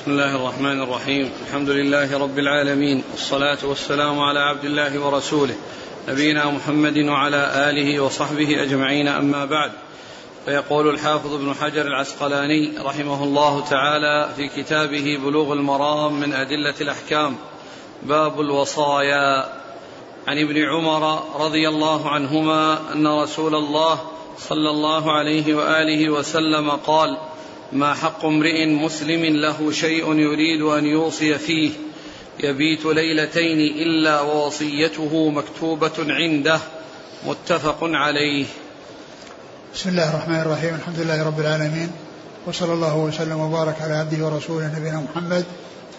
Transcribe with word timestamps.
بسم 0.00 0.10
الله 0.10 0.36
الرحمن 0.36 0.82
الرحيم. 0.82 1.32
الحمد 1.46 1.68
لله 1.70 2.18
رب 2.18 2.38
العالمين 2.38 3.02
والصلاة 3.10 3.58
والسلام 3.62 4.20
على 4.20 4.40
عبد 4.40 4.64
الله 4.64 5.06
ورسوله 5.06 5.54
نبينا 6.08 6.50
محمد 6.50 6.98
وعلى 6.98 7.70
آله 7.70 8.00
وصحبه 8.00 8.62
أجمعين 8.62 9.08
أما 9.08 9.44
بعد. 9.44 9.72
فيقول 10.44 10.88
الحافظ 10.88 11.34
ابن 11.34 11.54
حجر 11.54 11.86
العسقلاني 11.86 12.78
رحمه 12.78 13.24
الله 13.24 13.60
تعالى 13.60 14.28
في 14.36 14.48
كتابه 14.48 15.18
بلوغ 15.24 15.52
المرام 15.52 16.20
من 16.20 16.32
أدلة 16.32 16.74
الأحكام 16.80 17.36
باب 18.02 18.40
الوصايا. 18.40 19.52
عن 20.28 20.38
ابن 20.38 20.64
عمر 20.64 21.22
رضي 21.44 21.68
الله 21.68 22.10
عنهما 22.10 22.92
أن 22.92 23.06
رسول 23.06 23.54
الله 23.54 24.00
صلى 24.38 24.70
الله 24.70 25.12
عليه 25.12 25.54
وآله 25.54 26.10
وسلم 26.10 26.70
قال 26.70 27.18
ما 27.72 27.94
حق 27.94 28.24
امرئ 28.24 28.66
مسلم 28.66 29.24
له 29.24 29.72
شيء 29.72 30.14
يريد 30.14 30.62
أن 30.62 30.84
يوصي 30.84 31.38
فيه 31.38 31.70
يبيت 32.40 32.84
ليلتين 32.86 33.58
إلا 33.58 34.20
ووصيته 34.20 35.30
مكتوبة 35.30 35.92
عنده 35.98 36.60
متفق 37.26 37.78
عليه. 37.82 38.46
بسم 39.74 39.88
الله 39.88 40.10
الرحمن 40.10 40.40
الرحيم. 40.40 40.74
الحمد 40.74 40.98
لله 41.00 41.26
رب 41.26 41.40
العالمين. 41.40 41.90
وصلى 42.46 42.72
الله 42.72 42.96
وسلم 42.96 43.40
وبارك 43.40 43.82
على 43.82 43.94
عبده 43.94 44.26
ورسوله 44.26 44.78
نبينا 44.78 45.00
محمد 45.10 45.44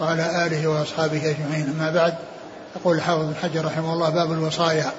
وعلى 0.00 0.46
آله 0.46 0.66
وأصحابه 0.66 1.30
أجمعين. 1.30 1.74
أما 1.78 1.90
بعد 1.90 2.14
يقول 2.76 2.96
الحافظ 2.96 3.24
بن 3.24 3.34
حجر 3.42 3.64
رحمه 3.64 3.92
الله 3.92 4.10
باب 4.10 4.32
الوصايا. 4.32 4.92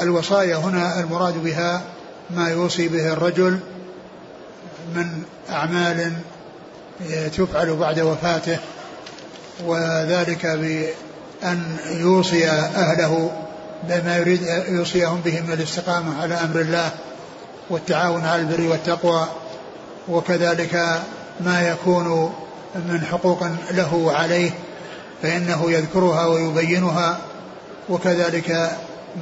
الوصايا 0.00 0.56
هنا 0.56 1.00
المراد 1.00 1.44
بها 1.44 1.82
ما 2.30 2.48
يوصي 2.48 2.88
به 2.88 3.12
الرجل 3.12 3.58
من 4.94 5.22
أعمال 5.50 6.12
تفعل 7.36 7.76
بعد 7.76 8.00
وفاته 8.00 8.58
وذلك 9.64 10.46
بأن 10.46 11.76
يوصي 11.90 12.50
أهله 12.50 13.30
بما 13.88 14.18
يريد 14.18 14.42
يوصيهم 14.68 15.20
به 15.24 15.40
من 15.40 15.52
الاستقامة 15.52 16.22
على 16.22 16.34
أمر 16.34 16.60
الله 16.60 16.90
والتعاون 17.70 18.24
على 18.24 18.42
البر 18.42 18.60
والتقوى 18.60 19.26
وكذلك 20.08 21.00
ما 21.40 21.68
يكون 21.68 22.34
من 22.74 23.04
حقوق 23.10 23.46
له 23.70 23.94
وعليه 23.94 24.50
فإنه 25.22 25.70
يذكرها 25.70 26.26
ويبينها 26.26 27.18
وكذلك 27.88 28.70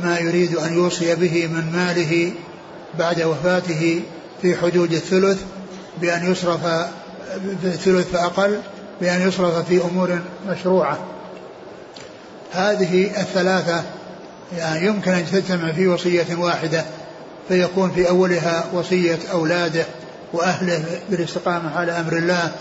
ما 0.02 0.18
يريد 0.18 0.56
أن 0.56 0.74
يوصي 0.74 1.14
به 1.14 1.46
من 1.46 1.72
ماله 1.72 2.32
بعد 2.98 3.22
وفاته 3.22 4.02
في 4.42 4.56
حدود 4.56 4.92
الثلث 4.92 5.42
بأن 6.00 6.32
يصرف 6.32 6.60
ثلث 7.62 8.10
فأقل 8.12 8.60
بأن 9.00 9.28
يصرف 9.28 9.68
في 9.68 9.82
أمور 9.82 10.18
مشروعة. 10.48 10.98
هذه 12.52 13.20
الثلاثة 13.20 13.82
يعني 14.56 14.86
يمكن 14.86 15.12
أن 15.12 15.26
تجتمع 15.26 15.72
في 15.72 15.88
وصية 15.88 16.36
واحدة 16.38 16.84
فيكون 17.48 17.90
في 17.90 18.08
أولها 18.08 18.64
وصية 18.72 19.18
أولاده 19.32 19.84
وأهله 20.32 20.84
بالاستقامة 21.10 21.78
على 21.78 21.92
أمر 21.92 22.12
الله 22.12 22.52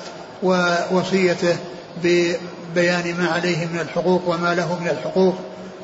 ووصيته 0.44 1.58
ببيان 2.04 3.16
ما 3.18 3.28
عليه 3.28 3.66
من 3.66 3.80
الحقوق 3.80 4.22
وما 4.28 4.56
له 4.56 4.80
من 4.80 4.88
الحقوق 4.88 5.36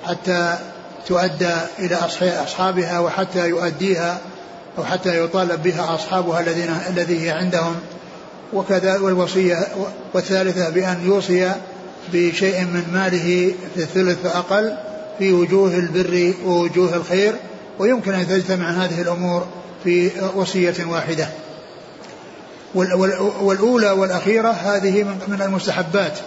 حتى 0.06 0.58
تؤدى 1.08 1.56
إلى 1.80 1.96
أصحابها 2.44 3.00
وحتى 3.00 3.50
يؤديها 3.50 4.22
أو 4.78 4.84
حتى 4.84 5.24
يطالب 5.24 5.64
بها 5.64 5.96
أصحابها 5.96 6.40
الذين 6.40 6.76
الذي 6.90 7.26
هي 7.26 7.30
عندهم. 7.30 7.76
وكذا 8.54 9.00
والوصية 9.00 9.68
والثالثة 10.14 10.70
بأن 10.70 10.98
يوصي 11.06 11.52
بشيء 12.14 12.62
من 12.62 12.84
ماله 12.94 13.54
في 13.76 13.82
الثلث 13.82 14.18
فأقل 14.24 14.76
في 15.20 15.34
وجوه 15.34 15.76
البر 15.76 16.34
ووجوه 16.46 16.96
الخير. 16.96 17.34
ويمكن 17.80 18.14
أن 18.14 18.28
تجتمع 18.28 18.70
هذه 18.70 19.02
الأمور 19.02 19.46
في 19.84 20.12
وصية 20.36 20.86
واحدة. 20.86 21.28
والأولى 23.42 23.92
والأخيرة 23.92 24.50
هذه 24.50 25.04
من 25.28 25.42
المستحبات. 25.42 26.18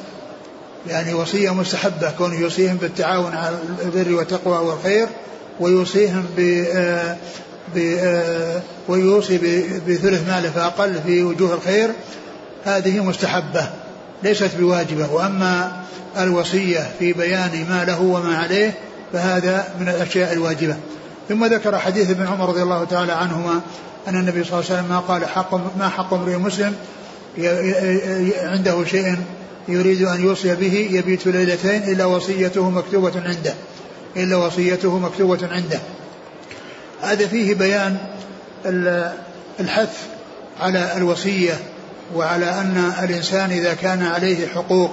يعني 0.88 1.14
وصية 1.14 1.54
مستحبة 1.54 2.10
كون 2.10 2.34
يوصيهم 2.34 2.76
بالتعاون 2.76 3.32
على 3.32 3.56
البر 3.84 4.14
والتقوى 4.14 4.58
والخير 4.58 5.08
ويوصيهم 5.60 6.26
آه، 6.38 7.16
ويوصي 8.88 9.38
بثلث 9.88 10.28
ماله 10.28 10.50
فأقل 10.50 10.94
في 11.06 11.22
وجوه 11.22 11.54
الخير 11.54 11.90
هذه 12.64 13.04
مستحبة 13.04 13.70
ليست 14.22 14.50
بواجبة. 14.58 15.12
وأما 15.12 15.82
الوصية 16.18 16.90
في 16.98 17.12
بيان 17.12 17.66
ما 17.70 17.84
له 17.84 18.02
وما 18.02 18.36
عليه 18.38 18.74
فهذا 19.12 19.68
من 19.80 19.88
الأشياء 19.88 20.32
الواجبة. 20.32 20.76
ثم 21.28 21.44
ذكر 21.44 21.78
حديث 21.78 22.10
ابن 22.10 22.26
عمر 22.26 22.48
رضي 22.48 22.62
الله 22.62 22.84
تعالى 22.84 23.12
عنهما 23.12 23.60
أن 24.08 24.14
النبي 24.14 24.44
صلى 24.44 24.52
الله 24.52 24.70
عليه 24.70 24.80
وسلم 24.80 24.88
ما 24.88 24.98
قال 24.98 25.26
حق 25.26 25.54
ما 25.78 25.88
حق 25.88 26.14
امرئ 26.14 26.36
مسلم 26.36 26.74
عنده 28.42 28.84
شيء 28.84 29.16
يريد 29.68 30.02
أن 30.02 30.24
يوصي 30.24 30.54
به 30.54 30.88
يبيت 30.92 31.26
ليلتين 31.26 31.82
إلا 31.82 32.04
وصيته 32.04 32.70
مكتوبة 32.70 33.12
عنده 33.16 33.54
إلا 34.16 34.36
وصيته 34.36 34.98
مكتوبة 34.98 35.48
عنده. 35.48 35.80
هذا 37.02 37.26
فيه 37.26 37.54
بيان 37.54 37.96
الحث 39.60 39.98
على 40.60 40.96
الوصية 40.96 41.54
وعلى 42.14 42.50
أن 42.50 42.92
الإنسان 43.02 43.50
إذا 43.50 43.74
كان 43.74 44.02
عليه 44.02 44.46
حقوق 44.46 44.90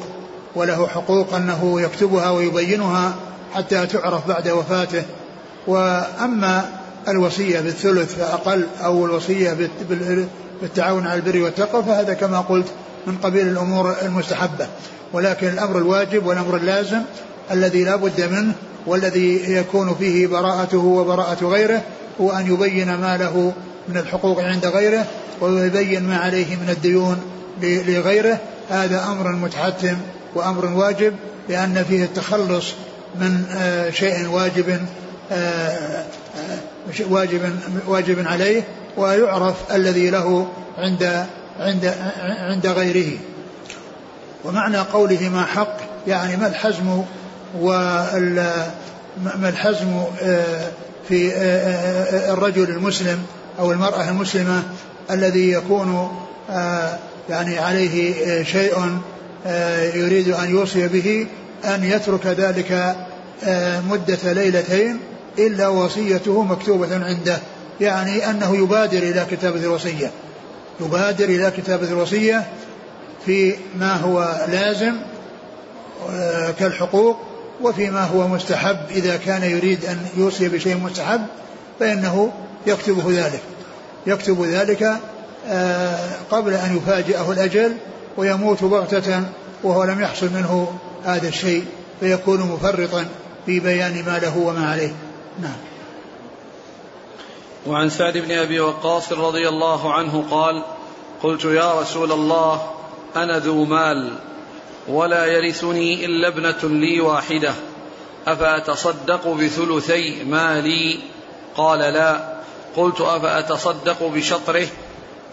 وله 0.55 0.87
حقوق 0.87 1.33
أنه 1.33 1.81
يكتبها 1.81 2.29
ويبينها 2.29 3.15
حتى 3.53 3.85
تعرف 3.85 4.27
بعد 4.27 4.47
وفاته. 4.47 5.03
وأما 5.67 6.65
الوصية 7.07 7.59
بالثلث 7.59 8.15
فأقل 8.15 8.67
أو 8.83 9.05
الوصية 9.05 9.57
بالتعاون 10.61 11.07
على 11.07 11.19
البر 11.19 11.41
والتقوى 11.41 11.83
فهذا 11.83 12.13
كما 12.13 12.39
قلت 12.39 12.67
من 13.07 13.17
قبيل 13.17 13.47
الأمور 13.47 13.95
المستحبة. 14.01 14.67
ولكن 15.13 15.47
الأمر 15.47 15.77
الواجب 15.77 16.25
والأمر 16.25 16.55
اللازم 16.55 17.01
الذي 17.51 17.83
لا 17.83 17.95
بد 17.95 18.21
منه 18.31 18.53
والذي 18.87 19.53
يكون 19.53 19.95
فيه 19.95 20.27
براءته 20.27 20.77
وبراءة 20.77 21.45
غيره 21.45 21.81
هو 22.21 22.31
أن 22.31 22.53
يبين 22.53 22.95
ما 22.95 23.17
له 23.17 23.53
من 23.87 23.97
الحقوق 23.97 24.41
عند 24.41 24.65
غيره 24.65 25.05
ويبين 25.41 26.03
ما 26.03 26.17
عليه 26.17 26.55
من 26.55 26.69
الديون 26.69 27.21
لغيره. 27.61 28.39
هذا 28.69 29.03
أمر 29.03 29.31
متحتم 29.31 29.97
وأمر 30.35 30.65
واجب 30.65 31.13
لأن 31.49 31.85
فيه 31.89 32.03
التخلص 32.03 32.73
من 33.15 33.45
آه، 33.51 33.89
شيء 33.89 34.27
واجب 34.27 34.79
آه، 35.31 35.35
آه، 35.35 36.05
واجب 37.09 37.41
واجب 37.87 38.27
عليه 38.27 38.63
ويعرف 38.97 39.55
الذي 39.71 40.09
له 40.09 40.47
عند 40.77 41.25
عند 41.59 41.93
عند 42.23 42.67
غيره. 42.67 43.17
ومعنى 44.45 44.77
قوله 44.77 45.29
ما 45.29 45.45
حق 45.45 45.77
يعني 46.07 46.37
ما 46.37 46.47
الحزم 46.47 47.03
ما 47.61 49.49
الحزم 49.49 50.03
في 51.09 51.31
الرجل 52.33 52.69
المسلم 52.69 53.19
أو 53.59 53.71
المرأة 53.71 54.09
المسلمة 54.09 54.63
الذي 55.11 55.51
يكون 55.51 56.11
يعني 57.29 57.59
عليه 57.59 58.43
شيء 58.43 58.97
يريد 59.95 60.29
أن 60.29 60.49
يوصي 60.49 60.87
به 60.87 61.27
أن 61.65 61.83
يترك 61.83 62.25
ذلك 62.25 62.95
مدة 63.89 64.33
ليلتين 64.33 64.99
إلا 65.39 65.67
وصيته 65.67 66.43
مكتوبة 66.43 67.05
عنده. 67.05 67.37
يعني 67.81 68.29
أنه 68.29 68.55
يبادر 68.55 68.97
إلى 68.97 69.25
كتابة 69.31 69.59
الوصية. 69.59 70.11
يبادر 70.81 71.25
إلى 71.25 71.51
كتابة 71.57 71.87
الوصية 71.87 72.47
في 73.25 73.55
ما 73.79 73.95
هو 73.95 74.45
لازم 74.51 74.93
كالحقوق 76.59 77.17
وفيما 77.61 78.05
هو 78.05 78.27
مستحب 78.27 78.77
إذا 78.91 79.17
كان 79.17 79.43
يريد 79.43 79.85
أن 79.85 80.07
يوصي 80.17 80.49
بشيء 80.49 80.77
مستحب 80.77 81.21
فإنه 81.79 82.31
يكتبه 82.67 83.03
ذلك. 83.07 83.41
يكتب 84.07 84.43
ذلك 84.43 84.99
آه، 85.47 86.09
قبل 86.31 86.53
أن 86.53 86.77
يفاجئه 86.77 87.31
الأجل 87.31 87.77
ويموت 88.17 88.63
بغتة 88.63 89.23
وهو 89.63 89.83
لم 89.83 90.01
يحصل 90.01 90.25
منه 90.25 90.79
هذا 91.05 91.27
الشيء 91.27 91.65
فيكون 91.99 92.39
مفرطا 92.39 93.05
في 93.45 93.59
بيان 93.59 94.05
ما 94.05 94.19
له 94.19 94.37
وما 94.37 94.71
عليه. 94.71 94.91
نعم. 95.41 95.57
وعن 97.67 97.89
سعد 97.89 98.17
بن 98.17 98.31
أبي 98.31 98.59
وقاص 98.59 99.11
رضي 99.11 99.49
الله 99.49 99.93
عنه 99.93 100.25
قال 100.31 100.63
قلت 101.23 101.45
يا 101.45 101.81
رسول 101.81 102.11
الله 102.11 102.61
أنا 103.15 103.39
ذو 103.39 103.65
مال. 103.65 104.13
ولا 104.87 105.25
يرثني 105.25 106.05
إلا 106.05 106.27
ابنة 106.27 106.57
لي 106.63 107.01
واحدة. 107.01 107.53
أفأتصدق 108.27 109.27
بثلثي 109.27 110.23
مالي؟ 110.23 110.99
قال 111.55 111.79
لا. 111.79 112.33
قلت 112.75 113.01
أفأتصدق 113.01 114.03
بشطره؟ 114.03 114.67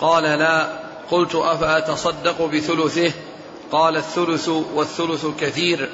قال 0.01 0.23
لا. 0.23 0.67
قلت 1.11 1.35
أفأتصدق 1.35 2.43
بثلثه؟ 2.43 3.13
قال 3.73 3.97
الثلث 3.97 4.49
والثلث 4.49 5.27
كثير. 5.41 5.89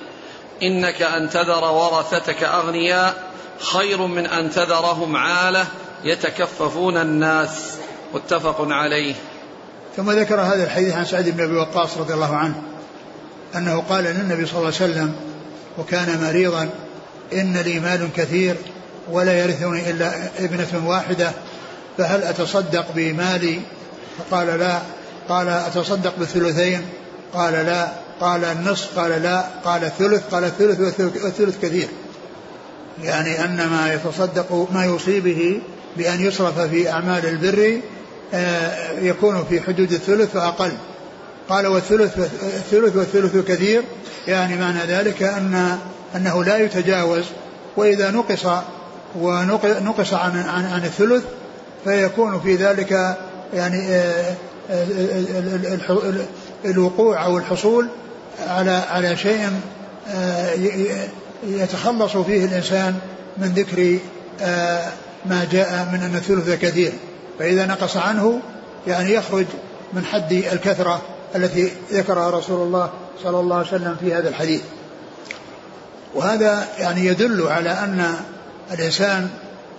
إنك 0.62 1.02
أن 1.02 1.30
تذر 1.30 1.64
ورثتك 1.64 2.42
أغنياء 2.42 3.32
خير 3.60 4.06
من 4.06 4.26
أن 4.26 4.50
تذرهم 4.50 5.16
عالة 5.16 5.66
يتكففون 6.04 6.96
الناس. 6.96 7.76
متفق 8.14 8.56
عليه. 8.60 9.14
ثم 9.96 10.10
ذكر 10.10 10.40
هذا 10.40 10.64
الحديث 10.64 10.94
عن 10.94 11.04
سعد 11.04 11.28
بن 11.28 11.44
أبي 11.44 11.56
وقاص 11.56 11.98
رضي 11.98 12.14
الله 12.14 12.36
عنه. 12.36 12.62
أنه 13.56 13.82
قال 13.88 14.04
للنبي 14.04 14.46
صلى 14.46 14.58
الله 14.58 14.72
عليه 14.80 14.92
وسلم 14.92 15.14
وكان 15.78 16.24
مريضا 16.24 16.68
إن 17.32 17.56
لي 17.56 17.80
مال 17.80 18.08
كثير 18.16 18.56
ولا 19.10 19.38
يرثني 19.44 19.90
إلا 19.90 20.12
ابنة 20.38 20.88
واحدة 20.88 21.32
فهل 21.98 22.22
أتصدق 22.22 22.86
بمالي؟ 22.94 23.60
فقال 24.18 24.46
لا. 24.46 24.78
قال 25.28 25.48
أتصدق 25.48 26.14
بالثلثين 26.18 26.80
قال 27.34 27.52
لا. 27.52 27.88
قال 28.20 28.44
النصف؟ 28.44 28.98
قال 28.98 29.22
لا. 29.22 29.44
قال 29.64 29.84
الثلث 29.84 30.22
قال 30.30 30.44
الثلث 30.44 31.00
والثلث 31.00 31.60
كثير. 31.62 31.88
يعني 33.02 33.44
أن 33.44 33.56
ما 33.56 33.94
يتصدق 33.94 34.68
ما 34.72 34.84
يوصي 34.84 35.20
به 35.20 35.60
بأن 35.96 36.20
يصرف 36.20 36.60
في 36.60 36.90
أعمال 36.90 37.26
البر 37.26 37.80
آه، 38.34 38.90
يكون 39.00 39.44
في 39.48 39.60
حدود 39.60 39.92
الثلث 39.92 40.32
فأقل 40.32 40.72
قال 41.48 41.66
والثلث 41.66 42.18
الثلث 42.42 42.96
والثلث 42.96 43.36
كثير 43.48 43.82
يعني 44.28 44.56
معنى 44.56 44.78
ذلك 44.78 45.22
أن 45.22 45.78
أنه 46.16 46.44
لا 46.44 46.58
يتجاوز 46.58 47.24
وإذا 47.76 48.10
نقص 48.10 48.46
ونقص 49.20 50.14
عن 50.14 50.38
عن, 50.38 50.64
عن 50.64 50.84
الثلث 50.84 51.24
فيكون 51.84 52.40
في 52.40 52.56
ذلك 52.56 53.16
يعني 53.54 53.88
آه، 53.88 54.34
آه، 54.70 56.14
الوقوع 56.64 57.24
أو 57.24 57.38
الحصول 57.38 57.88
على 58.48 58.70
على 58.70 59.16
شيء 59.16 59.50
يتخلص 61.46 62.16
فيه 62.16 62.44
الإنسان 62.44 62.94
من 63.38 63.48
ذكر 63.48 63.98
ما 65.26 65.46
جاء 65.52 65.88
من 65.92 66.02
أن 66.02 66.14
الثلث 66.14 66.50
كثير. 66.62 66.92
فإذا 67.38 67.66
نقص 67.66 67.96
عنه 67.96 68.40
يعني 68.86 69.12
يخرج 69.12 69.46
من 69.92 70.04
حد 70.04 70.32
الكثرة. 70.32 71.02
التي 71.34 71.72
ذكرها 71.92 72.30
رسول 72.30 72.66
الله 72.66 72.90
صلى 73.22 73.40
الله 73.40 73.56
عليه 73.56 73.66
وسلم 73.66 73.96
في 74.00 74.14
هذا 74.14 74.28
الحديث. 74.28 74.60
وهذا 76.14 76.66
يعني 76.78 77.06
يدل 77.06 77.46
على 77.46 77.70
أن 77.70 78.14
الإنسان 78.72 79.28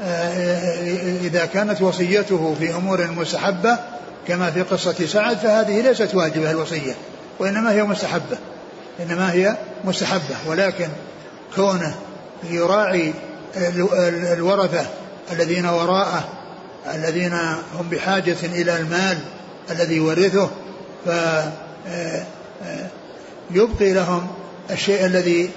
آه، 0.02 1.18
إذا 1.22 1.46
كانت 1.46 1.82
وصيته 1.82 2.56
في 2.60 2.76
أمور 2.76 3.08
مستحبة 3.12 3.78
كما 4.28 4.52
في 4.52 4.62
قصة 4.62 5.06
سعد 5.06 5.38
فهذه 5.38 5.82
ليست 5.82 6.16
واجبة 6.16 6.52
الوصية 6.52 6.94
وإنما 7.40 7.72
هي 7.72 7.84
مستحبة 7.84 8.38
إنما 9.00 9.32
هي 9.32 9.56
مستحبة. 9.86 10.36
ولكن 10.48 10.88
كونه 11.56 11.96
يراعي 12.44 13.14
الورثة 14.34 14.86
الذين 15.32 15.66
وراءه 15.66 16.28
الذين 16.94 17.34
هم 17.80 17.90
بحاجة 17.92 18.38
إلى 18.44 18.78
المال 18.78 19.18
الذي 19.72 19.96
يورثه 19.96 20.50
فيبقي 23.52 23.92
آه، 23.92 23.94
لهم 23.94 24.28
الشيء 24.72 25.06
الذي 25.06 25.50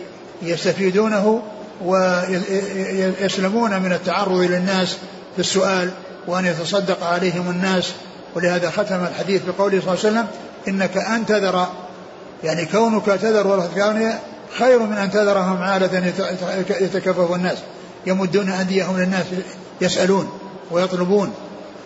يستفيدونه 0.42 1.42
ويسلمون 1.84 3.82
من 3.82 3.92
التعرض 3.92 4.40
للناس 4.40 4.96
في 5.34 5.40
السؤال 5.40 5.90
وأن 6.26 6.46
يتصدق 6.46 7.04
عليهم 7.04 7.50
الناس. 7.50 7.92
ولهذا 8.34 8.70
ختم 8.70 9.04
الحديث 9.04 9.42
بقوله 9.42 9.80
صلى 9.80 9.94
الله 9.94 9.98
عليه 10.04 10.08
وسلم 10.08 10.26
إنك 10.68 10.96
أن 10.96 11.26
تذر 11.26 11.66
يعني 12.44 12.66
كونك 12.66 13.06
تذر 13.06 13.46
ورثة 13.46 14.18
خير 14.58 14.78
من 14.78 14.96
أن 14.96 15.10
تذرهم 15.10 15.62
عالة 15.62 16.12
يتكفف 16.80 17.34
الناس. 17.34 17.58
يمدون 18.06 18.48
أنديهم 18.48 19.00
للناس 19.00 19.24
يسألون 19.80 20.38
ويطلبون 20.70 21.32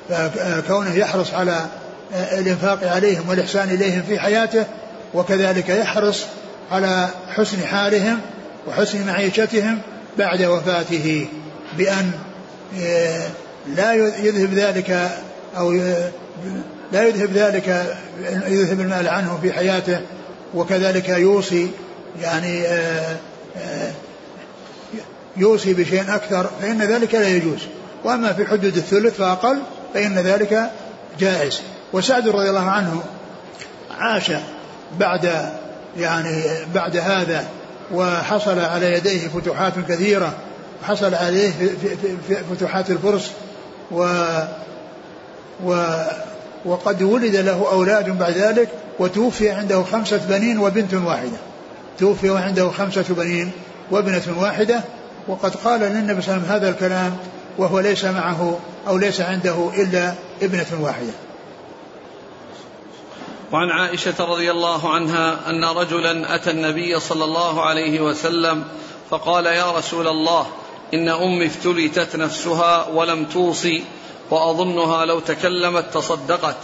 فكونه 0.09 0.95
يحرص 0.95 1.35
على 1.35 1.67
الإنفاق 2.13 2.89
عليهم 2.89 3.29
والإحسان 3.29 3.71
إليهم 3.71 4.03
في 4.09 4.19
حياته 4.19 4.65
وكذلك 5.15 5.69
يحرص 5.69 6.25
على 6.71 7.09
حسن 7.29 7.67
حالهم 7.67 8.21
وحسن 8.69 9.07
معيشتهم 9.07 9.79
بعد 10.19 10.43
وفاته 10.43 11.27
بأن 11.79 12.13
آه، 12.81 13.29
لا 13.77 13.93
يذهب 13.95 14.55
ذلك 14.55 15.11
أو 15.57 15.73
لا 16.93 17.09
يذهب 17.09 17.31
ذلك 17.31 17.97
يذهب 18.49 18.81
المال 18.81 19.09
عنه 19.09 19.39
في 19.43 19.53
حياته 19.53 20.01
وكذلك 20.55 21.09
يوصي 21.09 21.71
يعني 22.23 22.67
آه، 22.67 23.17
آه، 23.57 23.91
يوصي 25.37 25.75
بشيء 25.75 26.15
أكثر 26.15 26.51
فإن 26.63 26.83
ذلك 26.83 27.15
لا 27.15 27.29
يجوز. 27.29 27.61
وأما 28.05 28.33
في 28.33 28.47
حدود 28.47 28.77
الثلث 28.77 29.17
فأقل 29.17 29.59
فإن 29.95 30.15
ذلك 30.19 30.71
جائز. 31.21 31.61
وسعد 31.95 32.29
رضي 32.29 32.51
الله 32.51 32.71
عنه 32.71 33.03
عاش 33.99 34.33
بعد 34.99 35.51
يعني 35.99 36.43
بعد 36.75 36.97
هذا 36.97 37.45
وحصل 37.93 38.59
على 38.59 38.93
يديه 38.93 39.29
فتوحات 39.29 39.73
كثيرة 39.89 40.33
حصل 40.83 41.15
عليه 41.15 41.51
في, 42.29 42.37
فتوحات 42.51 42.91
الفرس 42.91 43.31
و 43.91 44.27
و 45.65 45.97
وقد 46.65 47.03
ولد 47.03 47.37
له 47.37 47.67
أولاد 47.73 48.19
بعد 48.19 48.33
ذلك 48.33 48.69
وتوفي 48.99 49.51
عنده 49.51 49.83
خمسة 49.83 50.21
بنين 50.29 50.59
وبنت 50.59 50.95
واحدة. 50.95 51.39
توفي 51.99 52.31
وعنده 52.31 52.71
خمسة 52.71 53.05
بنين 53.09 53.51
وابنة 53.91 54.23
واحدة 54.39 54.81
وقد 55.29 55.55
قال 55.55 55.81
للنبي 55.81 56.23
صلى 56.23 56.35
الله 56.35 56.47
عليه 56.47 56.47
وسلم 56.47 56.53
هذا 56.53 56.69
الكلام 56.69 57.17
وهو 57.59 57.81
ليس 57.81 58.05
معه 58.05 58.59
أو 58.89 58.99
ليس 58.99 59.21
عنده 59.21 59.71
إلا 59.77 60.15
ابنة 60.43 60.67
واحدة. 60.81 61.13
وعن 63.53 63.71
عائشة 63.71 64.15
رضي 64.21 64.51
الله 64.51 64.95
عنها 64.95 65.51
أن 65.51 65.65
رجلا 65.65 66.35
أتى 66.35 66.51
النبي 66.51 67.01
صلى 67.01 67.25
الله 67.25 67.63
عليه 67.63 68.01
وسلم 68.01 68.65
فقال 69.11 69.47
يا 69.47 69.73
رسول 69.73 70.09
الله 70.09 70.47
إن 70.95 71.09
أمي 71.09 71.47
افتلتت 71.47 72.17
نفسها 72.17 72.89
ولم 72.89 73.25
توصي 73.25 73.85
وأظنها 74.31 75.05
لو 75.05 75.21
تكلمت 75.21 75.85
تصدقت 75.95 76.57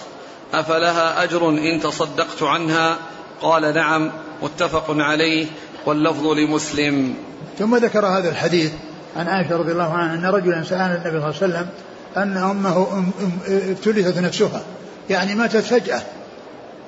أفلها 0.55 1.23
أجر 1.23 1.49
إن 1.49 1.81
تصدقت 1.81 2.43
عنها؟ 2.43 2.99
قال 3.43 3.75
نعم 3.75 4.13
متفق 4.43 4.85
عليه 4.89 5.47
واللفظ 5.87 6.27
لمسلم. 6.27 7.15
ثم 7.59 7.77
ذكر 7.77 8.07
هذا 8.07 8.31
الحديث 8.31 8.73
عن 9.17 9.29
عائشة 9.29 9.57
رضي 9.57 9.73
الله 9.73 9.93
عنها 9.93 10.15
أن 10.15 10.35
رجلا 10.35 10.65
سأل 10.65 10.81
النبي 10.81 11.03
صلى 11.03 11.17
الله 11.19 11.25
عليه 11.25 11.37
وسلم 11.37 11.69
أن 12.17 12.37
أمه 12.37 13.05
ابتلتت 13.49 14.19
نفسها 14.19 14.63
يعني 15.11 15.35
ماتت 15.35 15.57
فجأة 15.57 16.03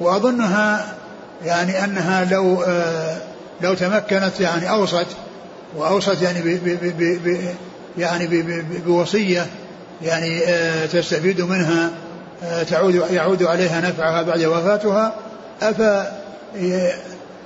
وأظنها 0.03 0.95
يعني 1.45 1.85
أنها 1.85 2.25
لو 2.25 2.63
آه، 2.63 3.17
لو 3.61 3.75
تمكنت 3.75 4.41
يعني 4.41 4.71
أوصت 4.71 5.07
وأوصت 5.77 6.23
يعني 6.23 6.41
ب 6.41 6.65
ب 6.65 7.29
ب 7.29 7.55
يعني 7.99 8.43
بوصية 8.87 9.47
يعني 10.03 10.45
آه، 10.47 10.87
تستفيد 10.87 11.41
منها 11.41 11.91
آه، 12.45 12.63
تعود 12.63 12.95
يعود 12.95 13.43
عليها 13.43 13.81
نفعها 13.81 14.23
بعد 14.23 14.45
وفاتها 14.45 15.15
أفا 15.63 16.23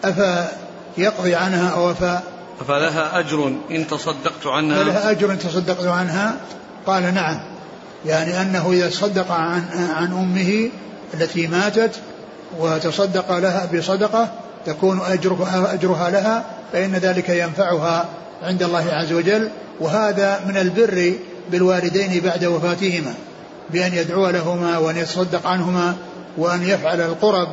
أفا 0.04 0.48
يقضي 0.98 1.34
عنها 1.34 1.70
أو 1.70 1.90
أفا 1.90 2.22
فلها 2.68 3.18
أجر 3.18 3.52
إن 3.70 3.86
تصدقت 3.86 4.46
عنها؟ 4.46 4.84
فلها 4.84 5.10
أجر 5.10 5.32
إن 5.32 5.38
تصدقت 5.38 5.86
عنها؟ 5.86 6.36
قال 6.86 7.14
نعم. 7.14 7.40
يعني 8.06 8.42
أنه 8.42 8.72
إذا 8.72 8.88
تصدق 8.88 9.32
عن, 9.32 9.62
عن 9.96 10.12
أمه 10.12 10.70
التي 11.14 11.46
ماتت 11.46 11.90
وتصدق 12.58 13.38
لها 13.38 13.68
بصدقة 13.74 14.28
تكون 14.66 15.00
أجرها, 15.00 15.74
أجرها 15.74 16.10
لها 16.10 16.44
فإن 16.72 16.92
ذلك 16.92 17.28
ينفعها 17.28 18.04
عند 18.42 18.62
الله 18.62 18.84
عز 18.92 19.12
وجل. 19.12 19.50
وهذا 19.80 20.40
من 20.48 20.56
البر 20.56 21.12
بالوالدين 21.50 22.20
بعد 22.20 22.44
وفاتهما 22.44 23.14
بأن 23.70 23.94
يدعو 23.94 24.30
لهما 24.30 24.78
وأن 24.78 24.96
يتصدق 24.96 25.46
عنهما 25.46 25.94
وأن 26.38 26.62
يفعل 26.62 27.00
القرب 27.00 27.48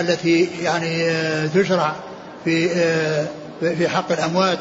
التي 0.00 0.48
يعني 0.62 1.10
آه، 1.10 1.46
تشرع 1.46 1.92
في 2.44 2.70
آه، 2.72 3.26
في 3.60 3.88
حق 3.88 4.12
الأموات. 4.12 4.58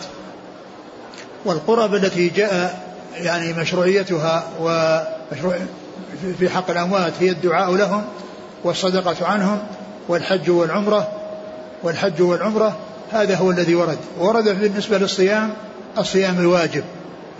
والقرب 1.45 1.95
التي 1.95 2.29
جاء 2.29 2.87
يعني 3.15 3.53
مشروعيتها 3.53 4.43
ومشروع 4.59 5.57
في 6.39 6.49
حق 6.49 6.69
الأموات 6.69 7.13
هي 7.19 7.29
الدعاء 7.29 7.75
لهم. 7.75 8.03
والصدقة 8.63 9.27
عنهم 9.27 9.59
والحج 10.07 10.49
والعمرة 10.49 11.07
والحج 11.83 12.21
والعمرة 12.21 12.75
هذا 13.11 13.35
هو 13.35 13.51
الذي 13.51 13.75
ورد. 13.75 13.97
ورد 14.19 14.43
بالنسبة 14.43 14.97
للصيام 14.97 15.49
الصيام 15.97 16.39
الواجب 16.39 16.83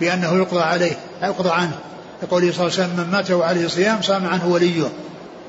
بأنه 0.00 0.36
يقضى 0.36 0.60
عليه 0.60 0.92
يقضى 1.22 1.50
عنه. 1.50 1.78
يقول 2.22 2.54
صلى 2.54 2.66
الله 2.66 2.78
عليه 2.78 2.84
وسلم 2.84 2.96
من 2.96 3.12
مات 3.12 3.30
وعليه 3.30 3.68
صيام 3.68 4.02
صام 4.02 4.26
عنه 4.26 4.48
وليه. 4.48 4.82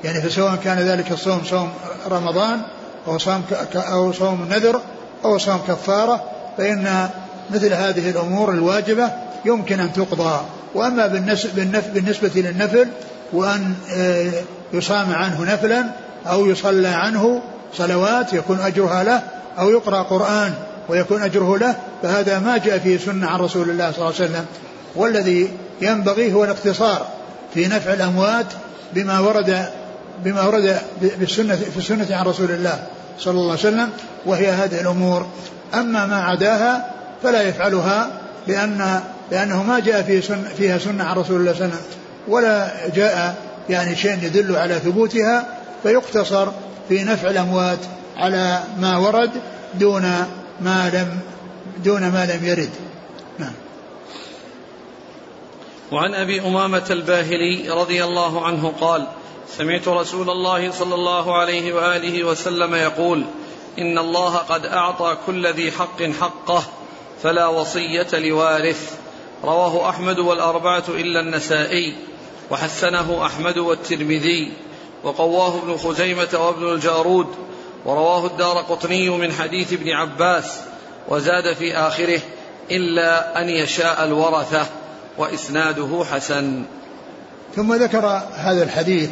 يعني 0.04 0.22
فسواء 0.22 0.56
كان 0.56 0.78
ذلك 0.78 1.12
الصوم 1.12 1.42
صوم 1.46 1.70
رمضان 2.12 2.62
أو 3.08 3.18
صوم 3.18 3.44
أو 3.76 4.12
صوم 4.12 4.48
نذر 4.50 4.82
أو 5.26 5.38
صوم 5.38 5.58
كفارة 5.68 6.24
فإن 6.58 7.10
مثل 7.52 7.74
هذه 7.74 8.10
الأمور 8.10 8.52
الواجبة 8.52 9.12
يمكن 9.46 9.80
أن 9.80 9.94
تقضى. 9.94 10.42
وأما 10.76 11.08
بالنسبة 11.08 12.32
للنفل 12.36 12.88
وأن 13.34 13.74
آه، 13.92 14.32
يصام 14.74 15.14
عنه 15.14 15.54
نفلا 15.54 15.86
أو 16.28 16.46
يصلى 16.46 16.88
عنه 16.88 17.42
صلوات 17.74 18.34
يكون 18.34 18.60
أجرها 18.60 19.04
له 19.04 19.24
أو 19.60 19.70
يقرأ 19.70 20.02
قرآن 20.02 20.54
ويكون 20.90 21.24
أجره 21.24 21.58
له 21.58 21.76
فهذا 22.02 22.40
ما 22.40 22.58
جاء 22.58 22.78
فيه 22.78 22.98
سنة 22.98 23.28
عن 23.28 23.40
رسول 23.40 23.70
الله 23.70 23.92
صلى 23.92 23.98
الله 23.98 24.16
عليه 24.20 24.26
وسلم. 24.26 24.46
والذي 24.96 25.50
ينبغي 25.82 26.34
هو 26.34 26.44
الاقتصار 26.44 27.08
في 27.54 27.68
نفع 27.68 27.94
الأموات 27.94 28.46
بما 28.94 29.20
ورد 29.20 29.66
بما 30.24 30.44
ورد 30.44 30.78
بالسنة 31.02 31.56
في 31.56 31.78
السنة 31.78 32.08
عن 32.10 32.26
رسول 32.26 32.52
الله 32.52 32.80
صلى 33.20 33.32
الله 33.32 33.52
عليه 33.52 33.54
وسلم 33.54 33.90
وهي 34.26 34.52
هذه 34.52 34.82
الأمور. 34.82 35.28
أما 35.74 36.06
ما 36.06 36.22
عداها 36.22 36.92
فلا 37.24 37.42
يفعلها 37.42 38.10
لأن 38.48 39.02
لأنه 39.32 39.64
ما 39.64 39.80
جاء 39.80 40.02
في 40.02 40.22
سن 40.22 40.44
فيها 40.58 40.78
سنة 40.78 41.04
عن 41.04 41.16
رسول 41.16 41.40
الله 41.40 41.54
صلى 41.54 41.66
الله 41.66 41.76
عليه 41.76 41.76
وسلم. 41.76 42.00
ولا 42.30 42.72
جاء 42.96 43.36
يعني 43.70 43.96
شيء 43.96 44.24
يدل 44.24 44.56
على 44.56 44.76
ثبوتها 44.76 45.58
فيقتصر 45.84 46.48
في 46.90 47.04
نفع 47.04 47.30
الأموات 47.30 47.80
على 48.18 48.64
ما 48.78 48.98
ورد 48.98 49.32
دون 49.74 50.04
ما 50.62 50.90
لم 50.94 51.20
دون 51.84 52.02
ما 52.02 52.26
لم 52.26 52.46
يرد. 52.46 52.70
نعم. 53.40 53.54
وعن 55.92 56.14
أبي 56.14 56.42
أمامة 56.42 56.86
الباهلي 56.90 57.70
رضي 57.70 58.04
الله 58.04 58.46
عنه 58.46 58.74
قال 58.82 59.08
سمعت 59.58 59.88
رسول 59.88 60.30
الله 60.30 60.72
صلى 60.72 60.96
الله 60.96 61.38
عليه 61.38 61.74
وآله 61.74 62.24
وسلم 62.24 62.76
يقول 62.76 63.24
إن 63.80 63.98
الله 63.98 64.38
قد 64.38 64.66
أعطى 64.66 65.18
كل 65.26 65.48
ذي 65.48 65.72
حق 65.72 66.04
حقه 66.04 66.64
فلا 67.24 67.48
وصية 67.48 68.08
لوارث. 68.14 68.98
رواه 69.44 69.90
أحمد 69.90 70.20
والأربعة 70.20 70.84
إلا 70.90 71.20
النسائي. 71.20 71.96
وحسنه 72.52 73.26
أحمد 73.26 73.58
والترمذي 73.58 74.52
وقواه 75.04 75.58
ابن 75.58 75.78
خزيمة 75.78 76.28
وابن 76.34 76.74
الجارود 76.74 77.28
ورواه 77.86 78.26
الدار 78.26 78.58
قطني 78.58 79.10
من 79.10 79.32
حديث 79.32 79.74
ابن 79.74 79.90
عباس 79.90 80.60
وزاد 81.08 81.54
في 81.54 81.78
آخره 81.78 82.20
إلا 82.72 83.42
أن 83.42 83.50
يشاء 83.50 84.04
الورثة 84.04 84.66
وإسناده 85.18 86.06
حسن 86.12 86.64
ثم 87.56 87.74
ذكر 87.74 88.22
هذا 88.36 88.64
الحديث 88.64 89.10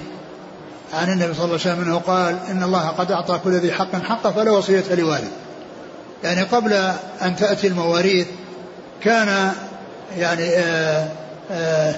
عن 0.94 1.12
النبي 1.12 1.34
صلى 1.34 1.46
الله 1.46 1.60
عليه 1.60 1.74
وسلم 1.74 1.82
أنه 1.82 1.98
قال 1.98 2.38
إن 2.52 2.64
الله 2.64 2.88
قد 2.88 3.12
أعطى 3.12 3.40
كل 3.44 3.52
ذي 3.52 3.72
حق 3.72 3.96
حقه 4.04 4.32
فلا 4.32 4.52
وصية 4.52 4.96
لوارث. 4.96 5.32
يعني 6.24 6.44
قبل 6.44 6.74
أن 7.22 7.36
تأتي 7.36 7.68
المواريث 7.68 8.28
كان 9.04 9.52
يعني 10.18 10.44
آآ 10.44 11.02
آه، 11.02 11.12
آآ 11.52 11.90
آه، 11.90 11.96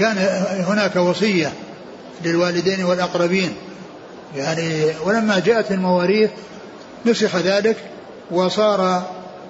كان 0.00 0.18
هناك 0.68 0.96
وصية 0.96 1.52
للوالدين 2.24 2.84
والأقربين. 2.84 3.54
يعني 4.36 4.84
ولما 5.04 5.38
جاءت 5.38 5.70
المواريث 5.72 6.30
نسخ 7.06 7.36
ذلك 7.36 7.76
وصار 8.30 9.02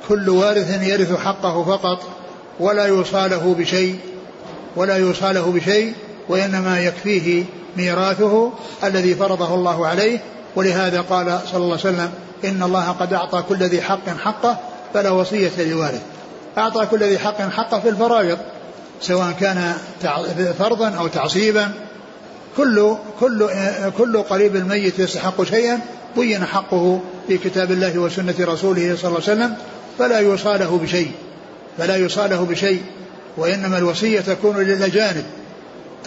كل 0.08 0.28
وارث 0.28 0.82
يرث 0.82 1.20
حقه 1.20 1.64
فقط 1.64 2.02
ولا 2.60 2.84
يوصى 2.86 3.28
له 3.28 3.54
بشيء 3.58 3.98
ولا 4.76 4.96
يوصى 4.96 5.32
له 5.32 5.52
بشيء 5.52 5.94
وإنما 6.28 6.80
يكفيه 6.80 7.44
ميراثه 7.76 8.52
الذي 8.84 9.14
فرضه 9.14 9.54
الله 9.54 9.86
عليه. 9.86 10.18
ولهذا 10.56 11.00
قال 11.00 11.38
صلى 11.52 11.64
الله 11.64 11.78
عليه 11.78 11.88
وسلم 11.88 12.10
إن 12.44 12.62
الله 12.62 12.88
قد 12.90 13.12
أعطى 13.12 13.44
كل 13.48 13.62
ذي 13.62 13.82
حق 13.82 14.08
حقه 14.08 14.58
فلا 14.94 15.10
وصية 15.10 15.50
لوارث. 15.58 16.02
أعطى 16.58 16.86
كل 16.86 17.04
ذي 17.04 17.18
حق 17.18 17.50
حقه 17.50 17.80
في 17.80 17.88
الفرائض. 17.88 18.38
سواء 19.00 19.32
كان 19.40 19.74
فرضا 20.58 20.88
أو 20.88 21.06
تعصيبا 21.06 21.70
كل 22.56 22.96
كل 23.20 23.50
كل 23.98 24.22
قريب 24.22 24.56
الميت 24.56 24.98
يستحق 24.98 25.42
شيئا 25.42 25.80
بين 26.16 26.44
حقه 26.44 27.00
في 27.28 27.38
كتاب 27.38 27.70
الله 27.70 27.98
وسنة 27.98 28.34
رسوله 28.40 28.96
صلى 28.96 29.08
الله 29.08 29.22
عليه 29.28 29.32
وسلم 29.32 29.54
فلا 29.98 30.18
يوصى 30.18 30.58
له 30.58 30.80
بشيء 30.82 31.10
فلا 31.78 31.96
يوصى 31.96 32.28
له 32.28 32.44
بشيء 32.44 32.82
وإنما 33.36 33.78
الوصية 33.78 34.20
تكون 34.20 34.56
للأجانب 34.56 35.24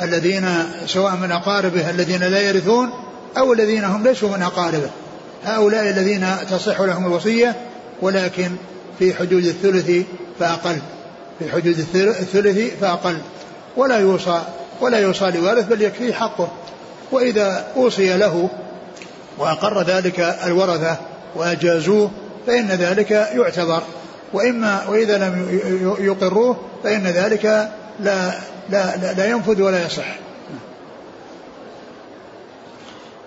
الذين 0.02 0.48
سواء 0.86 1.16
من 1.16 1.32
أقاربه 1.32 1.90
الذين 1.90 2.24
لا 2.24 2.42
يرثون 2.42 2.90
أو 3.38 3.54
الذين 3.54 3.84
هم 3.84 4.04
ليسوا 4.04 4.38
من 4.38 4.42
أقاربه. 4.42 4.90
هؤلاء 5.46 5.90
الذين 5.90 6.28
تصح 6.52 6.82
لهم 6.82 7.06
الوصية 7.06 7.56
ولكن 8.02 8.52
في 9.00 9.14
حدود 9.14 9.46
الثلث 9.46 10.06
فأقل. 10.40 10.78
في 11.40 11.52
حدود 11.52 11.80
الثلث 11.80 12.80
فأقل 12.82 13.18
ولا 13.78 13.98
يوصى 14.00 14.42
ولا 14.82 15.00
يوصى 15.00 15.32
لوارث 15.32 15.68
بل 15.68 15.82
يكفيه 15.82 16.14
حقه 16.14 16.52
وإذا 17.12 17.68
أوصي 17.76 18.18
له 18.18 18.50
وأقر 19.38 19.82
ذلك 19.82 20.20
الورثة 20.20 20.98
وأجازوه 21.36 22.12
فإن 22.48 22.68
ذلك 22.68 23.12
يعتبر 23.12 23.82
وإما 24.34 24.88
وإذا 24.90 25.18
لم 25.18 25.60
يقروه 26.00 26.58
فإن 26.84 27.04
ذلك 27.04 27.46
لا 28.00 28.32
لا 28.70 28.98
لا, 28.98 29.14
لا 29.14 29.30
ينفذ 29.30 29.62
ولا 29.62 29.86
يصح. 29.86 30.16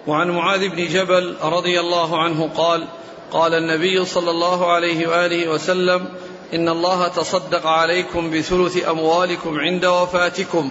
وعن 0.07 0.31
معاذ 0.31 0.69
بن 0.69 0.87
جبل 0.87 1.37
رضي 1.43 1.81
الله 1.81 2.23
عنه 2.23 2.49
قال: 2.57 2.89
قال 3.33 3.55
النبي 3.55 4.05
صلى 4.05 4.31
الله 4.31 4.73
عليه 4.73 5.07
وآله 5.07 5.51
وسلم: 5.51 6.07
إن 6.55 6.69
الله 6.69 7.09
تصدق 7.09 7.67
عليكم 7.67 8.31
بثلث 8.31 8.89
أموالكم 8.89 9.59
عند 9.59 9.85
وفاتكم 9.85 10.71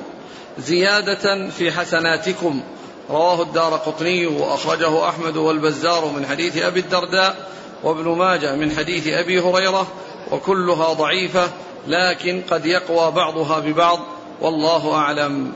زيادة 0.59 1.49
في 1.49 1.71
حسناتكم 1.71 2.61
رواه 3.09 3.41
الدار 3.41 3.73
قطني 3.73 4.25
وأخرجه 4.25 5.09
أحمد 5.09 5.37
والبزار 5.37 6.05
من 6.05 6.25
حديث 6.25 6.57
أبي 6.57 6.79
الدرداء 6.79 7.35
وابن 7.83 8.09
ماجه 8.09 8.55
من 8.55 8.71
حديث 8.71 9.07
أبي 9.07 9.39
هريرة 9.39 9.87
وكلها 10.31 10.93
ضعيفة 10.93 11.49
لكن 11.87 12.41
قد 12.51 12.65
يقوى 12.65 13.11
بعضها 13.11 13.59
ببعض 13.59 13.99
والله 14.41 14.93
أعلم. 14.93 15.51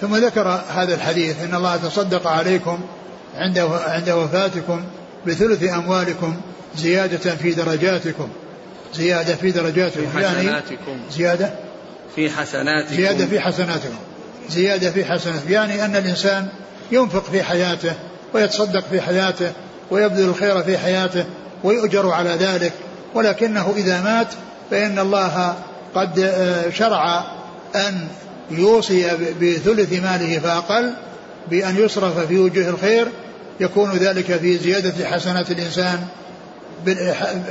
ثم 0.00 0.16
ذكر 0.16 0.48
هذا 0.68 0.94
الحديث 0.94 1.42
إن 1.42 1.54
الله 1.54 1.76
تصدق 1.76 2.26
عليكم 2.26 2.80
عند 3.34 3.58
عند 3.86 4.10
وفاتكم 4.10 4.84
بثلث 5.26 5.62
أموالكم 5.62 6.36
زيادة 6.76 7.36
في 7.36 7.50
درجاتكم 7.52 8.28
زيادة 8.94 9.34
في 9.34 9.50
درجاتكم 9.50 10.10
في 10.10 10.20
يعني 10.22 10.38
حسناتكم. 10.38 10.96
زيادة. 11.10 11.50
في 12.14 12.30
حسناتكم. 12.30 12.94
زيادة 12.96 13.26
في 13.26 13.40
حسناتكم. 13.40 13.96
زيادة 14.50 14.90
في 14.90 15.04
حسناتكم 15.04 15.52
يعني 15.52 15.84
أن 15.84 15.96
الإنسان 15.96 16.48
ينفق 16.92 17.24
في 17.24 17.42
حياته 17.42 17.92
ويتصدق 18.34 18.84
في 18.90 19.00
حياته 19.00 19.52
ويبذل 19.90 20.24
الخير 20.28 20.62
في 20.62 20.78
حياته 20.78 21.24
ويؤجر 21.64 22.10
على 22.10 22.30
ذلك. 22.30 22.72
ولكنه 23.14 23.74
إذا 23.76 24.02
مات 24.02 24.28
فإن 24.70 24.98
الله 24.98 25.56
قد 25.94 26.18
آه، 26.18 26.70
شرع 26.70 27.24
أن 27.74 28.08
يوصي 28.50 29.10
بثلث 29.40 29.92
ماله 29.92 30.38
فأقل 30.38 30.92
بأن 31.50 31.76
يصرف 31.76 32.18
في 32.18 32.38
وجوه 32.38 32.68
الخير 32.68 33.08
يكون 33.60 33.92
ذلك 33.92 34.36
في 34.36 34.58
زيادة 34.58 35.06
حسنات 35.08 35.50
الإنسان. 35.50 36.06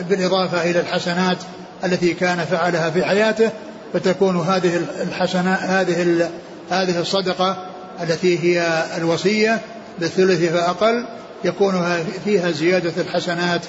بالإضافة 0.10 0.64
إلى 0.64 0.80
الحسنات 0.80 1.38
التي 1.84 2.14
كان 2.14 2.46
فعلها 2.46 2.90
في 2.90 3.06
حياته 3.06 3.50
فتكون 3.94 4.38
هذه 4.38 4.82
الحسنة 5.02 5.54
هذه 5.54 6.30
هذه 6.70 7.00
الصدقة 7.00 7.68
التي 8.02 8.40
هي 8.40 8.84
الوصية 8.98 9.62
بالثلث 10.00 10.52
فأقل 10.54 11.06
يكون 11.44 12.06
فيها 12.26 12.52
زيادة 12.52 13.02
الحسنات 13.02 13.62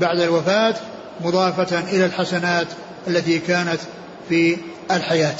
بعد 0.00 0.20
الوفاة 0.20 0.74
مضافة 1.20 1.78
إلى 1.78 2.04
الحسنات 2.04 2.66
التي 3.08 3.38
كانت 3.38 3.80
في 4.28 4.56
الحياة 4.90 5.34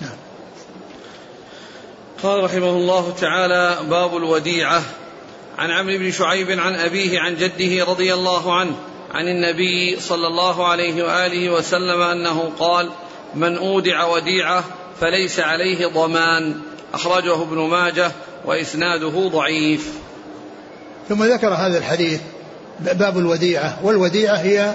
نعم. 0.00 0.10
قال 2.22 2.44
رحمه 2.44 2.70
الله 2.70 3.14
تعالى 3.20 3.88
باب 3.90 4.16
الوديعة 4.16 4.82
عن 5.58 5.70
عمرو 5.70 5.98
بن 5.98 6.10
شعيب 6.10 6.50
عن 6.50 6.74
أبيه 6.74 7.20
عن 7.20 7.36
جده 7.36 7.84
رضي 7.84 8.14
الله 8.14 8.54
عنه 8.54 8.74
عن 9.14 9.28
النبي 9.28 10.00
صلى 10.00 10.26
الله 10.26 10.66
عليه 10.66 11.02
وآله 11.04 11.50
وسلم 11.50 12.00
أنه 12.00 12.52
قال 12.58 12.90
من 13.34 13.56
أودع 13.56 14.06
وديعة 14.06 14.64
فليس 15.00 15.40
عليه 15.40 15.86
ضمان. 15.86 16.54
أخرجه 16.94 17.42
ابن 17.42 17.58
ماجه 17.58 18.10
وإسناده 18.44 19.28
ضعيف. 19.28 19.92
ثم 21.08 21.24
ذكر 21.24 21.48
هذا 21.48 21.78
الحديث 21.78 22.20
باب 22.80 23.18
الوديعة 23.18 23.78
والوديعة 23.82 24.36
هي 24.36 24.74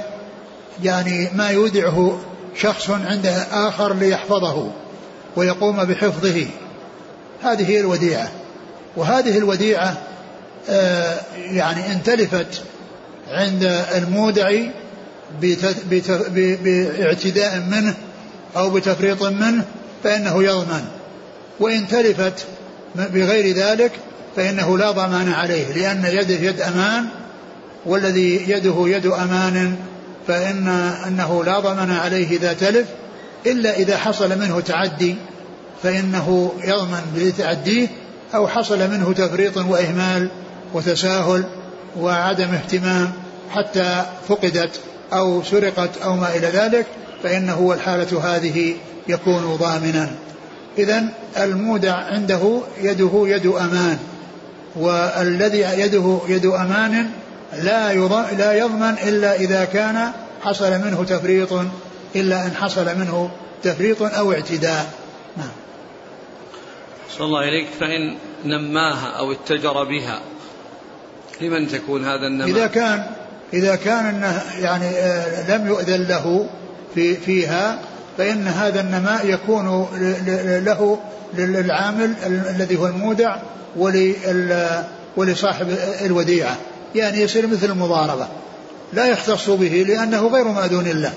يعني 0.83 1.29
ما 1.35 1.49
يودعه 1.49 2.19
شخص 2.55 2.89
عند 2.89 3.45
آخر 3.51 3.93
ليحفظه 3.93 4.71
ويقوم 5.35 5.83
بحفظه. 5.83 6.45
هذه 7.43 7.69
هي 7.69 7.79
الوديعة 7.79 8.31
وهذه 8.95 9.37
الوديعة 9.37 10.06
يعني 11.51 11.91
ان 11.91 12.03
تلفت 12.03 12.61
عند 13.31 13.63
المودع 13.95 14.61
باعتداء 16.61 17.59
منه 17.71 17.95
أو 18.57 18.69
بتفريط 18.69 19.23
منه 19.23 19.65
فإنه 20.03 20.43
يضمن. 20.43 20.85
وإن 21.59 21.87
تلفت 21.87 22.45
بغير 22.95 23.55
ذلك 23.55 23.91
فإنه 24.35 24.77
لا 24.77 24.91
ضمان 24.91 25.31
عليه 25.31 25.73
لأن 25.73 26.05
يده 26.05 26.35
يد 26.35 26.61
أمان 26.61 27.05
والذي 27.85 28.49
يده 28.51 28.75
يد 28.85 29.05
أمان 29.05 29.75
فإن 30.27 30.67
أنه 31.07 31.43
لا 31.43 31.59
ضمان 31.59 31.91
عليه 31.91 32.37
إذا 32.37 32.53
تلف 32.53 32.87
إلا 33.45 33.77
إذا 33.77 33.97
حصل 33.97 34.39
منه 34.39 34.59
تعدي 34.59 35.15
فإنه 35.83 36.51
يضمن 36.63 37.01
بتعديه 37.15 37.87
أو 38.35 38.47
حصل 38.47 38.91
منه 38.91 39.13
تفريط 39.13 39.57
وإهمال 39.57 40.29
وتساهل 40.73 41.43
وعدم 41.99 42.53
اهتمام 42.53 43.11
حتى 43.51 44.05
فقدت 44.27 44.79
أو 45.13 45.43
سرقت 45.43 45.97
أو 45.97 46.15
ما 46.15 46.35
إلى 46.35 46.47
ذلك 46.47 46.85
فإنه 47.23 47.59
والحالة 47.59 48.35
هذه 48.35 48.75
يكون 49.07 49.55
ضامنا. 49.55 50.11
إذا 50.77 51.03
المودع 51.37 51.93
عنده 51.93 52.61
يده 52.81 53.11
يد 53.13 53.45
أمان 53.45 53.97
والذي 54.75 55.59
يده 55.59 56.19
يد 56.27 56.45
أمان 56.45 57.09
لا 57.53 57.93
لا 58.37 58.53
يضمن 58.53 58.95
إلا 59.07 59.35
إذا 59.35 59.65
كان 59.65 60.11
حصل 60.43 60.71
منه 60.71 61.03
تفريط 61.03 61.53
إلا 62.15 62.45
إن 62.45 62.51
حصل 62.55 62.85
منه 62.85 63.31
تفريط 63.63 64.01
أو 64.01 64.33
اعتداء. 64.33 64.93
نعم. 65.37 65.49
صلى 67.09 67.25
الله 67.25 67.39
إليك 67.39 67.67
فإن 67.79 68.17
نماها 68.45 69.07
أو 69.07 69.31
اتجر 69.31 69.83
بها 69.83 70.21
لمن 71.41 71.67
تكون 71.67 72.05
هذا 72.05 72.27
النماء 72.27 72.49
إذا 72.49 72.67
كان 72.67 73.03
إذا 73.53 73.75
كان 73.75 74.05
أنه 74.05 74.41
يعني 74.59 74.85
آه، 74.85 75.57
لم 75.57 75.67
يؤذن 75.67 76.03
له 76.03 76.49
في 76.95 77.15
فيها 77.15 77.79
فإن 78.17 78.47
هذا 78.47 78.81
النماء 78.81 79.29
يكون 79.29 79.87
له 80.65 80.99
للعامل 81.37 82.13
الذي 82.25 82.77
هو 82.77 82.87
المودع 82.87 83.35
ولصاحب 85.17 85.67
الوديعة. 86.05 86.55
يعني 86.95 87.21
يصير 87.21 87.47
مثل 87.47 87.65
المضاربة. 87.65 88.27
لا 88.93 89.05
يختص 89.05 89.49
به 89.49 89.85
لأنه 89.87 90.27
غير 90.27 90.47
مأذون 90.47 90.87
له 90.87 91.13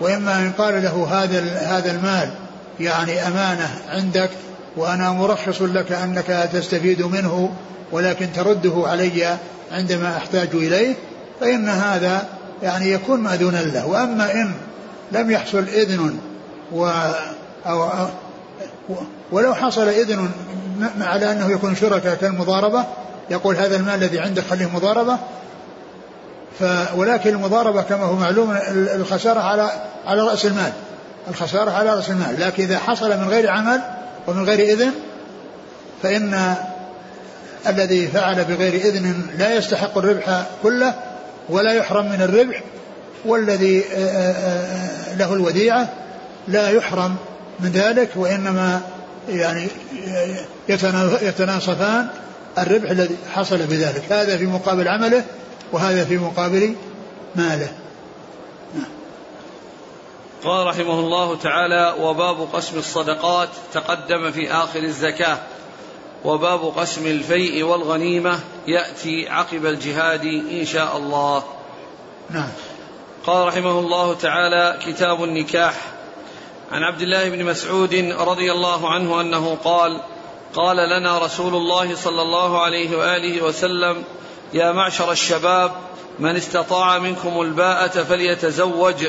وإما 0.00 0.36
إن 0.36 0.52
قال 0.58 0.82
له 0.82 1.06
هذا 1.10 1.40
هذا 1.58 1.90
المال 1.90 2.30
يعني 2.80 3.28
أمانة 3.28 3.68
عندك 3.88 4.30
وأنا 4.76 5.10
مرخص 5.10 5.62
لك 5.62 5.92
أنك 5.92 6.50
تستفيد 6.52 7.02
منه 7.02 7.50
ولكن 7.92 8.32
ترده 8.32 8.82
علي 8.86 9.36
عندما 9.72 10.16
أحتاج 10.16 10.48
إليه 10.54 10.94
فإن 11.40 11.68
هذا 11.68 12.28
يعني 12.62 12.92
يكون 12.92 13.20
مأذونا 13.20 13.56
له. 13.56 13.86
وأما 13.86 14.32
إن 14.32 14.52
لم 15.12 15.30
يحصل 15.30 15.58
إذن 15.58 16.18
و 16.72 16.90
أو 17.66 17.88
ولو 19.32 19.54
حصل 19.54 19.88
إذن 19.88 20.30
على 21.00 21.32
أنه 21.32 21.50
يكون 21.50 21.76
شركاء 21.76 22.14
كالمضاربة 22.14 22.84
يقول 23.30 23.56
هذا 23.56 23.76
المال 23.76 23.94
الذي 23.94 24.18
عندك 24.20 24.42
خليه 24.42 24.70
مضاربة. 24.74 25.18
ف 26.60 26.64
ولكن 26.96 27.30
المضاربة 27.30 27.82
كما 27.82 28.04
هو 28.04 28.14
معلوم 28.16 28.56
الخسارة 28.70 29.40
على 29.40 29.70
على 30.06 30.22
رأس 30.22 30.46
المال. 30.46 30.72
الخسارة 31.28 31.70
على 31.70 31.90
رأس 31.90 32.10
المال. 32.10 32.40
لكن 32.40 32.62
إذا 32.62 32.78
حصل 32.78 33.10
من 33.10 33.28
غير 33.28 33.50
عمل 33.50 33.80
ومن 34.26 34.44
غير 34.44 34.60
إذن 34.60 34.92
فإن 36.02 36.54
الذي 37.66 38.06
فعل 38.06 38.44
بغير 38.44 38.74
إذن 38.74 39.26
لا 39.38 39.54
يستحق 39.54 39.98
الربح 39.98 40.46
كله 40.62 40.94
ولا 41.48 41.72
يحرم 41.72 42.06
من 42.06 42.22
الربح 42.22 42.62
والذي 43.24 43.80
آه، 43.80 43.96
آه، 43.96 44.32
آه، 44.32 45.14
له 45.14 45.34
الوديعة 45.34 45.88
لا 46.48 46.70
يحرم 46.70 47.16
من 47.60 47.70
ذلك 47.70 48.08
وإنما 48.16 48.80
يعني 49.28 49.68
يتناصفان 51.22 52.08
الربح 52.58 52.90
الذي 52.90 53.16
حصل 53.34 53.58
بذلك 53.58 54.12
هذا 54.12 54.36
في 54.36 54.46
مقابل 54.46 54.88
عمله 54.88 55.24
وهذا 55.72 56.04
في 56.04 56.16
مقابل 56.18 56.74
ماله. 57.36 57.68
قال 60.44 60.66
رحمه 60.66 61.00
الله 61.00 61.36
تعالى 61.36 61.94
وباب 62.00 62.48
قسم 62.52 62.78
الصدقات 62.78 63.48
تقدم 63.72 64.30
في 64.30 64.52
آخر 64.52 64.78
الزكاة 64.78 65.38
وباب 66.24 66.64
قسم 66.76 67.06
الفيء 67.06 67.64
والغنيمة 67.64 68.40
يأتي 68.66 69.28
عقب 69.28 69.66
الجهاد 69.66 70.24
إن 70.50 70.64
شاء 70.64 70.96
الله. 70.96 71.44
نعم. 72.30 72.48
قال 73.26 73.46
رحمه 73.46 73.78
الله 73.78 74.14
تعالى 74.14 74.78
كتاب 74.86 75.24
النكاح 75.24 75.74
عن 76.72 76.82
عبد 76.82 77.02
الله 77.02 77.28
بن 77.28 77.44
مسعود 77.44 77.94
رضي 78.18 78.52
الله 78.52 78.90
عنه 78.90 79.20
أنه 79.20 79.58
قال 79.64 80.00
قال 80.54 80.76
لنا 80.76 81.18
رسول 81.18 81.54
الله 81.54 81.94
صلى 81.94 82.22
الله 82.22 82.62
عليه 82.62 82.96
وآله 82.96 83.42
وسلم 83.42 84.04
يا 84.52 84.72
معشر 84.72 85.12
الشباب 85.12 85.72
من 86.18 86.36
استطاع 86.36 86.98
منكم 86.98 87.40
الباءة 87.40 88.02
فليتزوج 88.02 89.06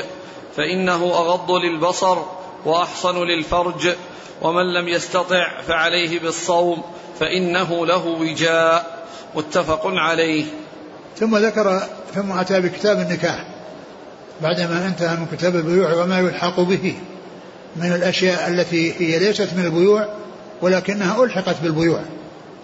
فإنه 0.56 1.04
أغض 1.04 1.50
للبصر 1.50 2.18
وأحصن 2.64 3.24
للفرج 3.24 3.88
ومن 4.42 4.74
لم 4.74 4.88
يستطع 4.88 5.60
فعليه 5.68 6.20
بالصوم 6.20 6.82
فإنه 7.20 7.86
له 7.86 8.06
وجاء. 8.06 8.96
متفق 9.34 9.82
عليه. 9.84 10.44
ثم 11.18 11.36
ذكر 11.36 11.82
ثم 12.14 12.32
أتى 12.32 12.60
بكتاب 12.60 12.98
النكاح 12.98 13.46
بعدما 14.42 14.86
انتهى 14.86 15.16
من 15.16 15.26
كتاب 15.32 15.56
البيوع 15.56 15.92
وما 15.92 16.18
يلحق 16.18 16.60
به 16.60 16.94
من 17.76 17.92
الأشياء 17.92 18.48
التي 18.48 18.92
هي 18.98 19.18
ليست 19.18 19.48
من 19.56 19.64
البيوع 19.64 20.08
ولكنها 20.62 21.24
ألحقت 21.24 21.56
بالبيوع 21.62 22.00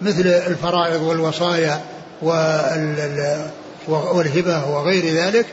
مثل 0.01 0.27
الفرائض 0.27 1.01
والوصايا 1.01 1.81
والهبة 3.87 4.65
وغير 4.69 5.05
ذلك. 5.15 5.45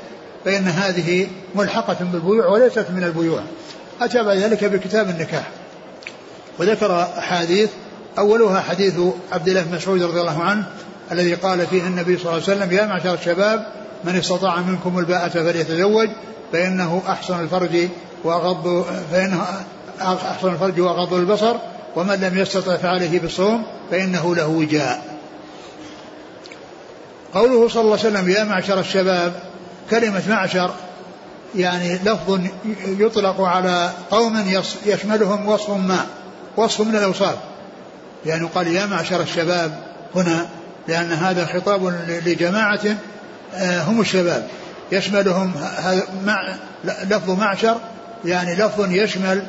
فإن 0.45 0.69
هذه 0.69 1.27
ملحقة 1.55 1.97
بالبيوع 2.01 2.47
وليست 2.47 2.87
من 2.91 3.05
البيوع. 3.05 3.41
أتى 4.01 4.23
بعد 4.23 4.37
ذلك 4.37 4.65
بكتاب 4.65 5.09
النكاح. 5.09 5.49
وذكر 6.59 7.03
أحاديث 7.03 7.71
أولها 8.19 8.61
حديث 8.61 8.95
عبد 9.33 9.49
الله 9.49 9.63
بن 9.63 9.75
مسعود 9.75 10.03
رضي 10.03 10.21
الله 10.21 10.43
عنه 10.43 10.65
الذي 11.13 11.35
قال 11.35 11.67
فيه 11.67 11.83
النبي 11.83 12.17
صلى 12.17 12.33
الله 12.33 12.33
عليه 12.33 12.43
وسلم 12.43 12.73
يا 12.73 12.87
معشر 12.87 13.15
الشباب 13.15 13.67
من 14.05 14.17
استطاع 14.17 14.61
منكم 14.61 14.99
الباءة 14.99 15.29
فليتزوج 15.29 16.09
فإنه 16.53 17.03
أحسن 17.09 17.41
الفرج 17.41 17.89
وأغض 18.25 18.87
فإنه 19.13 19.45
أحسن 20.03 20.53
الفرج 20.53 20.81
وأغض 20.81 21.15
البصر 21.15 21.57
ومن 21.97 22.15
لم 22.15 22.39
يستطع 22.39 22.77
فعليه 22.77 23.21
بالصوم 23.21 23.67
فإنه 23.91 24.35
له 24.35 24.47
وجاء. 24.47 25.19
قوله 27.35 27.69
صلى 27.69 27.83
الله 27.83 27.99
عليه 27.99 28.09
وسلم 28.09 28.29
يا 28.29 28.45
معشر 28.45 28.81
الشباب 28.81 29.50
كلمة 29.91 30.23
معشر 30.29 30.75
يعني 31.57 31.95
لفظ 31.95 32.41
يطلق 32.87 33.41
على 33.41 33.91
قوم 34.11 34.45
يشملهم 34.87 35.49
وصف 35.49 35.71
ما 35.71 36.07
وصف 36.57 36.81
من 36.81 36.97
الأوصاف. 36.97 37.37
يعني 38.27 38.47
قال 38.55 38.67
يا 38.67 38.87
معشر 38.87 39.21
الشباب 39.21 39.79
هنا 40.17 40.49
لأن 40.89 41.13
هذا 41.13 41.47
خطاب 41.47 41.95
لجماعة 42.27 42.81
آه، 43.55 43.83
هم 43.83 44.01
الشباب. 44.01 44.49
يشملهم 44.93 45.53
لفظ 46.85 47.31
معشر 47.31 47.77
يعني 48.25 48.55
لفظ 48.55 48.93
يشمل 48.93 49.43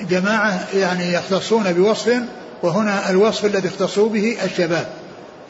جماعة 0.00 0.64
يعني 0.74 1.12
يختصون 1.12 1.72
بوصف 1.72 2.18
وهنا 2.62 3.10
الوصف 3.10 3.44
الذي 3.44 3.68
اختصوا 3.68 4.08
به 4.08 4.36
الشباب. 4.44 4.86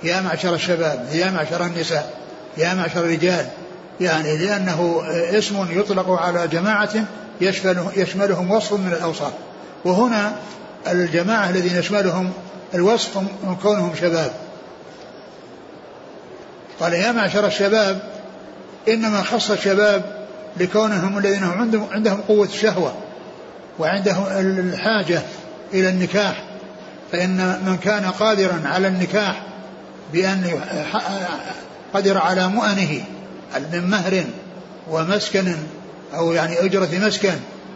يا 0.03 0.21
معشر 0.21 0.55
الشباب 0.55 1.09
يا 1.13 1.31
معشر 1.31 1.67
النساء 1.67 2.15
يا 2.59 2.75
معشر 2.75 3.01
الرجال 3.01 3.47
يعني 4.01 4.37
لأنه 4.37 5.03
اسم 5.11 5.81
يطلق 5.81 6.11
على 6.11 6.49
جماعة 6.49 7.05
يشملهم 7.97 8.51
وصف 8.51 8.73
من 8.73 8.93
الأوصاف. 8.93 9.33
وهنا 9.85 10.33
الجماعة 10.87 11.51
الذين 11.51 11.79
يشملهم 11.79 12.33
الوصف 12.75 13.17
من 13.17 13.57
كونهم 13.63 13.95
شباب. 14.01 14.33
قال 16.81 16.93
يا 16.93 17.13
معشر 17.13 17.47
الشباب 17.47 18.03
إنما 18.89 19.23
خص 19.23 19.51
الشباب 19.51 20.27
لكونهم 20.57 21.19
الذين 21.19 21.45
هم 21.45 21.59
عندهم, 21.61 21.89
عندهم 21.93 22.21
قوة 22.29 22.47
الشهوة 22.47 22.95
وعندهم 23.79 24.25
الحاجة 24.29 25.23
إلى 25.75 25.89
النكاح. 25.89 26.45
فإن 27.13 27.37
من 27.67 27.77
كان 27.77 28.05
قادرا 28.05 28.63
على 28.65 28.89
النكاح 28.89 29.43
بأن 30.13 30.61
قدر 31.95 32.19
على 32.19 32.49
مؤنه 32.49 33.05
من 33.73 33.91
مهر 33.91 34.25
ومسكن 34.91 35.57
أو 36.15 36.33
يعني 36.33 36.61
أجرة 36.61 36.89
مسكن 36.93 37.35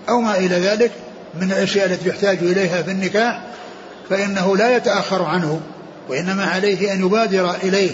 أو 0.08 0.20
ما 0.20 0.38
إلى 0.38 0.56
ذلك 0.56 0.92
من 1.34 1.52
الأشياء 1.52 1.86
التي 1.86 2.08
يحتاج 2.08 2.38
إليها 2.38 2.82
في 2.82 2.90
النكاح 2.90 3.42
فإنه 4.10 4.56
لا 4.56 4.76
يتأخر 4.76 5.22
عنه 5.22 5.60
وإنما 6.08 6.44
عليه 6.44 6.92
أن 6.92 7.00
يبادر 7.06 7.54
إليه 7.54 7.90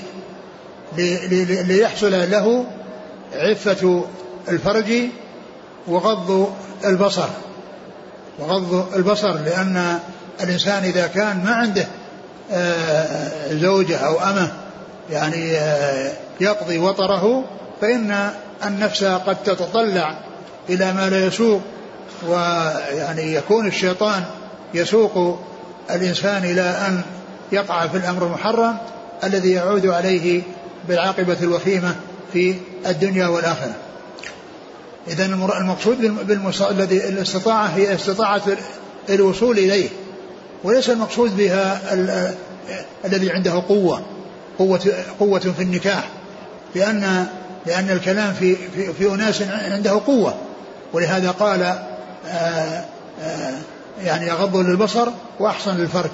ليحصل 1.63 2.31
له 2.31 2.67
عفة 3.35 4.05
الفرج 4.49 4.93
وغض 5.87 6.53
البصر. 6.85 7.29
وغض 8.39 8.95
البصر 8.97 9.33
لأن 9.33 9.99
الإنسان 10.43 10.85
إذا 10.85 11.07
كان 11.07 11.45
ما 11.45 11.51
عنده 11.51 11.87
آه، 12.53 13.53
زوجة 13.53 13.97
أو 13.97 14.21
أمة 14.21 14.53
يعني 15.11 15.57
آه، 15.57 16.13
يقضي 16.41 16.79
وطره 16.79 17.45
فإن 17.83 18.31
النفس 18.67 19.05
قد 19.05 19.43
تتطلع 19.45 20.19
إلى 20.69 20.93
ما 20.93 21.11
لا 21.11 21.27
يسوق 21.27 21.61
ويعني 22.29 23.35
يكون 23.35 23.67
الشيطان 23.67 24.25
يسوق 24.75 25.39
الإنسان 25.91 26.45
إلى 26.45 26.63
أن 26.63 27.03
يقع 27.53 27.87
في 27.87 27.97
الأمر 27.97 28.27
المحرم 28.27 28.77
الذي 29.25 29.51
يعود 29.51 29.87
عليه 29.87 30.43
بالعاقبة 30.89 31.37
الوخيمة 31.43 31.95
في 32.33 32.55
الدنيا 32.87 33.27
والآخرة. 33.27 33.75
إذا 35.09 35.27
المقصود 35.61 36.05
الذي 36.71 37.09
الاستطاعة 37.09 37.67
هي 37.67 37.95
استطاعة 37.95 38.43
الوصول 39.11 39.59
إليه 39.59 39.89
وليس 40.65 40.91
المقصود 40.91 41.37
بها 41.37 41.81
الذي 43.05 43.31
عنده 43.31 43.63
قوة 43.69 44.03
قوة 44.59 44.81
قوة 45.21 45.41
في 45.41 45.63
النكاح 45.63 46.09
لأن 46.75 47.27
لأن 47.67 47.91
الكلام 47.91 48.33
في 48.33 48.57
في, 48.75 48.93
في 48.93 49.15
أناس 49.15 49.43
عنده 49.43 49.91
قوة. 50.07 50.35
ولهذا 50.93 51.31
قال 51.31 51.63
آآ 51.63 51.79
آه، 52.27 52.85
آآ 53.23 53.51
آه، 53.51 53.59
يعني 54.05 54.27
يغض 54.27 54.57
للبصر 54.57 55.09
وأحصن 55.41 55.77
للفرج. 55.77 56.11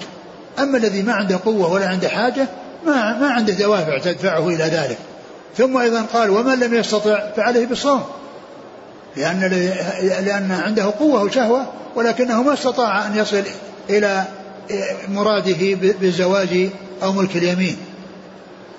أما 0.59 0.79
الذي 0.79 1.03
ما 1.03 1.13
عنده 1.13 1.39
قوة 1.45 1.73
ولا 1.73 1.89
عنده 1.89 2.09
حاجة 2.09 2.49
ما 2.87 3.19
ما 3.19 3.31
عنده 3.31 3.53
دوافع 3.53 3.99
تدفعه 3.99 4.49
إلى 4.49 4.65
ذلك. 4.65 4.99
ثم 5.57 5.77
أيضا 5.77 6.03
قال 6.13 6.31
ومن 6.31 6.61
لم 6.61 6.75
يستطع 6.75 7.31
فعليه 7.37 7.67
بالصوم. 7.67 8.05
لأن 9.17 9.41
لأن 10.25 10.51
عنده 10.51 10.85
قوة 10.99 11.23
وشهوة 11.23 11.67
ولكنه 11.97 12.43
ما 12.43 12.53
استطاع 12.53 13.07
أن 13.07 13.17
يصل 13.17 13.43
إلى 13.91 14.25
مراده 15.09 15.75
بالزواج 16.01 16.69
أو 17.03 17.13
ملك 17.13 17.37
اليمين. 17.37 17.77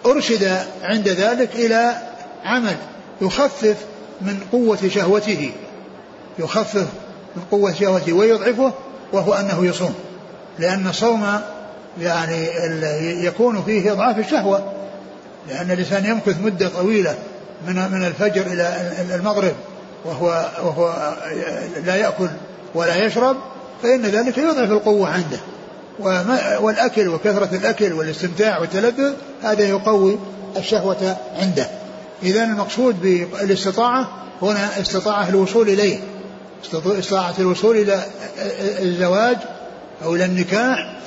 أرشد 0.05 0.57
عند 0.83 1.07
ذلك 1.07 1.49
إلى 1.55 2.08
عمل 2.45 2.75
يخفف 3.21 3.75
من 4.21 4.39
قوة 4.51 4.77
شهوته 4.87 5.51
يخفف 6.39 6.87
من 7.35 7.43
قوة 7.51 7.73
شهوته 7.73 8.13
ويضعفه 8.13 8.73
وهو 9.13 9.33
أنه 9.33 9.65
يصوم. 9.65 9.95
لأن 10.59 10.87
الصوم 10.87 11.39
يعني 12.01 12.47
يكون 13.25 13.63
فيه 13.63 13.91
إضعاف 13.91 14.17
الشهوة 14.17 14.73
لأن 15.49 15.71
الإنسان 15.71 16.05
يمكث 16.05 16.41
مدة 16.41 16.69
طويلة 16.69 17.15
من 17.67 17.75
من 17.91 18.05
الفجر 18.07 18.41
إلى 18.41 19.15
المغرب 19.15 19.53
وهو 20.05 20.49
وهو 20.63 21.13
لا 21.85 21.95
يأكل 21.95 22.27
ولا 22.75 23.05
يشرب 23.05 23.37
فإن 23.83 24.01
ذلك 24.01 24.37
يضعف 24.37 24.71
القوة 24.71 25.09
عنده. 25.09 25.39
والأكل 26.59 27.07
وكثرة 27.07 27.49
الأكل 27.55 27.93
والاستمتاع 27.93 28.59
والتلذذ 28.59 29.13
هذا 29.43 29.63
يقوي 29.63 30.19
الشهوة 30.57 31.17
عنده. 31.39 31.69
إذا 32.23 32.43
المقصود 32.43 33.01
بالاستطاعة 33.01 34.09
هنا 34.41 34.81
استطاعة 34.81 35.29
الوصول 35.29 35.69
إليه. 35.69 35.99
استطاعة 36.73 37.33
الوصول 37.39 37.77
إلى 37.77 38.03
الزواج 38.81 39.37
أو 40.03 40.15
إلى 40.15 40.25
النكاح 40.25 40.99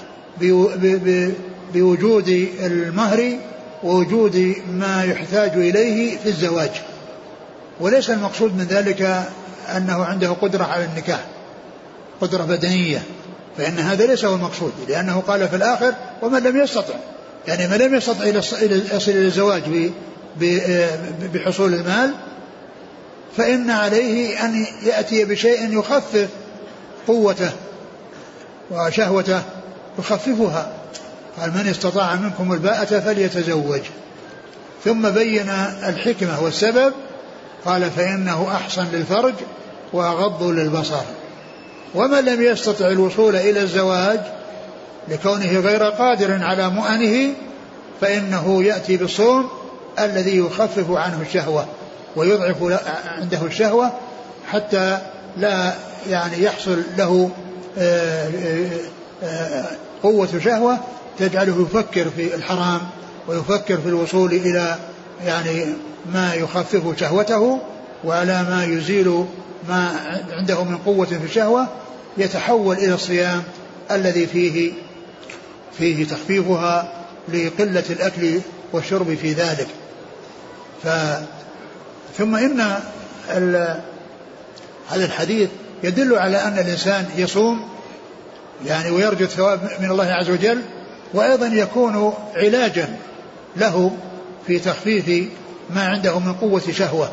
بوجود 1.74 2.28
المهر 2.60 3.38
ووجود 3.82 4.54
ما 4.72 5.04
يحتاج 5.04 5.50
إليه 5.50 6.18
في 6.18 6.28
الزواج. 6.28 6.70
وليس 7.80 8.10
المقصود 8.10 8.56
من 8.56 8.64
ذلك 8.64 9.02
أنه 9.76 10.04
عنده 10.04 10.30
قدرة 10.30 10.64
على 10.64 10.84
النكاح 10.84 11.24
قدرة 12.20 12.42
بدنية 12.42 13.02
فإن 13.58 13.78
هذا 13.78 14.06
ليس 14.06 14.24
هو 14.24 14.34
المقصود 14.34 14.72
لأنه 14.88 15.20
قال 15.20 15.48
في 15.48 15.56
الآخر 15.56 15.94
ومن 16.22 16.42
لم 16.42 16.56
يستطع. 16.56 16.94
يعني 17.48 17.68
من 17.68 17.76
لم 17.76 17.94
يستطع 17.94 18.24
يصل 18.24 18.56
إلى 19.10 19.26
الزواج 19.26 19.62
بحصول 21.34 21.74
المال 21.74 22.14
فإن 23.36 23.70
عليه 23.70 24.44
أن 24.44 24.66
يأتي 24.82 25.24
بشيء 25.24 25.78
يخفف 25.78 26.28
قوته 27.06 27.50
وشهوته 28.70 29.42
يخففها. 29.98 30.72
قال 31.40 31.50
من 31.50 31.68
استطاع 31.70 32.14
منكم 32.14 32.52
الباءة 32.52 33.00
فليتزوج. 33.00 33.80
ثم 34.84 35.10
بين 35.10 35.48
الحكمة 35.88 36.42
والسبب 36.42 36.92
قال 37.64 37.90
فإنه 37.90 38.48
أحسن 38.52 38.86
للفرج 38.92 39.34
وأغض 39.92 40.42
للبصر. 40.42 41.02
ومن 41.94 42.24
لم 42.24 42.42
يستطع 42.42 42.86
الوصول 42.86 43.36
إلى 43.36 43.60
الزواج 43.60 44.20
لكونه 45.08 45.60
غير 45.60 45.82
قادر 45.82 46.44
على 46.44 46.70
مؤنه 46.70 47.34
فإنه 48.00 48.64
يأتي 48.64 48.96
بالصوم 48.96 49.50
الذي 49.98 50.38
يخفف 50.38 50.90
عنه 50.90 51.22
الشهوة 51.22 51.66
ويضعف 52.16 52.56
عنده 53.18 53.42
الشهوة 53.42 53.92
حتى 54.50 54.98
لا 55.36 55.74
يعني 56.10 56.42
يحصل 56.42 56.82
له 56.98 57.30
آه، 57.78 58.28
آه، 58.28 58.70
آه، 59.22 59.64
قوة 60.02 60.28
شهوة 60.44 60.78
تجعله 61.18 61.62
يفكر 61.62 62.10
في 62.16 62.34
الحرام 62.34 62.80
ويفكر 63.28 63.78
في 63.78 63.88
الوصول 63.88 64.32
إلى 64.32 64.78
يعني 65.26 65.64
ما 66.12 66.34
يخفف 66.34 67.00
شهوته 67.00 67.58
وعلى 68.04 68.42
ما 68.42 68.64
يزيل 68.64 69.24
ما 69.68 69.90
عنده 70.32 70.64
من 70.64 70.78
قوة 70.78 71.06
في 71.06 71.24
الشهوة 71.24 71.68
يتحول 72.18 72.76
إلى 72.76 72.94
الصيام 72.94 73.42
الذي 73.90 74.26
فيه 74.26 74.72
فيه 75.78 76.06
تخفيفها 76.06 76.92
لقلة 77.28 77.84
الأكل 77.90 78.40
والشرب 78.72 79.14
في 79.14 79.32
ذلك. 79.32 79.66
ف 80.84 80.88
ثم 82.18 82.36
إن 82.36 82.60
هذا 84.90 85.04
الحديث 85.04 85.50
يدل 85.82 86.14
على 86.14 86.36
أن 86.36 86.58
الإنسان 86.58 87.06
يصوم 87.16 87.68
يعني 88.66 88.90
ويرجو 88.90 89.24
الثواب 89.24 89.60
من 89.80 89.90
الله 89.90 90.06
عز 90.06 90.30
وجل 90.30 90.62
وأيضا 91.14 91.46
يكون 91.46 92.14
علاجا 92.34 92.96
له 93.56 93.96
في 94.46 94.58
تخفيف 94.58 95.28
ما 95.70 95.88
عنده 95.88 96.18
من 96.18 96.32
قوة 96.32 96.62
شهوة 96.70 97.12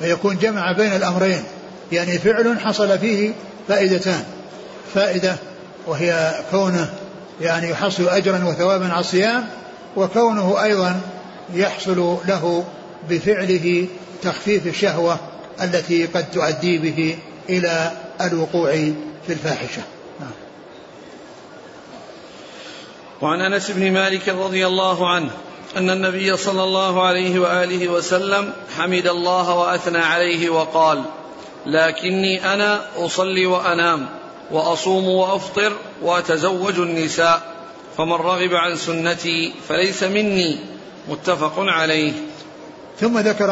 فيكون 0.00 0.38
جمع 0.38 0.72
بين 0.72 0.96
الأمرين 0.96 1.42
يعني 1.92 2.18
فعل 2.18 2.60
حصل 2.60 2.98
فيه 2.98 3.32
فائدتان 3.68 4.24
فائدة 4.94 5.36
وهي 5.86 6.32
كونه 6.50 6.90
يعني 7.40 7.70
يحصل 7.70 8.08
أجرا 8.08 8.44
وثوابا 8.44 8.88
على 8.88 9.00
الصيام 9.00 9.48
وكونه 9.96 10.62
أيضا 10.62 11.00
يحصل 11.54 12.18
له 12.26 12.64
بفعله 13.10 13.86
تخفيف 14.22 14.66
الشهوة 14.66 15.18
التي 15.62 16.06
قد 16.06 16.30
تؤدي 16.30 16.78
به 16.78 17.18
إلى 17.48 17.92
الوقوع 18.20 18.72
في 19.26 19.32
الفاحشة. 19.32 19.82
نعم. 20.20 20.30
وعن 23.20 23.40
أنس 23.40 23.70
بن 23.70 23.92
مالك 23.92 24.28
رضي 24.28 24.66
الله 24.66 25.08
عنه 25.08 25.30
أن 25.76 25.90
النبي 25.90 26.36
صلى 26.36 26.64
الله 26.64 27.06
عليه 27.06 27.38
وآله 27.40 27.88
وسلم 27.88 28.52
حمد 28.78 29.06
الله 29.06 29.54
وأثنى 29.54 29.98
عليه 29.98 30.50
وقال 30.50 31.04
لكني 31.66 32.54
أنا 32.54 32.80
أصلي 32.96 33.46
وأنام 33.46 34.08
وأصوم 34.50 35.08
وأفطر 35.08 35.72
وأتزوج 36.02 36.78
النساء 36.78 37.52
فمن 37.96 38.12
رغب 38.12 38.54
عن 38.54 38.76
سنتي 38.76 39.52
فليس 39.68 40.02
مني. 40.02 40.58
متفق 41.08 41.54
عليه. 41.58 42.12
ثم 43.00 43.18
ذكر 43.18 43.50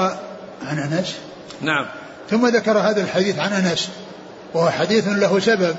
عن 0.68 0.78
أنس. 0.78 1.14
نعم. 1.60 1.86
ثم 2.30 2.46
ذكر 2.46 2.78
هذا 2.78 3.02
الحديث 3.02 3.38
عن 3.38 3.52
أنس 3.52 3.88
وهو 4.54 4.70
حديث 4.70 5.08
له 5.08 5.40
سبب 5.40 5.76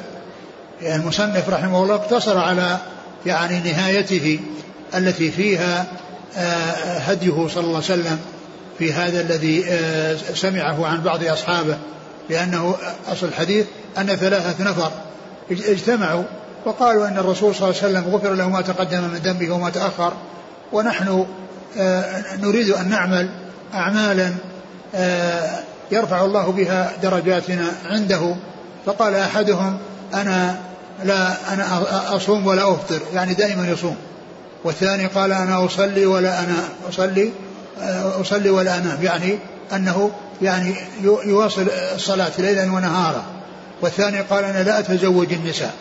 يعني 0.82 1.02
المصنف 1.02 1.50
رحمه 1.50 1.84
الله 1.84 1.96
اقتصر 1.96 2.38
على 2.38 2.78
يعني 3.26 3.60
نهايته 3.60 4.40
التي 4.96 5.32
فيها 5.32 5.86
آه، 6.38 6.98
هديه 6.98 7.48
صلى 7.48 7.64
الله 7.64 7.76
عليه 7.76 7.78
وسلم 7.78 8.20
في 8.80 8.94
هذا 8.94 9.22
الذي 9.22 9.66
آه، 9.70 10.16
سمعه 10.34 10.88
عن 10.88 11.02
بعض 11.02 11.24
أصحابه 11.24 11.78
لأنه 12.30 12.76
أصل 13.08 13.28
الحديث 13.28 13.66
أن 13.98 14.16
ثلاثة 14.16 14.64
نفر 14.64 14.92
اجتمعوا 15.52 16.24
وقالوا 16.66 17.08
أن 17.08 17.18
الرسول 17.18 17.56
صلى 17.56 17.70
الله 17.70 17.82
عليه 17.84 17.92
وسلم 17.92 18.16
غفر 18.16 18.34
له 18.34 18.50
ما 18.50 18.62
تقدم 18.62 19.02
من 19.02 19.18
ذنبه 19.24 19.52
وما 19.52 19.70
تأخر 19.70 20.14
ونحن 20.74 21.26
آه، 21.78 22.24
نريد 22.42 22.70
أن 22.70 22.90
نعمل 22.90 23.30
أعمالا 23.74 24.32
يرفع 25.92 26.26
الله 26.26 26.52
بها 26.52 26.92
درجاتنا 27.04 27.72
عنده. 27.86 28.36
فقال 28.86 29.16
أحدهم 29.16 29.78
أنا 30.14 30.58
لا 31.04 31.54
أنا 31.54 31.84
أصوم 32.16 32.48
ولا 32.48 32.72
أفطر 32.72 33.00
يعني 33.14 33.34
دائما 33.34 33.68
يصوم. 33.68 33.96
والثاني 34.64 35.06
قال 35.06 35.32
أنا 35.32 35.66
أصلي 35.66 36.06
ولا 36.06 36.40
أنا 36.40 36.56
أصلي 36.90 37.32
أصلي 38.22 38.50
ولا 38.50 38.78
أنام 38.78 39.04
يعني 39.04 39.38
أنه 39.74 40.12
يعني 40.42 40.76
يواصل 41.04 41.68
الصلاة 41.96 42.32
ليلا 42.38 42.64
ونهارا. 42.64 43.24
والثاني 43.82 44.20
قال 44.20 44.44
أنا 44.44 44.64
لا 44.64 44.80
أتزوج 44.80 45.34
النساء. 45.34 45.74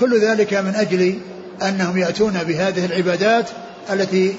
كل 0.00 0.20
ذلك 0.20 0.54
من 0.54 0.74
أجل 0.74 1.18
أنهم 1.62 1.98
يأتون 1.98 2.32
بهذه 2.32 2.84
العبادات 2.84 3.46
التي 3.92 4.36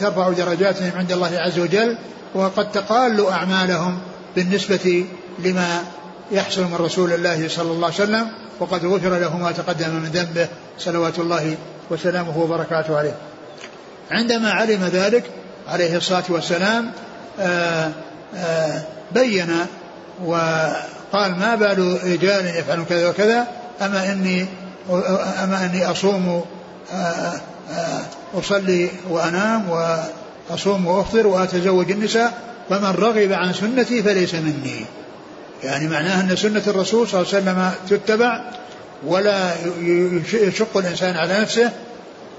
ترفع 0.00 0.30
درجاتهم 0.30 0.92
عند 0.96 1.12
الله 1.12 1.38
عز 1.38 1.58
وجل 1.58 1.96
وقد 2.34 2.72
تقال 2.72 3.26
أعمالهم 3.26 3.98
بالنسبة 4.36 5.06
لما 5.38 5.82
يحصل 6.32 6.64
من 6.64 6.74
رسول 6.74 7.12
الله 7.12 7.48
صلى 7.48 7.70
الله 7.70 7.86
عليه 7.86 7.96
وسلم 7.96 8.28
وقد 8.60 8.84
غفر 8.84 9.18
له 9.18 9.36
ما 9.36 9.52
تقدم 9.52 9.90
من 9.90 10.10
ذنبه 10.14 10.48
صلوات 10.78 11.18
الله 11.18 11.56
وسلامه 11.90 12.38
وبركاته 12.38 12.98
عليه. 12.98 13.14
عندما 14.10 14.50
علم 14.50 14.84
ذلك 14.84 15.24
عليه 15.68 15.96
الصلاة 15.96 16.24
والسلام 16.28 16.90
آآ 17.40 17.92
آآ 18.36 18.82
بين 19.12 19.66
وقال 20.24 21.38
ما 21.38 21.54
بال 21.54 21.98
رجال 22.04 22.46
يفعلون 22.46 22.84
كذا 22.84 23.08
وكذا 23.08 23.46
أما 23.82 24.12
إني 24.12 24.46
أما 25.42 25.64
إني 25.64 25.90
أصوم 25.90 26.44
أصلي 28.34 28.88
وأنام 29.10 29.70
وأصوم 30.50 30.86
وأفطر 30.86 31.26
وأتزوج 31.26 31.90
النساء 31.90 32.32
فمن 32.70 32.90
رغب 32.90 33.32
عن 33.32 33.52
سنتي 33.52 34.02
فليس 34.02 34.34
مني. 34.34 34.84
يعني 35.64 35.88
معناه 35.88 36.20
أن 36.20 36.36
سنة 36.36 36.62
الرسول 36.66 37.08
صلى 37.08 37.20
الله 37.20 37.34
عليه 37.34 37.42
وسلم 37.42 37.70
تتبع 37.88 38.40
ولا 39.06 39.52
يشق 40.32 40.76
الإنسان 40.76 41.16
على 41.16 41.40
نفسه 41.40 41.70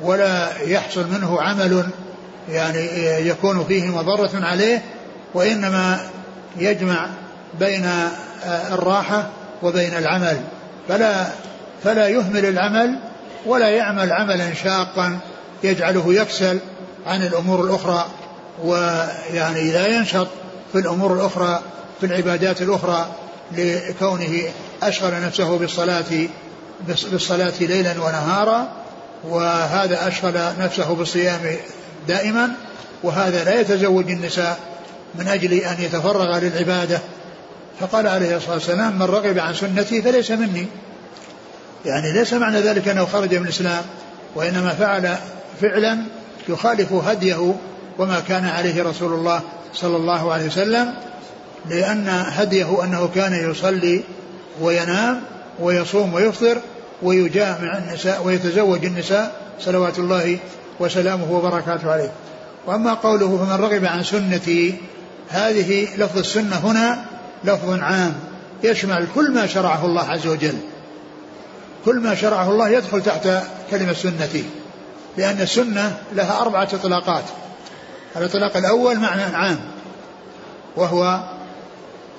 ولا 0.01 0.61
يحصل 0.61 1.07
منه 1.07 1.41
عمل 1.41 1.85
يعني 2.49 2.79
يكون 3.27 3.65
فيه 3.65 3.85
مضرة 3.85 4.31
عليه 4.33 4.83
وإنما 5.33 5.99
يجمع 6.57 7.09
بين 7.59 7.89
الراحة 8.71 9.29
وبين 9.63 9.97
العمل. 9.97 10.41
فلا 10.87 11.27
فلا 11.83 12.07
يهمل 12.07 12.45
العمل 12.45 12.99
ولا 13.45 13.69
يعمل 13.69 14.11
عملا 14.11 14.53
شاقا. 14.53 15.19
يجعله 15.63 16.13
يكسل 16.13 16.59
عن 17.05 17.23
الأمور 17.23 17.63
الأخرى 17.63 18.05
ويعني 18.63 19.71
لا 19.71 19.87
ينشط 19.87 20.27
في 20.71 20.79
الأمور 20.79 21.13
الأخرى 21.13 21.61
في 21.99 22.05
العبادات 22.05 22.61
الأخرى 22.61 23.07
لكونه 23.51 24.43
أشغل 24.83 25.21
نفسه 25.25 25.57
بالصلاة 25.57 26.27
بالصلاة 26.87 27.53
ليلا 27.59 27.91
ونهارا 27.91 28.67
وهذا 29.23 30.07
أشغل 30.07 30.33
نفسه 30.59 30.95
بالصيام 30.95 31.57
دائما 32.07 32.51
وهذا 33.03 33.43
لا 33.43 33.61
يتزوج 33.61 34.11
النساء 34.11 34.59
من 35.15 35.27
أجل 35.27 35.53
أن 35.53 35.75
يتفرغ 35.79 36.39
للعبادة. 36.39 36.99
فقال 37.79 38.07
عليه 38.07 38.37
الصلاة 38.37 38.53
والسلام 38.53 38.95
من 38.95 39.05
رغب 39.05 39.39
عن 39.39 39.53
سنتي 39.53 40.01
فليس 40.01 40.31
مني. 40.31 40.67
يعني 41.85 42.13
ليس 42.13 42.33
معنى 42.33 42.59
ذلك 42.59 42.87
أنه 42.87 43.05
خرج 43.05 43.35
من 43.35 43.43
الإسلام 43.43 43.83
وإنما 44.35 44.69
فعل 44.69 45.17
فعلا 45.61 45.97
يخالف 46.49 46.93
هديه 46.93 47.55
وما 47.99 48.19
كان 48.19 48.45
عليه 48.45 48.83
رسول 48.83 49.13
الله 49.13 49.41
صلى 49.73 49.97
الله 49.97 50.33
عليه 50.33 50.45
وسلم 50.45 50.93
لأن 51.69 52.07
هديه 52.09 52.83
أنه 52.83 53.09
كان 53.15 53.51
يصلي 53.51 54.03
وينام 54.61 55.21
ويصوم 55.59 56.13
ويفطر 56.13 56.57
ويجامع 57.01 57.77
النساء 57.77 58.23
ويتزوج 58.25 58.85
النساء 58.85 59.41
صلوات 59.59 59.99
الله 59.99 60.37
وسلامه 60.79 61.31
وبركاته 61.31 61.91
عليه. 61.91 62.11
وأما 62.67 62.93
قوله 62.93 63.37
فمن 63.37 63.65
رغب 63.65 63.85
عن 63.85 64.03
سنتي 64.03 64.75
هذه 65.29 65.87
لفظ 65.97 66.17
السنة 66.17 66.55
هنا 66.55 67.05
لفظ 67.43 67.79
عام 67.79 68.13
يشمل 68.63 69.07
كل 69.15 69.31
ما 69.31 69.47
شرعه 69.47 69.85
الله 69.85 70.09
عز 70.09 70.27
وجل. 70.27 70.57
كل 71.85 71.99
ما 71.99 72.15
شرعه 72.15 72.49
الله 72.49 72.69
يدخل 72.69 73.03
تحت 73.03 73.27
كلمة 73.71 73.93
سنتي. 73.93 74.43
لأن 75.17 75.41
السنة 75.41 75.97
لها 76.13 76.41
أربعة 76.41 76.69
إطلاقات 76.73 77.23
الإطلاق 78.15 78.57
الأول 78.57 78.99
معنى 78.99 79.21
عام 79.21 79.59
وهو 80.75 81.23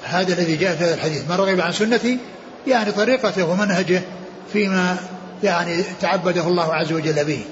هذا 0.05 0.33
الذي 0.33 0.57
جاء 0.57 0.77
في 0.77 0.85
هذا 0.85 0.95
الحديث. 0.95 1.31
من 1.31 1.37
رغب 1.37 1.61
عن 1.61 1.73
سنتي 1.73 2.19
يعني 2.67 2.93
طريقته 2.93 3.45
ومنهجه 3.45 4.03
فيما 4.53 4.97
يعني 5.43 5.83
تعبده 6.01 6.49
الله 6.49 6.75
عز 6.75 6.93
وجل 6.93 7.25
به. 7.25 7.45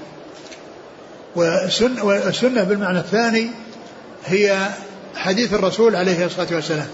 والسنة, 1.37 2.65
بالمعنى 2.65 2.99
الثاني 2.99 3.51
هي 4.27 4.69
حديث 5.17 5.55
الرسول 5.55 5.97
عليه 5.97 6.27
الصلاة 6.27 6.49
والسلام. 6.53 6.89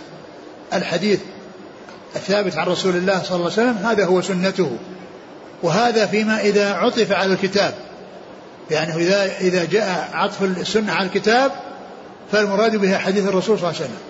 الحديث 0.73 1.21
الثابت 2.17 2.57
عن 2.57 2.67
رسول 2.67 2.97
الله 2.97 3.23
صلى 3.23 3.37
الله 3.37 3.53
عليه 3.53 3.63
وسلم 3.63 3.77
هذا 3.87 4.05
هو 4.05 4.21
سنته. 4.21 4.77
وهذا 5.63 6.07
فيما 6.07 6.41
إذا 6.41 6.75
عطف 6.75 7.13
على 7.13 7.33
الكتاب. 7.33 7.75
يعني 8.71 8.95
إذا 8.95 9.39
إذا 9.41 9.65
جاء 9.65 10.11
عطف 10.13 10.43
السنة 10.43 10.93
على 10.93 11.07
الكتاب 11.07 11.53
فالمراد 12.33 12.77
بها 12.77 12.99
حديث 12.99 13.25
الرسول 13.25 13.59
صلى 13.59 13.69
الله 13.69 13.81
عليه 13.81 13.91
وسلم. 13.91 14.01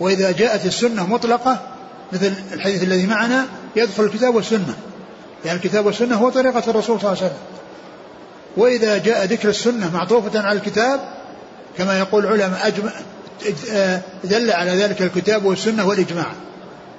وإذا 0.00 0.30
جاءت 0.30 0.66
السنة 0.66 1.06
مطلقة 1.06 1.60
مثل 2.12 2.32
الحديث 2.52 2.82
الذي 2.82 3.06
معنا 3.06 3.46
يدخل 3.76 4.04
الكتاب 4.04 4.34
والسنة. 4.34 4.74
يعني 5.44 5.58
الكتاب 5.58 5.86
والسنة 5.86 6.16
هو 6.16 6.30
طريقة 6.30 6.62
الرسول 6.70 7.00
صلى 7.00 7.12
الله 7.12 7.22
عليه 7.22 7.26
وسلم. 7.26 7.38
وإذا 8.56 8.98
جاء 8.98 9.24
ذكر 9.24 9.48
السنة 9.48 9.90
معطوفة 9.94 10.40
على 10.40 10.58
الكتاب 10.58 11.00
كما 11.78 11.98
يقول 11.98 12.26
العلماء 12.26 12.66
أجمع 12.66 12.92
دل 14.24 14.50
على 14.50 14.70
ذلك 14.70 15.02
الكتاب 15.02 15.44
والسنة 15.44 15.86
والإجماع. 15.86 16.26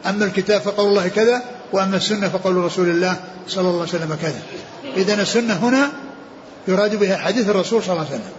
أما 0.06 0.26
الكتاب 0.26 0.62
فقول 0.62 0.89
الله 0.89 1.08
كذا 1.08 1.41
وأما 1.74 1.98
السنة 1.98 2.30
فقول 2.30 2.56
رسول 2.56 2.89
الله 2.89 3.15
صلى 3.48 3.62
الله 3.62 3.82
عليه 3.82 3.89
وسلم 3.89 4.17
كذا. 4.22 4.41
إذا 4.98 5.22
السنة 5.22 5.54
هنا 5.54 5.89
يراد 6.67 6.95
بها 6.95 7.17
حديث 7.17 7.49
الرسول 7.49 7.84
صلى 7.84 7.93
الله 7.93 8.06
عليه 8.06 8.15
وسلم. 8.15 8.32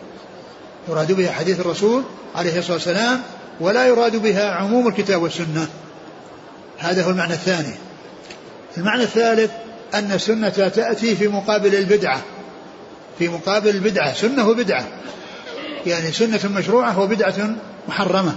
يراد 0.89 1.13
بها 1.13 1.33
حديث 1.33 1.61
الرسول 1.61 2.03
عليه 2.35 2.59
الصلاة 2.59 2.75
والسلام 2.75 3.23
ولا 3.61 3.87
يراد 3.87 4.17
بها 4.17 4.51
عموم 4.51 4.89
الكتاب 4.89 5.23
والسنة. 5.23 5.69
هذا 6.79 7.05
هو 7.05 7.11
المعنى 7.11 7.33
الثاني. 7.33 7.75
المعنى 8.77 9.03
الثالث 9.03 9.51
أن 9.95 10.13
السنة 10.13 10.49
تأتي 10.49 11.17
في 11.17 11.29
مقابل 11.29 11.75
البدعة. 11.75 12.23
في 13.19 13.29
مقابل 13.29 13.69
البدعة. 13.69 14.15
سنة 14.15 14.49
وبدعة. 14.49 14.87
يعني 15.87 16.13
سنة 16.13 16.41
مشروعة 16.57 17.01
وبدعة 17.01 17.57
محرمة. 17.89 18.35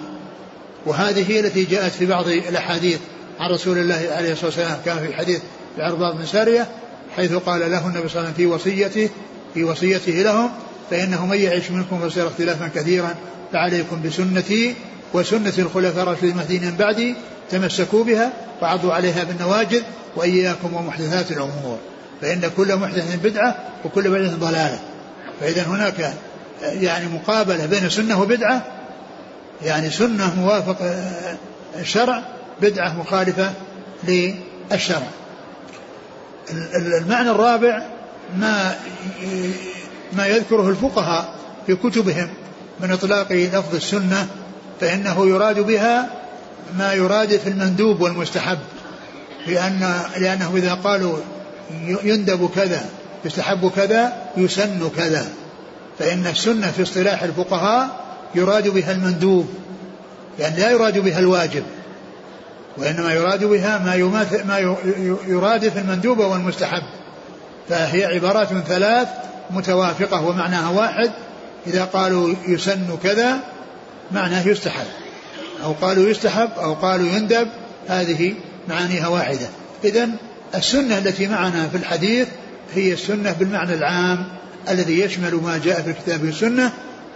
وهذه 0.85 1.31
هي 1.31 1.39
التي 1.39 1.63
جاءت 1.63 1.91
في 1.91 2.05
بعض 2.05 2.27
الأحاديث 2.27 2.99
عن 3.39 3.51
رسول 3.51 3.77
الله 3.77 4.09
عليه 4.11 4.31
الصلاة 4.31 4.45
والسلام. 4.45 4.77
كان 4.85 4.99
في 5.07 5.13
حديث 5.13 5.41
العرباض 5.77 6.17
بن 6.17 6.25
سارية 6.25 6.67
حيث 7.15 7.33
قال 7.33 7.59
له 7.71 7.87
النبي 7.87 8.09
صلى 8.09 8.19
الله 8.19 8.19
عليه 8.19 8.21
وسلم 8.21 8.33
في 8.33 8.45
وصيته 8.45 9.09
في 9.53 9.63
وصيته 9.63 10.11
لهم 10.11 10.51
فإنه 10.91 11.25
من 11.25 11.37
يعيش 11.37 11.71
منكم 11.71 12.09
فسيرى 12.09 12.27
اختلافا 12.27 12.67
كثيرا 12.75 13.15
فعليكم 13.53 14.01
بسنتي 14.01 14.75
وسنة 15.13 15.53
الخلفاء 15.57 16.03
الراشدين 16.03 16.31
المهديين 16.31 16.65
من 16.65 16.75
بعدي 16.75 17.15
تمسكوا 17.49 18.03
بها 18.03 18.31
وعضوا 18.61 18.93
عليها 18.93 19.23
بالنواجذ 19.23 19.81
وإياكم 20.15 20.73
ومحدثات 20.73 21.31
الأمور. 21.31 21.77
فإن 22.21 22.51
كل 22.57 22.75
محدث 22.75 23.15
بدعة 23.23 23.55
وكل 23.85 24.09
بدعة 24.09 24.35
ضلالة. 24.35 24.79
فإذا 25.39 25.63
هناك 25.63 26.13
يعني 26.61 27.05
مقابلة 27.05 27.65
بين 27.65 27.89
سنة 27.89 28.21
وبدعة 28.21 28.61
يعني 29.63 29.89
سنة 29.89 30.35
موافق 30.39 30.77
الشرع 31.79 32.23
بدعة 32.61 32.99
مخالفة 32.99 33.53
للشرع. 34.03 35.07
المعنى 36.75 37.31
الرابع 37.31 37.90
ما 38.37 38.75
ما 40.13 40.27
يذكره 40.27 40.69
الفقهاء 40.69 41.33
في 41.67 41.75
كتبهم 41.75 42.27
من 42.79 42.91
إطلاق 42.91 43.31
لفظ 43.31 43.75
السنة 43.75 44.27
فإنه 44.81 45.27
يراد 45.27 45.59
بها 45.59 46.09
ما 46.77 46.93
يراد 46.93 47.37
في 47.37 47.49
المندوب 47.49 48.01
والمستحب. 48.01 48.57
لأن 49.47 50.01
لأنه 50.17 50.51
إذا 50.55 50.73
قالوا 50.73 51.17
يندب 52.03 52.49
كذا 52.55 52.85
يستحب 53.25 53.71
كذا 53.75 54.13
يسن 54.37 54.89
كذا. 54.97 55.29
فإن 55.99 56.27
السنة 56.27 56.71
في 56.71 56.83
اصطلاح 56.83 57.23
الفقهاء 57.23 57.89
يراد 58.35 58.67
بها 58.67 58.91
المندوب 58.91 59.49
يعني 60.39 60.59
لا 60.59 60.71
يراد 60.71 60.97
بها 60.97 61.19
الواجب. 61.19 61.63
وإنما 62.77 63.13
يراد 63.13 63.43
بها 63.43 63.77
ما 63.77 63.95
يماثل 63.95 64.47
ما 64.47 64.77
يرادف 65.27 65.77
المندوب 65.77 66.19
والمستحب. 66.19 66.83
فهي 67.69 68.05
عبارات 68.05 68.47
ثلاث 68.67 69.07
متوافقة 69.51 70.25
ومعناها 70.25 70.69
واحد. 70.69 71.11
إذا 71.67 71.85
قالوا 71.85 72.33
يسن 72.47 72.97
كذا 73.03 73.39
معناه 74.11 74.47
يستحب. 74.47 74.87
أو 75.63 75.71
قالوا 75.81 76.09
يستحب 76.09 76.49
أو 76.57 76.73
قالوا 76.73 77.07
يندب 77.07 77.47
هذه 77.87 78.33
معانيها 78.67 79.07
واحدة. 79.07 79.47
إذا 79.83 80.09
السنة 80.55 80.97
التي 80.97 81.27
معنا 81.27 81.67
في 81.67 81.77
الحديث 81.77 82.27
هي 82.73 82.93
السنة 82.93 83.31
بالمعنى 83.31 83.73
العام 83.73 84.27
الذي 84.69 84.99
يشمل 84.99 85.35
ما 85.35 85.57
جاء 85.63 85.81
في 85.81 85.89
الكتاب 85.89 86.23
والسنة 86.23 86.71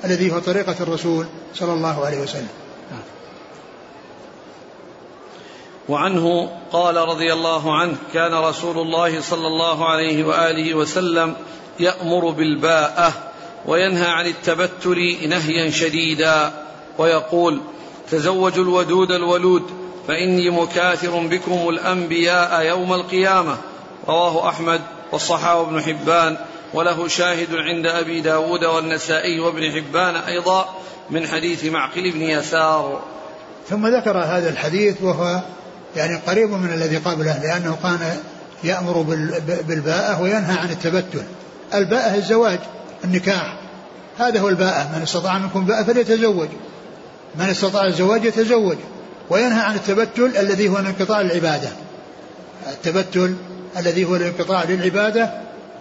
الذي 0.05 0.31
هو 0.31 0.39
طريقة 0.39 0.75
الرسول 0.79 1.25
صلى 1.55 1.73
الله 1.73 2.05
عليه 2.05 2.17
وسلم. 2.17 2.47
وعنه 5.89 6.51
قال 6.71 6.95
رضي 6.95 7.33
الله 7.33 7.75
عنه 7.75 7.95
كان 8.13 8.33
رسول 8.33 8.77
الله 8.77 9.21
صلى 9.21 9.47
الله 9.47 9.89
عليه 9.89 10.23
وآله 10.23 10.73
وسلم 10.73 11.35
يأمر 11.79 12.29
بالباءة 12.29 13.13
وينهى 13.65 14.07
عن 14.07 14.25
التبتل 14.25 15.29
نهيا 15.29 15.69
شديدا 15.69 16.53
ويقول 16.97 17.61
تزوجوا 18.11 18.63
الودود 18.63 19.11
الولود 19.11 19.63
فإني 20.07 20.49
مكاثر 20.49 21.19
بكم 21.19 21.69
الأنبياء 21.69 22.65
يوم 22.65 22.93
القيامة. 22.93 23.57
رواه 24.07 24.49
أحمد 24.49 24.81
والصحابة 25.11 25.61
ابن 25.61 25.81
حبان 25.81 26.37
وله 26.73 27.07
شاهد 27.07 27.55
عند 27.55 27.85
أبي 27.85 28.21
داود 28.21 28.65
والنسائي 28.65 29.39
وابن 29.39 29.71
حبان 29.71 30.15
أيضا 30.15 30.69
من 31.09 31.27
حديث 31.27 31.65
معقل 31.65 32.11
بن 32.11 32.21
يسار. 32.21 33.01
ثم 33.69 33.87
ذكر 33.87 34.17
هذا 34.17 34.49
الحديث 34.49 35.01
وهو 35.01 35.41
يعني 35.95 36.15
قريب 36.15 36.51
من 36.51 36.73
الذي 36.73 36.97
قبله 36.97 37.39
لأنه 37.43 37.77
كان 37.83 38.17
يأمر 38.63 39.01
بالباءة 39.67 40.21
وينهى 40.21 40.57
عن 40.57 40.69
التبتل. 40.69 41.23
الباءة 41.73 42.15
الزواج 42.15 42.59
النكاح. 43.03 43.57
هذا 44.19 44.39
هو 44.39 44.49
الباءة. 44.49 44.89
من 44.95 45.01
استطاع 45.01 45.37
منكم 45.37 45.65
باءة 45.65 45.83
فليتزوج. 45.83 46.47
من 47.35 47.45
استطاع 47.45 47.85
الزواج 47.85 48.25
يتزوج. 48.25 48.77
وينهى 49.29 49.61
عن 49.61 49.75
التبتل 49.75 50.37
الذي 50.37 50.69
هو 50.69 50.77
انقطاع 50.77 51.21
العبادة. 51.21 51.69
التبتل 52.67 53.35
الذي 53.77 54.05
هو 54.05 54.15
الانقطاع 54.15 54.63
للعبادة 54.63 55.29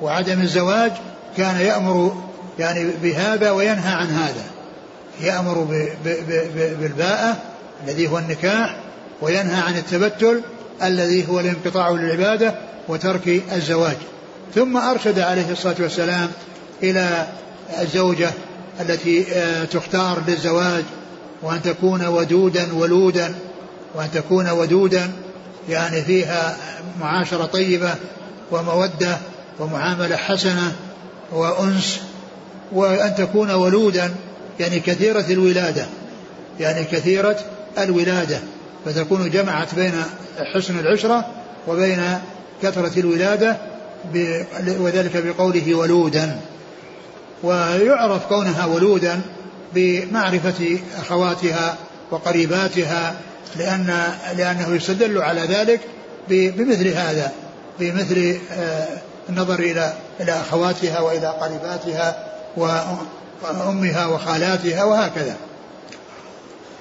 وعدم 0.03 0.41
الزواج 0.41 0.93
كان 1.37 1.61
يأمر 1.61 2.23
يعني 2.59 2.91
بهذا 3.03 3.51
وينهى 3.51 3.95
عن 3.95 4.07
هذا. 4.07 4.45
يأمر 5.21 5.85
بالباءة 6.81 7.37
الذي 7.85 8.09
هو 8.09 8.19
النكاح 8.19 8.77
وينهى 9.25 9.61
عن 9.61 9.77
التبتل 9.77 10.41
الذي 10.83 11.29
هو 11.29 11.41
الانقطاع 11.41 11.91
للعبادة 11.91 12.55
وترك 12.89 13.43
الزواج. 13.53 13.97
ثم 14.55 14.77
أرشد 14.77 15.19
عليه 15.19 15.51
الصلاة 15.51 15.75
والسلام 15.81 16.31
إلى 16.83 17.27
الزوجة 17.81 18.31
التي 18.81 19.25
آه، 19.33 19.65
تختار 19.65 20.23
للزواج 20.29 20.85
وأن 21.43 21.63
تكون 21.63 22.07
ودودا 22.07 22.75
ولودا 22.75 23.35
وأن 23.95 24.11
تكون 24.15 24.51
ودودا 24.51 25.11
يعني 25.69 26.03
فيها 26.03 26.57
معاشرة 27.01 27.45
طيبة 27.45 27.95
ومودة 28.51 29.19
ومعاملة 29.61 30.17
حسنة 30.17 30.73
وأنس 31.33 32.01
وأن 32.73 33.15
تكون 33.15 33.51
ولودا 33.51 34.15
يعني 34.61 34.81
كثيرة 34.81 35.25
الولادة 35.31 35.87
يعني 36.61 36.85
كثيرة 36.85 37.37
الولادة. 37.79 38.39
فتكون 38.85 39.31
جمعت 39.31 39.75
بين 39.75 39.93
حسن 40.55 40.79
العشرة 40.79 41.27
وبين 41.69 42.19
كثرة 42.63 43.01
الولادة 43.01 43.57
وذلك 44.67 45.17
بقوله 45.17 45.75
ولودا. 45.75 46.41
ويعرف 47.43 48.27
كونها 48.27 48.67
ولودا 48.67 49.21
بمعرفة 49.75 50.79
أخواتها 50.99 51.77
وقريباتها 52.11 53.15
لأن 53.57 54.05
لأنه 54.37 54.75
يستدل 54.75 55.19
على 55.19 55.41
ذلك 55.41 55.81
بمثل 56.29 56.89
هذا 56.89 57.33
بمثل 57.81 58.39
آه، 58.53 58.89
النظر 59.29 59.59
إلى 59.59 59.95
إلى 60.21 60.33
أخواتها 60.33 61.01
وإلى 61.01 61.27
قريباتها 61.27 62.27
وأمها 62.57 64.07
وخالاتها 64.07 64.85
وهكذا. 64.85 65.37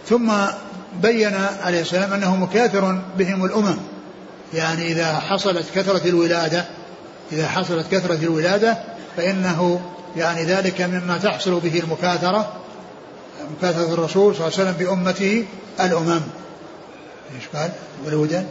ثم 0.10 0.32
بين 1.02 1.34
عليه 1.64 1.82
السلام 1.82 2.14
أنه 2.14 2.36
مكاثر 2.36 3.02
بهم 3.18 3.46
الأمم. 3.46 3.78
يعني 4.54 4.88
إذا 4.88 5.20
حصلت 5.20 5.66
كثرة 5.76 6.08
الولادة 6.08 6.66
إذا 7.32 7.48
حصلت 7.48 7.86
كثرة 7.92 8.16
الولادة 8.16 8.78
فإنه 9.18 9.82
يعني 10.18 10.44
ذلك 10.44 10.82
مما 10.82 11.18
تحصل 11.18 11.60
به 11.60 11.80
المكاثرة 11.80 12.54
مكاثرة 13.58 13.94
الرسول 13.94 14.36
صلى 14.36 14.48
الله 14.48 14.60
عليه 14.60 14.70
وسلم 14.70 14.86
بأمته 14.86 15.46
الأمم. 15.80 16.22
إيش 17.36 17.48
قال؟ 17.54 17.72
ولودا 18.06 18.46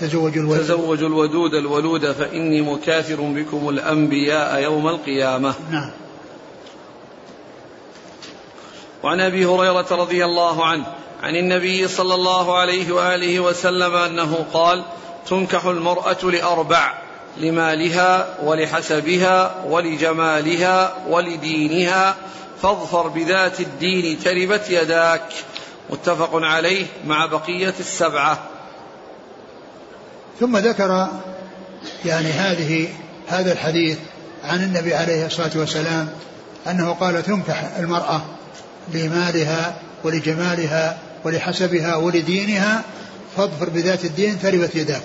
تزوجوا 0.00 0.42
الودود 0.42 0.58
تزوجوا 0.58 1.08
الودود 1.08 1.54
الولود 1.54 2.12
فإني 2.12 2.60
مكاثر 2.60 3.20
بكم 3.20 3.68
الأنبياء 3.68 4.62
يوم 4.62 4.88
القيامة. 4.88 5.54
نعم. 5.70 5.90
وعن 9.02 9.20
أبي 9.20 9.46
هريرة 9.46 9.86
رضي 9.90 10.24
الله 10.24 10.66
عنه 10.66 10.86
عن 11.22 11.36
النبي 11.36 11.88
صلى 11.88 12.14
الله 12.14 12.58
عليه 12.58 12.92
وآله 12.92 13.40
وسلم 13.40 13.94
أنه 13.94 14.46
قال 14.52 14.84
تنكح 15.28 15.64
المرأة 15.64 16.18
لأربع 16.22 16.94
لمالها 17.36 18.28
ولحسبها 18.42 19.54
ولجمالها 19.66 20.94
ولدينها 21.08 22.14
فاظفر 22.62 23.08
بذات 23.08 23.60
الدين 23.60 24.18
تربت 24.18 24.70
يداك. 24.70 25.22
متفق 25.90 26.30
عليه 26.34 26.86
مع 27.06 27.26
بقية 27.26 27.74
السبعة. 27.80 28.38
ثم 30.40 30.56
ذكر 30.56 31.08
يعني 32.04 32.30
هذه 32.30 32.88
هذا 33.28 33.52
الحديث 33.52 33.98
عن 34.44 34.62
النبي 34.64 34.94
عليه 34.94 35.26
الصلاة 35.26 35.50
والسلام 35.54 36.08
أنه 36.66 36.92
قال 36.92 37.22
تنكح 37.22 37.76
المرأة 37.78 38.22
لمالها 38.94 39.76
ولجمالها 40.04 40.98
ولحسبها 41.24 41.96
ولدينها 41.96 42.82
فاظفر 43.36 43.68
بذات 43.68 44.04
الدين 44.04 44.38
تربت 44.42 44.74
يداك. 44.74 45.02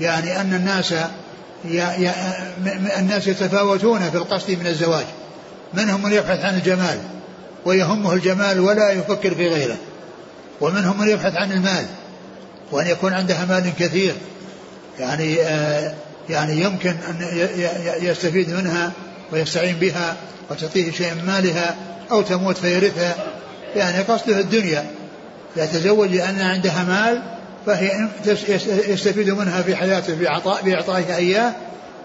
يعني 0.00 0.40
أن 0.40 0.54
الناس 0.54 0.94
الناس 2.98 3.26
يتفاوتون 3.26 4.10
في 4.10 4.16
القصد 4.16 4.50
من 4.50 4.66
الزواج. 4.66 5.04
منهم 5.74 6.02
من 6.02 6.12
يبحث 6.12 6.44
عن 6.44 6.54
الجمال؟ 6.54 6.98
ويهمه 7.64 8.12
الجمال 8.12 8.60
ولا 8.60 8.90
يفكر 8.90 9.34
في 9.34 9.48
غيره. 9.48 9.76
ومنهم 10.60 11.00
من 11.00 11.08
يبحث 11.08 11.34
عن 11.34 11.52
المال؟ 11.52 11.86
وأن 12.72 12.86
يكون 12.86 13.12
عندها 13.12 13.44
مال 13.44 13.72
كثير. 13.78 14.14
يعني 14.98 15.42
آه 15.42 15.94
يعني 16.30 16.60
يمكن 16.60 16.90
أن 17.08 17.16
يستفيد 18.00 18.50
منها 18.50 18.92
ويستعين 19.32 19.76
بها 19.76 20.16
وتعطيه 20.50 20.92
شيء 20.92 21.14
من 21.14 21.24
مالها 21.26 21.76
أو 22.10 22.22
تموت 22.22 22.58
فيرثها. 22.58 23.14
يعني 23.76 24.02
قصده 24.02 24.40
الدنيا. 24.40 24.90
يتزوج 25.56 26.14
لأن 26.14 26.40
عندها 26.40 26.84
مال 26.84 27.22
فهي 27.66 28.08
يستفيد 28.88 29.30
منها 29.30 29.62
في 29.62 29.76
حياته 29.76 30.14
بإعطاء 30.14 30.62
بإعطائها 30.62 31.16
إياه 31.16 31.52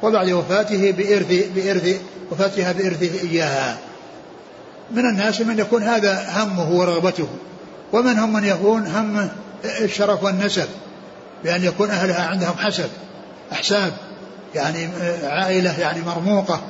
وبعد 0.04 0.30
وفاته 0.32 0.92
بإرث 0.92 1.48
بإرث 1.56 2.00
وفاتها 2.32 2.72
بإرثه 2.72 3.30
إياها. 3.30 3.78
من 4.92 5.06
الناس 5.06 5.42
من 5.42 5.60
يكون 5.60 5.84
هذا 5.84 6.28
همه 6.36 6.72
ورغبته 6.72 7.28
ومنهم 7.94 8.34
من 8.34 8.44
يكون 8.44 8.88
همه 8.88 9.32
الشرف 9.82 10.24
والنسب 10.24 10.68
بأن 11.44 11.64
يكون 11.64 11.90
أهلها 11.90 12.28
عندهم 12.28 12.58
حسب 12.58 12.90
أحساب 13.52 13.94
يعني 14.56 14.90
عائلة 15.24 15.80
يعني 15.80 16.02
مرموقة 16.02 16.62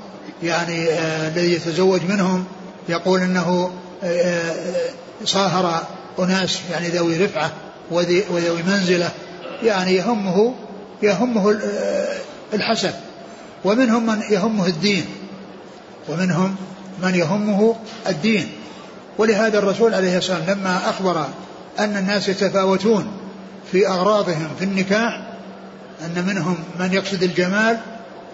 يعني 0.43 0.89
آه، 0.89 1.27
الذي 1.27 1.53
يتزوج 1.53 2.01
منهم 2.03 2.45
يقول 2.89 3.21
إنه 3.21 3.71
آه، 4.03 4.07
آه، 4.07 4.55
صاهر 5.25 5.83
أناس 6.19 6.59
يعني 6.71 6.87
ذوي 6.87 7.25
رفعة 7.25 7.51
وذوي 7.91 8.63
منزلة 8.67 9.11
يعني 9.63 9.95
يهمه 9.95 10.53
يهمه 11.03 11.59
الحسب 12.53 12.93
ومنهم 13.63 14.05
من 14.05 14.21
يهمه 14.31 14.67
الدين. 14.67 15.05
ومنهم 16.09 16.55
من 17.03 17.15
يهمه 17.15 17.75
الدين. 18.07 18.47
ولهذا 19.17 19.59
الرسول 19.59 19.93
عليه 19.93 20.17
الصلاه 20.17 20.37
والسلام 20.37 20.59
لما 20.59 20.89
أخبر 20.89 21.25
أن 21.79 21.97
الناس 21.97 22.29
يتفاوتون 22.29 23.11
في 23.71 23.87
أغراضهم 23.87 24.47
في 24.59 24.65
النكاح 24.65 25.21
أن 26.05 26.25
منهم 26.27 26.57
من 26.79 26.93
يقصد 26.93 27.23
الجمال 27.23 27.77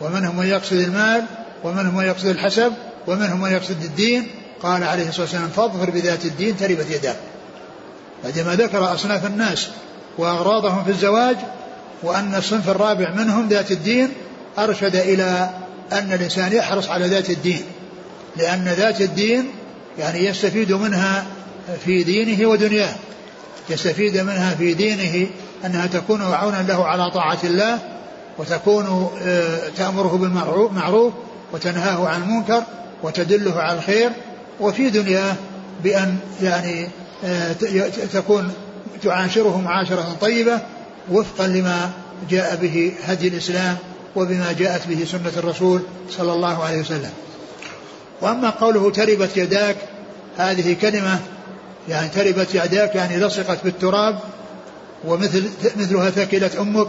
ومنهم 0.01 0.37
من 0.37 0.47
يقصد 0.47 0.77
المال 0.77 1.25
ومنهم 1.63 1.97
من 1.97 2.05
يقصد 2.05 2.25
الحسب 2.25 2.73
ومنهم 3.07 3.41
من 3.41 3.51
يقصد 3.51 3.83
الدين 3.83 4.27
قال 4.63 4.83
عليه 4.83 5.09
الصلاة 5.09 5.21
والسلام 5.21 5.49
فاظفر 5.49 5.89
بذات 5.89 6.25
الدين 6.25 6.57
تربت 6.57 6.85
يداك 6.89 7.15
بعدما 8.23 8.55
ذكر 8.55 8.93
أصناف 8.93 9.25
الناس 9.25 9.67
وأغراضهم 10.17 10.83
في 10.83 10.89
الزواج 10.89 11.37
وأن 12.03 12.35
الصنف 12.35 12.69
الرابع 12.69 13.09
منهم 13.09 13.47
ذات 13.47 13.71
الدين 13.71 14.09
أرشد 14.59 14.95
إلى 14.95 15.49
أن 15.91 16.13
الإنسان 16.13 16.53
يحرص 16.53 16.89
على 16.89 17.07
ذات 17.07 17.29
الدين 17.29 17.61
لأن 18.37 18.65
ذات 18.65 19.01
الدين 19.01 19.45
يعني 19.99 20.25
يستفيد 20.25 20.71
منها 20.71 21.25
في 21.85 22.03
دينه 22.03 22.49
ودنياه 22.49 22.95
يستفيد 23.69 24.17
منها 24.17 24.55
في 24.55 24.73
دينه 24.73 25.27
أنها 25.65 25.87
تكون 25.87 26.21
عونا 26.21 26.65
له 26.67 26.85
على 26.85 27.11
طاعة 27.11 27.39
الله 27.43 27.79
وتكون 28.37 29.09
آه، 29.23 29.59
تأمره 29.77 30.17
بالمعروف 30.17 31.13
وتنهاه 31.53 32.07
عن 32.07 32.21
المنكر 32.21 32.63
وتدله 33.03 33.59
على 33.61 33.77
الخير 33.77 34.09
وفي 34.59 34.89
دنياه 34.89 35.35
بأن 35.83 36.17
يعني 36.41 36.87
آه، 37.25 37.53
تكون 38.13 38.53
تعاشره 39.03 39.61
معاشرة 39.61 40.17
طيبة 40.21 40.59
وفقا 41.11 41.47
لما 41.47 41.91
جاء 42.29 42.55
به 42.55 42.93
هدي 43.03 43.27
الإسلام 43.27 43.77
وبما 44.15 44.55
جاءت 44.59 44.87
به 44.87 45.05
سنة 45.05 45.31
الرسول 45.37 45.81
صلى 46.09 46.33
الله 46.33 46.63
عليه 46.63 46.79
وسلم. 46.79 47.11
وأما 48.21 48.49
قوله 48.49 48.91
تربت 48.91 49.37
يداك 49.37 49.75
هذه 50.37 50.75
كلمة 50.81 51.19
يعني 51.89 52.07
تربت 52.07 52.55
يداك 52.55 52.95
يعني 52.95 53.17
لصقت 53.19 53.57
بالتراب 53.63 54.19
ومثل 55.07 55.49
مثلها 55.77 56.09
ثكلت 56.09 56.55
أمك 56.55 56.87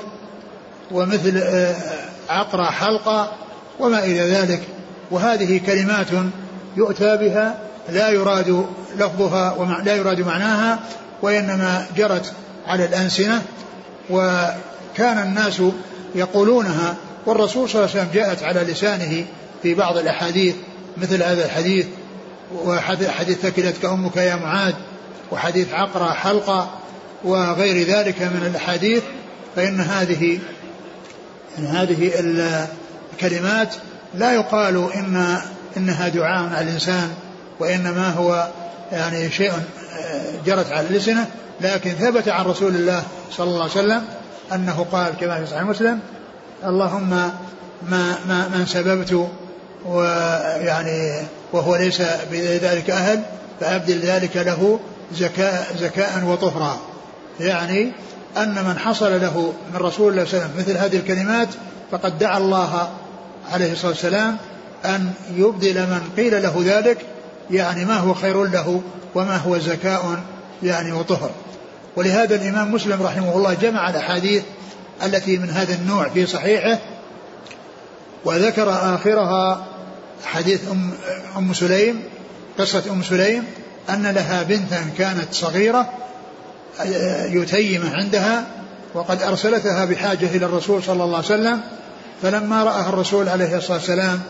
ومثل 0.91 1.37
آه، 1.37 1.77
عقرى 2.29 2.67
حلقة 2.67 3.33
وما 3.81 3.99
إلى 4.05 4.21
ذلك. 4.21 4.61
وهذه 5.11 5.61
كلمات 5.67 6.07
يؤتى 6.77 7.17
بها 7.17 7.59
لا 7.89 8.09
يراد 8.09 8.67
لفظها 8.97 9.53
ولا 9.53 9.97
يراد 9.97 10.21
معناها 10.21 10.79
وإنما 11.23 11.87
جرت 11.97 12.33
على 12.67 12.85
الألسنة 12.85 13.43
وكان 14.11 15.19
الناس 15.19 15.63
يقولونها 16.15 16.97
والرسول 17.27 17.69
صلى 17.71 17.81
الله 17.81 17.91
عليه 17.91 18.01
وسلم 18.01 18.23
جاءت 18.23 18.43
على 18.43 18.61
لسانه 18.61 19.25
في 19.63 19.75
بعض 19.75 19.97
الأحاديث 19.97 20.55
مثل 20.97 21.23
هذا 21.23 21.45
الحديث 21.45 21.87
وحديث 22.55 23.39
ثكلتك 23.39 23.85
أمك 23.85 24.17
يا 24.17 24.37
معاذ 24.37 24.75
وحديث 25.31 25.73
عقرة 25.75 26.13
حلقة 26.13 26.71
وغير 27.25 27.87
ذلك 27.87 28.23
من 28.23 28.47
الأحاديث 28.47 29.03
فإن 29.57 29.81
هذه 29.81 30.39
إن 31.59 31.67
هذه 31.67 32.13
الكلمات 33.13 33.75
لا 34.15 34.33
يقال 34.33 34.93
إن 34.95 35.37
إنها 35.77 36.09
دعاء 36.09 36.53
على 36.53 36.61
الإنسان. 36.61 37.15
وإنما 37.61 38.11
هو 38.11 38.49
يعني 38.93 39.31
شيء 39.31 39.53
جرت 40.47 40.73
على 40.73 40.87
اللسنة 40.87 41.27
لكن 41.61 41.91
ثبت 41.91 42.29
عن 42.29 42.45
رسول 42.45 42.75
الله 42.75 43.03
صلى 43.31 43.47
الله 43.51 43.63
عليه 43.63 43.73
وسلم 43.73 44.05
أنه 44.53 44.87
قال 44.93 45.13
كما 45.21 45.41
في 45.41 45.47
صحيح 45.47 45.63
مسلم 45.63 46.01
اللهم 46.65 47.11
ما 47.91 48.19
ما 48.29 48.49
من 48.49 48.67
سببت 48.67 49.29
ويعني 49.87 51.27
وهو 51.53 51.77
ليس 51.77 52.03
بذلك 52.31 52.91
أهل 52.91 53.23
فأبدل 53.61 53.99
ذلك 53.99 54.37
له 54.37 54.81
زكاء 55.15 55.67
زكاء 55.81 56.25
وطهرا. 56.25 56.79
يعني 57.41 57.93
أن 58.37 58.65
من 58.65 58.79
حصل 58.79 59.21
له 59.21 59.53
من 59.75 59.81
رسول 59.81 60.13
الله 60.13 60.25
صلى 60.25 60.33
الله 60.35 60.45
عليه 60.45 60.55
وسلم 60.55 60.59
مثل 60.59 60.85
هذه 60.85 60.97
الكلمات 60.97 61.49
فقد 61.91 62.19
دعا 62.19 62.39
الله 62.39 62.91
عليه 63.53 63.73
الصلاة 63.73 63.91
والسلام 63.91 64.37
أن 64.85 65.13
يبدل 65.37 65.81
من 65.81 66.11
قيل 66.17 66.43
له 66.43 66.63
ذلك 66.65 67.07
يعني 67.53 67.85
ما 67.85 67.97
هو 67.97 68.15
خير 68.15 68.45
له 68.45 68.83
وما 69.15 69.37
هو 69.37 69.59
زكاء 69.59 70.21
يعني 70.63 70.93
وطهر. 70.93 71.31
ولهذا 71.97 72.35
الإمام 72.35 72.75
مسلم 72.75 73.03
رحمه 73.03 73.37
الله 73.37 73.55
جمع 73.55 73.91
الأحاديث 73.91 74.43
التي 75.05 75.39
من 75.39 75.51
هذا 75.51 75.75
النوع 75.75 76.09
في 76.09 76.27
صحيحه 76.27 76.79
وذكر 78.25 78.71
آخرها 78.95 79.67
حديث 80.25 80.61
أم, 80.71 80.91
أم 81.37 81.55
سليم 81.55 82.03
قصة 82.59 82.83
أم 82.91 83.03
سليم 83.03 83.45
أن 83.91 84.07
لها 84.07 84.43
بنتا 84.43 84.85
كانت 84.99 85.35
صغيرة 85.35 85.93
يتيم 87.25 87.91
عندها 87.95 88.47
وقد 88.95 89.23
أرسلتها 89.23 89.85
بحاجة 89.85 90.27
إلى 90.27 90.47
الرسول 90.47 90.83
صلى 90.83 91.05
الله 91.05 91.17
عليه 91.17 91.27
وسلم 91.27 91.61
فلما 92.23 92.65
رآها 92.65 92.89
الرسول 92.89 93.29
عليه 93.29 93.57
الصلاة 93.57 93.77
والسلام 93.77 94.21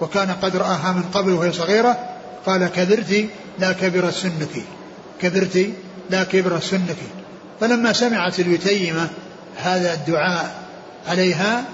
وكان 0.00 0.30
قد 0.42 0.56
رآها 0.56 0.92
من 0.92 1.02
قبل 1.02 1.32
وهي 1.32 1.52
صغيرة 1.52 1.98
قال 2.46 2.66
كبرت 2.66 3.26
لا 3.58 3.72
كبر 3.72 4.10
سنك. 4.10 4.62
كبرت 5.22 5.70
لا 6.10 6.24
كبر 6.24 6.60
سنك. 6.60 6.96
فلما 7.60 7.92
سمعت 7.92 8.40
اليتيمة 8.40 9.08
هذا 9.62 9.94
الدعاء 9.94 10.54
عليها 11.08 11.64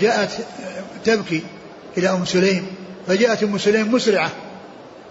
جاءت 0.00 0.30
تبكي 1.04 1.42
إلى 1.98 2.10
أم 2.10 2.24
سليم 2.24 2.66
فجاءت 3.06 3.42
أم 3.42 3.58
سليم 3.58 3.94
مسرعة. 3.94 4.30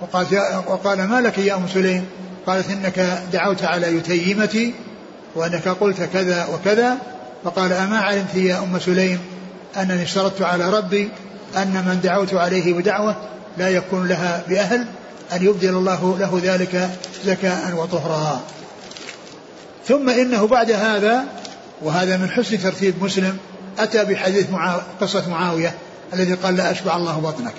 وقالت 0.01 0.33
وقال 0.67 1.03
ما 1.03 1.21
لك 1.21 1.37
يا 1.37 1.55
أم 1.55 1.67
سليم؟ 1.73 2.05
قالت 2.47 2.69
إنك 2.69 3.23
دعوت 3.33 3.63
على 3.63 3.97
يتيمتي 3.97 4.73
وأنك 5.35 5.67
قلت 5.67 6.01
كذا 6.13 6.45
وكذا. 6.45 6.97
فقال 7.43 7.73
أما 7.73 7.97
علمت 7.99 8.35
يا 8.35 8.59
أم 8.59 8.79
سليم 8.79 9.19
أنني 9.77 10.03
اشترطت 10.03 10.41
على 10.41 10.69
ربي 10.69 11.09
أن 11.57 11.73
من 11.87 11.99
دعوت 12.03 12.33
عليه 12.33 12.73
بدعوة 12.73 13.15
لا 13.57 13.69
يكون 13.69 14.07
لها 14.07 14.43
بأهل 14.47 14.85
أن 15.33 15.45
يبدل 15.45 15.69
الله 15.69 16.17
له 16.19 16.41
ذلك 16.43 16.89
زكاء 17.25 17.73
وطهرا. 17.75 18.41
ثم 19.87 20.09
إنه 20.09 20.47
بعد 20.47 20.71
هذا 20.71 21.25
وهذا 21.81 22.17
من 22.17 22.29
حسن 22.29 22.59
ترتيب 22.59 23.03
مسلم 23.03 23.37
أتى 23.79 24.05
بحديث 24.05 24.49
معاو... 24.49 24.79
قصة 25.01 25.29
معاوية 25.29 25.73
الذي 26.13 26.33
قال 26.33 26.55
لا 26.55 26.71
أشبع 26.71 26.95
الله 26.95 27.17
بطنك. 27.17 27.53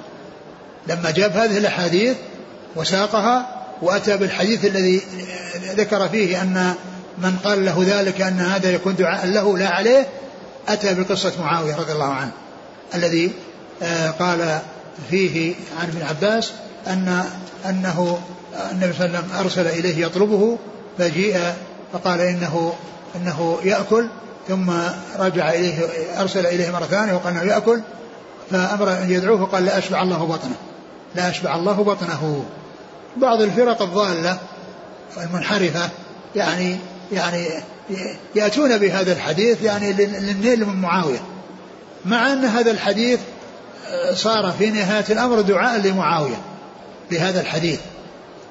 لما 0.88 1.10
جاب 1.10 1.32
هذه 1.32 1.58
الأحاديث 1.58 2.16
وساقها 2.76 3.62
وأتى 3.82 4.16
بالحديث 4.16 4.64
الذي 4.64 5.02
ذكر 5.76 6.08
فيه 6.08 6.42
أن 6.42 6.74
من 7.18 7.36
قال 7.44 7.64
له 7.64 7.84
ذلك 7.86 8.20
أن 8.20 8.40
هذا 8.40 8.70
يكون 8.70 8.96
دعاء 8.96 9.26
له 9.26 9.58
لا 9.58 9.68
عليه 9.68 10.06
أتى 10.68 10.94
بقصة 10.94 11.32
معاوية 11.40 11.76
رضي 11.76 11.92
الله 11.92 12.12
عنه 12.12 12.30
الذي 12.94 13.32
آه، 13.82 14.10
قال 14.10 14.58
فيه 15.10 15.54
عن 15.80 15.88
ابن 15.88 16.02
عباس 16.02 16.52
أن 16.86 17.24
أنه 17.68 18.18
النبي 18.72 18.92
صلى 18.92 19.06
الله 19.06 19.18
عليه 19.18 19.28
وسلم 19.28 19.38
أرسل 19.40 19.66
إليه 19.66 20.06
يطلبه 20.06 20.58
فجيء 20.98 21.54
فقال 21.92 22.20
إنه 22.20 22.72
إنه 23.16 23.58
يأكل 23.64 24.06
ثم 24.48 24.70
رجع 25.18 25.50
إليه 25.50 25.78
أرسل 26.20 26.46
إليه 26.46 26.70
مرة 26.70 26.84
ثانية 26.84 27.14
وقال 27.14 27.36
أنه 27.36 27.52
يأكل 27.52 27.80
فأمر 28.50 28.92
أن 28.92 29.10
يدعوه 29.10 29.46
فقال 29.46 29.64
لا 29.64 29.78
أشبع 29.78 30.02
الله 30.02 30.26
بطنه. 30.26 30.54
لا 31.14 31.30
أشبع 31.30 31.54
الله 31.56 31.84
بطنه. 31.84 32.44
بعض 33.16 33.42
الفرق 33.42 33.82
الضالة 33.82 34.38
المنحرفة 35.16 35.90
يعني 36.36 36.76
يعني 37.12 37.46
يأتون 38.34 38.78
بهذا 38.78 39.12
الحديث 39.12 39.62
يعني 39.62 39.92
للنيل 39.92 40.66
من 40.66 40.76
معاوية 40.76 41.22
مع 42.04 42.32
أن 42.32 42.44
هذا 42.44 42.70
الحديث 42.70 43.20
صار 44.14 44.52
في 44.58 44.70
نهاية 44.70 45.04
الأمر 45.10 45.40
دعاء 45.40 45.80
لمعاوية 45.80 46.40
بهذا 47.10 47.40
الحديث. 47.40 47.80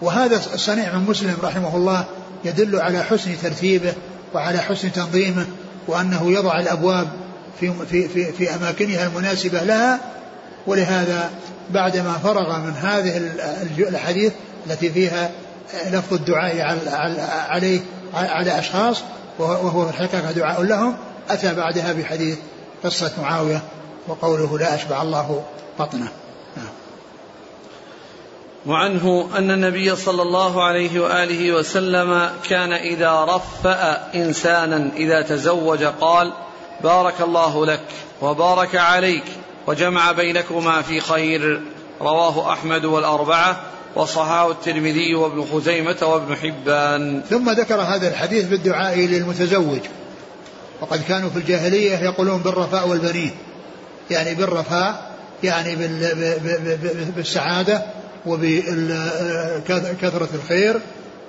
وهذا 0.02 0.42
الصنيع 0.54 0.98
من 0.98 1.06
مسلم 1.10 1.38
رحمه 1.44 1.76
الله 1.76 2.06
يدل 2.46 2.80
على 2.80 3.04
حسن 3.04 3.32
ترتيبه 3.44 3.94
وعلى 4.34 4.58
حسن 4.58 4.92
تنظيمه 4.92 5.46
وأنه 5.88 6.32
يضع 6.32 6.60
الأبواب 6.60 7.08
في, 7.60 7.74
في, 7.90 8.08
في, 8.08 8.32
في 8.32 8.56
أماكنها 8.56 9.08
المناسبة 9.08 9.64
لها. 9.64 10.00
ولهذا 10.68 11.30
بعدما 11.70 12.14
فرغ 12.24 12.60
من 12.60 12.74
هذه 12.74 13.18
الحديث 13.78 14.34
التي 14.68 14.90
فيها 14.90 15.32
لفظ 15.92 16.14
الدعاء 16.14 16.78
عليه 17.50 17.80
على 18.14 18.60
أشخاص 18.60 18.98
وهو 19.40 19.86
في 19.86 19.92
الحقيقة 19.92 20.32
دعاء 20.32 20.64
لهم 20.64 20.96
أتى 21.30 21.54
بعدها 21.54 21.94
بحديث 21.94 22.38
قصة 22.84 23.12
معاوية 23.22 23.62
وقوله 24.08 24.60
لا 24.60 24.76
أشبع 24.76 25.02
الله 25.02 25.44
بطنه. 25.80 26.12
نعم. 26.58 26.68
وعنه 28.66 29.30
أن 29.38 29.52
النبي 29.52 29.96
صلى 29.96 30.22
الله 30.22 30.64
عليه 30.64 31.00
وآله 31.00 31.52
وسلم 31.52 32.30
كان 32.50 32.74
إذا 32.74 33.26
رفأ 33.26 34.08
إنسانا 34.16 34.90
إذا 34.96 35.22
تزوج 35.22 35.84
قال 35.84 36.34
بارك 36.84 37.22
الله 37.22 37.66
لك 37.66 37.86
وبارك 38.22 38.76
عليك 38.76 39.24
وجمع 39.68 40.12
بينكما 40.12 40.82
في 40.82 41.00
خير. 41.00 41.62
رواه 42.02 42.54
أحمد 42.54 42.86
والأربعة 42.86 43.62
وصححه 43.96 44.52
الترمذي 44.52 45.16
وابن 45.16 45.46
خزيمة 45.54 45.98
وابن 46.02 46.36
حبان. 46.36 47.22
ثم 47.30 47.50
ذكر 47.50 47.82
هذا 47.82 48.08
الحديث 48.08 48.46
بالدعاء 48.46 49.00
للمتزوج. 49.00 49.80
وقد 50.82 51.04
كانوا 51.08 51.30
في 51.30 51.38
الجاهلية 51.38 51.98
يقولون 51.98 52.38
بالرفاء 52.38 52.88
والبنين. 52.88 53.32
يعني 54.12 54.36
بالرفاء 54.36 55.12
يعني 55.44 55.76
بالسعادة 57.16 57.86
وبكثرة 58.26 59.70
الخير 60.34 60.80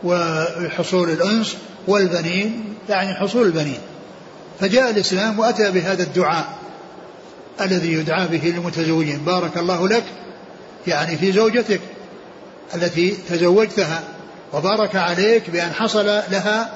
وحصول 0.04 1.10
الأنس 1.10 1.56
والبنين 1.88 2.64
يعني 2.88 3.14
حصول 3.14 3.46
البنين. 3.46 3.78
فجاء 4.60 4.90
الإسلام 4.90 5.38
وأتى 5.38 5.70
بهذا 5.70 6.02
الدعاء 6.02 6.44
الذي 7.60 7.92
يدعى 7.92 8.28
به 8.28 8.48
للمتزوجين 8.48 9.18
بارك 9.18 9.56
الله 9.56 9.88
لك 9.88 10.04
يعني 10.86 11.16
في 11.16 11.32
زوجتك 11.32 11.80
التي 12.74 13.16
تزوجتها 13.28 14.02
وبارك 14.52 14.96
عليك 14.96 15.50
بأن 15.50 15.72
حصل 15.72 16.06
لها 16.06 16.70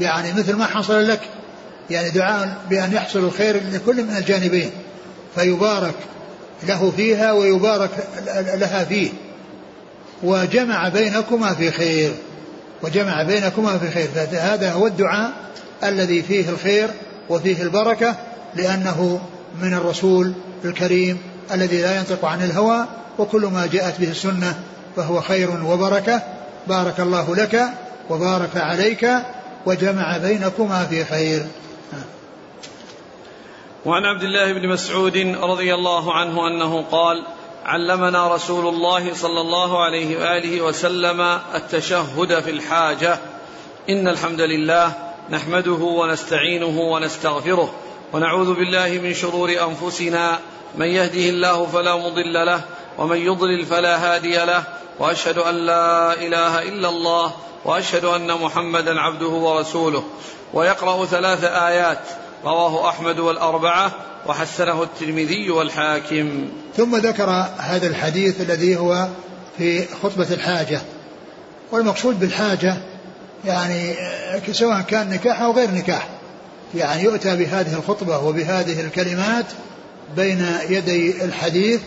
يعني 0.00 0.32
مثل 0.32 0.54
ما 0.54 0.66
حصل 0.66 1.08
لك. 1.08 1.20
يعني 1.90 2.10
دعاء 2.10 2.56
بأن 2.70 2.92
يحصل 2.92 3.18
الخير 3.18 3.60
لكل 3.72 4.04
من 4.04 4.16
الجانبين. 4.16 4.70
فيبارك 5.34 5.94
له 6.62 6.92
فيها 6.96 7.32
ويبارك 7.32 7.90
لها 8.54 8.84
فيه. 8.84 9.10
وجمع 10.22 10.88
بينكما 10.88 11.54
في 11.54 11.70
خير. 11.70 12.12
وجمع 12.82 13.22
بينكما 13.22 13.78
في 13.78 13.90
خير. 13.90 14.08
فهذا 14.14 14.72
هو 14.72 14.86
الدعاء 14.86 15.32
الذي 15.84 16.22
فيه 16.22 16.48
الخير 16.48 16.90
وفيه 17.28 17.62
البركة 17.62 18.14
لأنه 18.54 19.20
من 19.62 19.74
الرسول 19.74 20.32
الكريم 20.64 21.18
الذي 21.52 21.82
لا 21.82 21.96
ينطق 21.96 22.24
عن 22.24 22.42
الهوى 22.42 22.84
وكل 23.18 23.46
ما 23.46 23.68
جاءت 23.72 24.00
به 24.00 24.10
السنة 24.10 24.54
فهو 24.96 25.20
خير 25.20 25.64
وبركة. 25.64 26.22
بارك 26.68 27.00
الله 27.00 27.36
لك 27.36 27.68
وبارك 28.10 28.56
عليك 28.56 29.10
وجمع 29.66 30.16
بينكما 30.16 30.86
في 30.90 31.04
خير. 31.04 31.46
وعن 33.88 34.04
عبد 34.04 34.22
الله 34.22 34.52
بن 34.52 34.68
مسعود 34.68 35.16
رضي 35.42 35.74
الله 35.74 36.14
عنه 36.14 36.46
أنه 36.46 36.84
قال 36.92 37.22
علمنا 37.64 38.34
رسول 38.34 38.74
الله 38.74 39.14
صلى 39.14 39.40
الله 39.40 39.84
عليه 39.84 40.18
وآله 40.18 40.60
وسلم 40.60 41.20
التشهد 41.54 42.40
في 42.40 42.50
الحاجة. 42.50 43.18
إن 43.88 44.08
الحمد 44.08 44.40
لله 44.40 44.92
نحمده 45.30 45.72
ونستعينه 45.72 46.80
ونستغفره 46.80 47.74
ونعوذ 48.12 48.54
بالله 48.54 48.88
من 48.88 49.14
شرور 49.14 49.50
أنفسنا. 49.50 50.38
من 50.74 50.86
يهده 50.86 51.28
الله 51.28 51.66
فلا 51.66 51.96
مضل 51.96 52.46
له 52.46 52.60
ومن 52.98 53.16
يضلل 53.16 53.66
فلا 53.66 53.96
هادي 53.96 54.36
له 54.36 54.64
وأشهد 54.98 55.38
أن 55.38 55.54
لا 55.54 56.12
إله 56.12 56.62
إلا 56.62 56.88
الله 56.88 57.32
وأشهد 57.64 58.04
أن 58.04 58.32
محمدا 58.32 59.00
عبده 59.00 59.28
ورسوله. 59.28 60.04
ويقرأ 60.54 61.04
ثلاث 61.04 61.44
آيات. 61.44 62.27
رواه 62.44 62.88
أحمد 62.88 63.18
والأربعة 63.18 63.92
وحسنه 64.26 64.82
الترمذي 64.82 65.50
والحاكم. 65.50 66.48
ثم 66.76 66.96
ذكر 66.96 67.30
هذا 67.58 67.86
الحديث 67.86 68.40
الذي 68.40 68.76
هو 68.76 69.08
في 69.58 69.84
خطبة 70.02 70.26
الحاجة. 70.30 70.80
والمقصود 71.72 72.20
بالحاجة 72.20 72.76
يعني 73.44 73.94
سواء 74.52 74.80
كان 74.80 75.10
نكاح 75.10 75.42
أو 75.42 75.52
غير 75.52 75.70
نكاح. 75.70 76.08
يعني 76.74 77.02
يؤتى 77.02 77.36
بهذه 77.36 77.74
الخطبة 77.74 78.18
وبهذه 78.18 78.80
الكلمات 78.80 79.46
بين 80.16 80.46
يدي 80.68 81.24
الحديث 81.24 81.80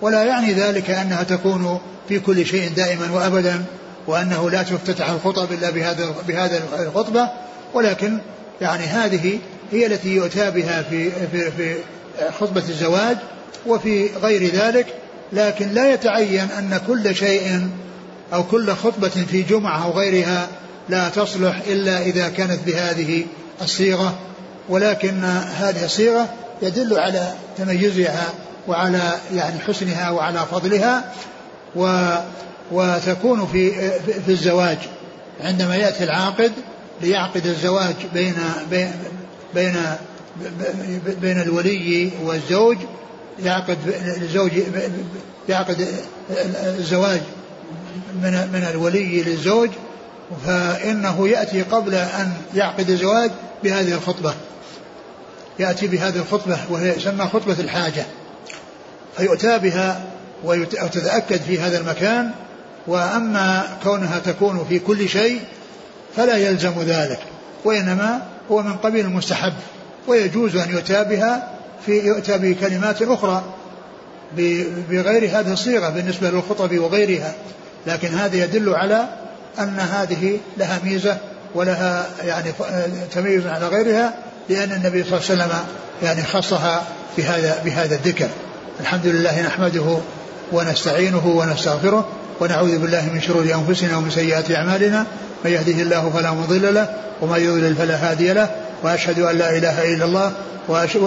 ولا 0.00 0.24
يعني 0.24 0.52
ذلك 0.52 0.90
أنها 0.90 1.22
تكون 1.22 1.80
في 2.08 2.20
كل 2.20 2.46
شيء 2.46 2.70
دائما 2.76 3.10
وأبدا 3.12 3.64
وأنه 4.06 4.50
لا 4.50 4.62
تفتتح 4.62 5.10
الخطب 5.10 5.52
إلا 5.52 5.70
بهذا 5.70 6.14
بهذا 6.28 6.62
الخطبة. 6.78 7.28
ولكن 7.74 8.18
يعني 8.60 8.84
هذه 8.84 9.38
هي 9.72 9.86
التي 9.86 10.08
يؤتى 10.08 10.50
بها 10.50 10.82
في 10.82 11.10
في 11.10 11.50
في 11.50 11.74
خطبة 12.40 12.62
الزواج 12.68 13.16
وفي 13.66 14.10
غير 14.22 14.50
ذلك 14.50 14.86
لكن 15.32 15.68
لا 15.68 15.92
يتعين 15.92 16.48
أن 16.58 16.80
كل 16.86 17.14
شيء 17.14 17.68
أو 18.32 18.44
كل 18.44 18.72
خطبة 18.72 19.08
في 19.08 19.42
جمعة 19.42 19.84
أو 19.84 19.90
غيرها 19.90 20.48
لا 20.88 21.08
تصلح 21.08 21.60
إلا 21.66 22.02
إذا 22.02 22.28
كانت 22.28 22.58
بهذه 22.66 23.24
الصيغة 23.62 24.18
ولكن 24.68 25.24
هذه 25.58 25.84
الصيغة 25.84 26.28
يدل 26.62 26.98
على 26.98 27.32
تميزها 27.58 28.26
وعلى 28.68 29.12
يعني 29.34 29.58
حسنها 29.60 30.10
وعلى 30.10 30.46
فضلها 30.50 31.12
و 31.76 32.14
وتكون 32.72 33.46
في 33.46 33.90
في 34.26 34.28
الزواج. 34.28 34.78
عندما 35.40 35.76
يأتي 35.76 36.04
العاقد 36.04 36.52
ليعقد 37.00 37.46
الزواج 37.46 37.94
بين 38.14 38.34
بين 39.58 39.76
بين 41.20 41.40
الولي 41.40 42.10
والزوج 42.24 42.76
يعقد 43.42 43.78
الزوج 44.22 44.52
يعقد 45.48 45.88
الزواج 46.78 47.20
من 48.22 48.48
من 48.52 48.68
الولي 48.70 49.22
للزوج 49.22 49.70
فإنه 50.46 51.28
يأتي 51.28 51.62
قبل 51.62 51.94
أن 51.94 52.32
يعقد 52.54 52.90
الزواج 52.90 53.30
بهذه 53.64 53.94
الخطبة. 53.94 54.34
يأتي 55.58 55.86
بهذه 55.86 56.16
الخطبة 56.16 56.58
وهي 56.70 56.96
يسمى 56.96 57.24
خطبة 57.24 57.60
الحاجة. 57.60 58.06
فيؤتى 59.16 59.58
بها 59.58 60.04
وتتأكد 60.44 61.40
في 61.40 61.60
هذا 61.60 61.78
المكان 61.78 62.30
وأما 62.86 63.78
كونها 63.82 64.18
تكون 64.18 64.66
في 64.68 64.78
كل 64.78 65.08
شيء 65.08 65.40
فلا 66.16 66.36
يلزم 66.36 66.82
ذلك 66.82 67.20
وإنما 67.64 68.22
هو 68.50 68.62
من 68.62 68.76
قبيل 68.76 69.04
المستحب 69.04 69.52
ويجوز 70.08 70.56
أن 70.56 70.70
يؤتى 70.70 71.04
بها 71.04 71.48
في 71.86 71.92
يؤتى 71.92 72.38
بكلمات 72.38 73.02
أخرى 73.02 73.42
بغير 74.90 75.38
هذه 75.38 75.52
الصيغة 75.52 75.88
بالنسبة 75.88 76.30
للخطب 76.30 76.78
وغيرها. 76.78 77.34
لكن 77.86 78.08
هذا 78.08 78.36
يدل 78.36 78.74
على 78.74 79.08
أن 79.58 79.78
هذه 79.78 80.38
لها 80.56 80.80
ميزة 80.84 81.16
ولها 81.54 82.06
يعني 82.24 82.52
تميز 83.14 83.46
على 83.46 83.68
غيرها 83.68 84.14
لأن 84.48 84.72
النبي 84.72 85.04
صلى 85.04 85.18
الله 85.18 85.30
عليه 85.30 85.42
وسلم 85.42 85.64
يعني 86.02 86.22
خصها 86.22 86.84
بهذا 87.16 87.62
بهذا 87.64 87.94
الذكر. 87.94 88.28
الحمد 88.80 89.06
لله 89.06 89.42
نحمده 89.42 89.98
ونستعينه 90.52 91.26
ونستغفره 91.26 92.08
ونعوذ 92.40 92.78
بالله 92.78 93.10
من 93.14 93.20
شرور 93.20 93.42
أنفسنا 93.42 93.96
ومن 93.96 94.10
سيئات 94.10 94.50
أعمالنا 94.50 95.06
من 95.44 95.50
يهده 95.50 95.82
الله 95.82 96.10
فلا 96.10 96.30
مضل 96.30 96.74
له 96.74 96.88
ومن 97.20 97.40
يضلل 97.40 97.74
فلا 97.74 97.94
هادي 98.10 98.32
له 98.32 98.50
وأشهد 98.82 99.18
أن 99.18 99.38
لا 99.38 99.56
إله 99.56 99.94
إلا 99.94 100.04
الله 100.04 100.32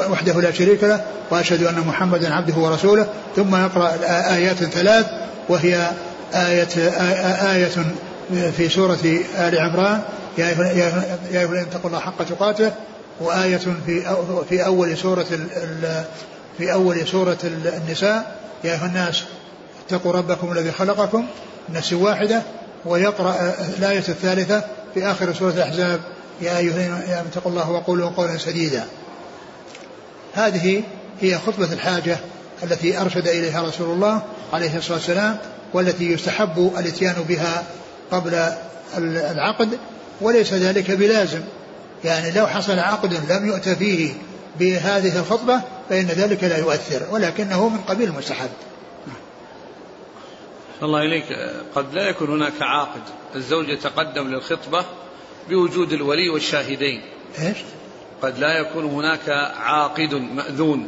وحده 0.09 0.41
لا 0.41 0.51
شريك 0.51 0.83
له 0.83 1.01
وأشهد 1.31 1.63
أن 1.63 1.79
محمدا 1.79 2.33
عبده 2.33 2.55
ورسوله 2.55 3.07
ثم 3.35 3.55
يقرأ 3.55 3.91
آيات 4.35 4.55
ثلاث 4.55 5.05
وهي 5.49 5.89
آية 6.33 6.67
آية 7.53 7.69
في 8.57 8.69
سورة 8.69 8.99
آل 9.37 9.59
عمران. 9.59 10.01
يا 10.37 10.47
أيها 10.47 11.17
الذين 11.43 11.61
اتقوا 11.61 11.89
الله 11.89 11.99
حق 11.99 12.23
تقاته 12.23 12.71
وآية 13.19 13.57
في 13.57 14.15
في 14.49 14.65
أول 14.65 14.97
سورة 14.97 15.25
في 16.57 16.73
أول 16.73 17.07
سورة 17.07 17.37
النساء. 17.43 18.35
يا 18.63 18.71
أيها 18.71 18.85
الناس 18.85 19.23
اتقوا 19.91 20.11
ربكم 20.11 20.51
الذي 20.51 20.71
خلقكم 20.71 21.25
نفس 21.69 21.93
واحدة 21.93 22.41
ويقرأ 22.85 23.53
الآية 23.77 23.97
الثالثة 23.97 24.63
في 24.93 25.05
آخر 25.11 25.33
سورة 25.33 25.51
الأحزاب. 25.51 25.99
يا 26.41 26.57
أيها 26.57 26.75
الذين 26.75 27.13
اتقوا 27.13 27.51
الله 27.51 27.71
وقولوا 27.71 28.09
قولا 28.09 28.37
سديدا. 28.37 28.85
هذه 30.33 30.83
هي 31.21 31.37
خطبة 31.37 31.73
الحاجة 31.73 32.17
التي 32.63 33.01
أرشد 33.01 33.27
إليها 33.27 33.61
رسول 33.61 33.89
الله 33.89 34.21
عليه 34.53 34.77
الصلاة 34.77 34.97
والسلام 34.97 35.37
والتي 35.73 36.11
يستحب 36.11 36.71
الاتيان 36.77 37.15
بها 37.29 37.63
قبل 38.11 38.53
العقد 38.97 39.69
وليس 40.21 40.53
ذلك 40.53 40.91
بلازم. 40.91 41.41
يعني 42.03 42.31
لو 42.31 42.47
حصل 42.47 42.79
عقد 42.79 43.13
لم 43.31 43.45
يؤت 43.45 43.69
فيه 43.69 44.13
بهذه 44.59 45.19
الخطبة 45.19 45.61
فإن 45.89 46.05
ذلك 46.05 46.43
لا 46.43 46.57
يؤثر 46.57 47.01
ولكنه 47.11 47.69
من 47.69 47.79
قبيل 47.79 48.09
المستحب. 48.09 48.49
الله 50.83 51.01
إليك. 51.01 51.25
قد 51.75 51.93
لا 51.93 52.09
يكون 52.09 52.29
هناك 52.29 52.61
عاقد. 52.61 53.01
الزوج 53.35 53.69
يتقدم 53.69 54.27
للخطبة 54.27 54.85
بوجود 55.49 55.93
الولي 55.93 56.29
والشاهدين. 56.29 57.01
إيش؟ 57.39 57.57
قد 58.21 58.39
لا 58.39 58.59
يكون 58.59 58.85
هناك 58.85 59.29
عاقد 59.57 60.13
مأذون. 60.13 60.87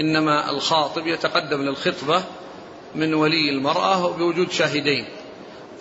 إنما 0.00 0.50
الخاطب 0.50 1.06
يتقدم 1.06 1.62
للخطبة 1.62 2.22
من 2.94 3.14
ولي 3.14 3.50
المرأة 3.50 4.16
بوجود 4.16 4.50
شاهدين. 4.50 5.04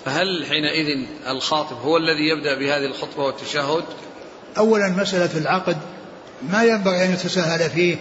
فهل 0.05 0.45
حينئذ 0.49 1.05
الخاطب 1.27 1.77
هو 1.81 1.97
الذي 1.97 2.29
يبدأ 2.29 2.59
بهذه 2.59 2.85
الخطبة 2.85 3.23
والتشهد؟ 3.23 3.83
أولا 4.57 4.87
مسألة 4.87 5.37
العقد. 5.37 5.77
ما 6.49 6.63
ينبغي 6.63 7.05
أن 7.05 7.13
يتساهل 7.13 7.69
فيه 7.69 7.95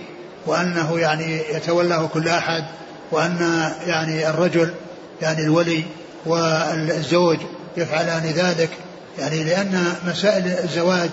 وأنه 0.47 0.99
يعني 0.99 1.41
يتولاه 1.55 2.07
كل 2.07 2.28
أحد 2.28 2.64
وأن 3.11 3.39
يعني 3.87 4.30
الرجل 4.30 4.74
يعني 5.22 5.40
الولي 5.40 5.84
والزوج 6.26 7.38
يفعلان 7.76 8.22
ذلك 8.22 8.70
يعني 9.18 9.44
لأن 9.44 9.84
مسائل 10.06 10.46
الزواج 10.46 11.10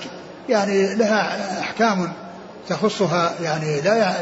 يعني 0.49 0.95
لها 0.95 1.59
أحكام 1.59 2.13
تخصها 2.69 3.33
يعني 3.43 3.81
لا 3.81 4.15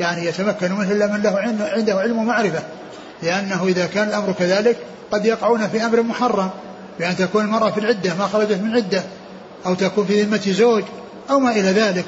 يعني 0.00 0.26
يتمكن 0.26 0.72
منه 0.72 0.92
إلا 0.92 1.06
من 1.06 1.22
له 1.22 1.38
عنده 1.74 1.94
علم 1.94 2.18
ومعرفة 2.18 2.62
لأنه 3.22 3.64
إذا 3.66 3.86
كان 3.86 4.08
الأمر 4.08 4.32
كذلك 4.32 4.76
قد 5.12 5.26
يقعون 5.26 5.68
في 5.68 5.84
أمر 5.86 6.02
محرم 6.02 6.50
بأن 6.98 7.16
تكون 7.16 7.44
المرأة 7.44 7.70
في 7.70 7.80
العدة 7.80 8.14
ما 8.14 8.26
خرجت 8.26 8.60
من 8.62 8.74
عدة 8.74 9.02
أو 9.66 9.74
تكون 9.74 10.06
في 10.06 10.22
ذمة 10.22 10.40
زوج 10.46 10.82
أو 11.30 11.40
ما 11.40 11.50
إلى 11.50 11.68
ذلك. 11.68 12.04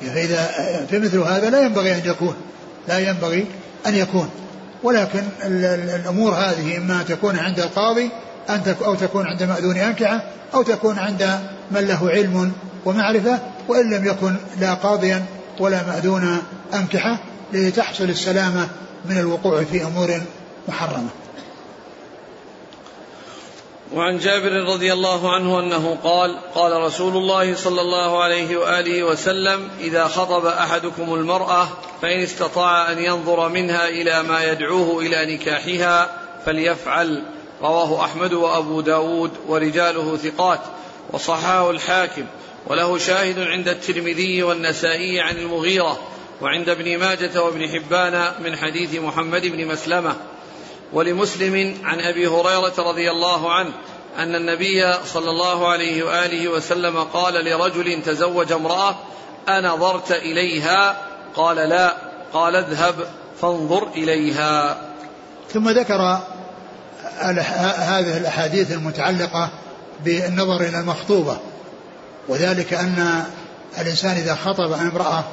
فإذا 0.00 0.46
في 0.90 0.98
مثل 0.98 1.18
هذا 1.18 1.50
لا 1.50 1.60
ينبغي 1.60 1.94
أن 1.94 2.02
يكون 2.04 2.34
لا 2.88 2.98
ينبغي 2.98 3.46
أن 3.86 3.94
يكون. 3.94 4.30
ولكن 4.82 5.22
الأمور 5.96 6.34
هذه 6.34 6.76
إما 6.76 7.02
تكون 7.02 7.38
عند 7.38 7.60
القاضي 7.60 8.10
أو 8.84 8.94
تكون 8.94 9.26
عند 9.26 9.42
مأذون 9.42 9.76
أنكحة 9.76 10.22
أو 10.54 10.62
تكون 10.62 10.98
عند 10.98 11.38
من 11.70 11.80
له 11.80 12.10
علم 12.10 12.52
ومعرفة 12.84 13.38
وإن 13.68 13.90
لم 13.90 14.06
يكن 14.06 14.34
لا 14.60 14.74
قاضيا 14.74 15.24
ولا 15.60 15.86
مأذون 15.86 16.38
أنكحة 16.74 17.18
لتحصل 17.52 18.04
السلامة 18.04 18.68
من 19.04 19.18
الوقوع 19.18 19.64
في 19.64 19.84
أمور 19.84 20.20
محرمة. 20.68 21.08
وعن 23.94 24.18
جابر 24.18 24.52
رضي 24.52 24.92
الله 24.92 25.34
عنه 25.34 25.60
أنه 25.60 25.98
قال 26.04 26.36
قال 26.54 26.72
رسول 26.72 27.16
الله 27.16 27.54
صلى 27.54 27.80
الله 27.80 28.22
عليه 28.22 28.56
وآله 28.56 29.02
وسلم 29.02 29.68
إذا 29.80 30.04
خطب 30.04 30.46
أحدكم 30.46 31.14
المرأة 31.14 31.68
فإن 32.02 32.20
استطاع 32.20 32.92
أن 32.92 32.98
ينظر 32.98 33.48
منها 33.48 33.88
إلى 33.88 34.22
ما 34.22 34.44
يدعوه 34.44 35.00
إلى 35.00 35.34
نكاحها 35.34 36.10
فليفعل. 36.46 37.22
رواه 37.62 38.04
أحمد 38.04 38.32
وأبو 38.32 38.80
داود 38.80 39.30
ورجاله 39.46 40.16
ثقات 40.16 40.60
وصححه 41.12 41.70
الحاكم. 41.70 42.24
وله 42.66 42.98
شاهد 42.98 43.38
عند 43.38 43.68
الترمذي 43.68 44.42
والنسائي 44.42 45.20
عن 45.20 45.36
المغيرة 45.36 45.98
وعند 46.40 46.68
ابن 46.68 46.98
ماجة 46.98 47.42
وابن 47.42 47.68
حبان 47.68 48.32
من 48.44 48.56
حديث 48.56 48.94
محمد 48.94 49.46
بن 49.46 49.66
مسلمة. 49.66 50.16
ولمسلم 50.92 51.78
عن 51.84 52.00
أبي 52.00 52.26
هريرة 52.26 52.74
رضي 52.78 53.10
الله 53.10 53.52
عنه 53.52 53.70
أن 54.18 54.34
النبي 54.34 54.94
صلى 55.06 55.30
الله 55.30 55.68
عليه 55.68 56.02
وآله 56.02 56.48
وسلم 56.48 56.98
قال 56.98 57.34
لرجل 57.44 58.02
تزوج 58.02 58.52
امرأة 58.52 58.96
أنظرت 59.48 60.12
إليها؟ 60.12 60.96
قال 61.36 61.56
لا. 61.56 61.96
قال 62.32 62.56
اذهب 62.56 62.94
فانظر 63.40 63.88
إليها. 63.96 64.80
ثم 65.52 65.68
ذكر 65.68 66.20
هذه 67.20 68.16
الأحاديث 68.16 68.72
المتعلقة 68.72 69.50
بالنظر 70.04 70.60
إلى 70.60 70.80
المخطوبة 70.80 71.38
وذلك 72.28 72.74
أن 72.74 73.24
الإنسان 73.78 74.10
إذا 74.10 74.34
خطب 74.34 74.72
امرأة 74.72 75.24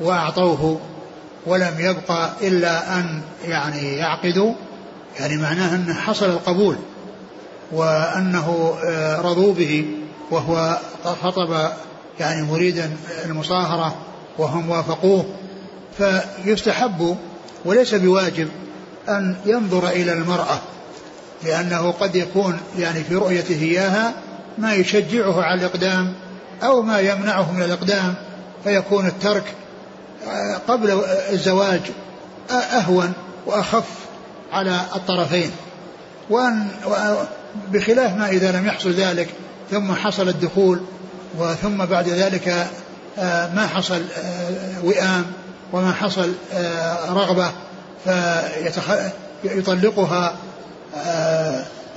وأعطوه 0.00 0.80
ولم 1.46 1.74
يبقى 1.78 2.30
إلا 2.42 2.94
أن 2.94 3.22
يعني 3.44 3.96
يعقدوا 3.96 4.54
يعني 5.18 5.36
معناه 5.36 5.74
أنه 5.74 5.94
حصل 5.94 6.26
القبول 6.26 6.76
وأنه 7.72 8.74
آه، 8.84 9.20
رضوا 9.20 9.54
به 9.54 9.86
وهو 10.30 10.78
خطب 11.22 11.70
يعني 12.20 12.42
مريدا 12.42 12.90
المصاهرة 13.24 13.96
وهم 14.38 14.70
وافقوه. 14.70 15.24
فيستحب 15.98 17.16
وليس 17.64 17.94
بواجب 17.94 18.48
أن 19.08 19.36
ينظر 19.46 19.88
إلى 19.88 20.12
المرأة 20.12 20.58
لأنه 21.44 21.90
قد 21.90 22.16
يكون 22.16 22.58
يعني 22.78 23.04
في 23.04 23.14
رؤيته 23.14 23.62
إياها 23.62 24.14
ما 24.58 24.74
يشجعه 24.74 25.42
على 25.42 25.60
الإقدام 25.60 26.14
أو 26.62 26.82
ما 26.82 27.00
يمنعه 27.00 27.52
من 27.52 27.62
الإقدام 27.62 28.14
فيكون 28.64 29.06
الترك 29.06 29.54
آه، 30.26 30.56
قبل 30.68 31.00
الزواج 31.32 31.80
أهون 32.50 33.12
وأخف 33.46 34.07
على 34.52 34.80
الطرفين. 34.96 35.50
وأن 36.30 36.68
بخلاف 37.72 38.16
ما 38.16 38.28
إذا 38.28 38.52
لم 38.52 38.66
يحصل 38.66 38.90
ذلك 38.90 39.28
ثم 39.70 39.92
حصل 39.92 40.28
الدخول 40.28 40.80
وثم 41.38 41.84
بعد 41.84 42.08
ذلك 42.08 42.66
آه، 43.18 43.54
ما 43.54 43.66
حصل 43.66 44.02
آه، 44.16 44.84
وئام 44.84 45.24
وما 45.72 45.92
حصل 45.92 46.32
آه، 46.52 47.12
رغبة 47.12 47.52
فيطلقها 49.44 50.36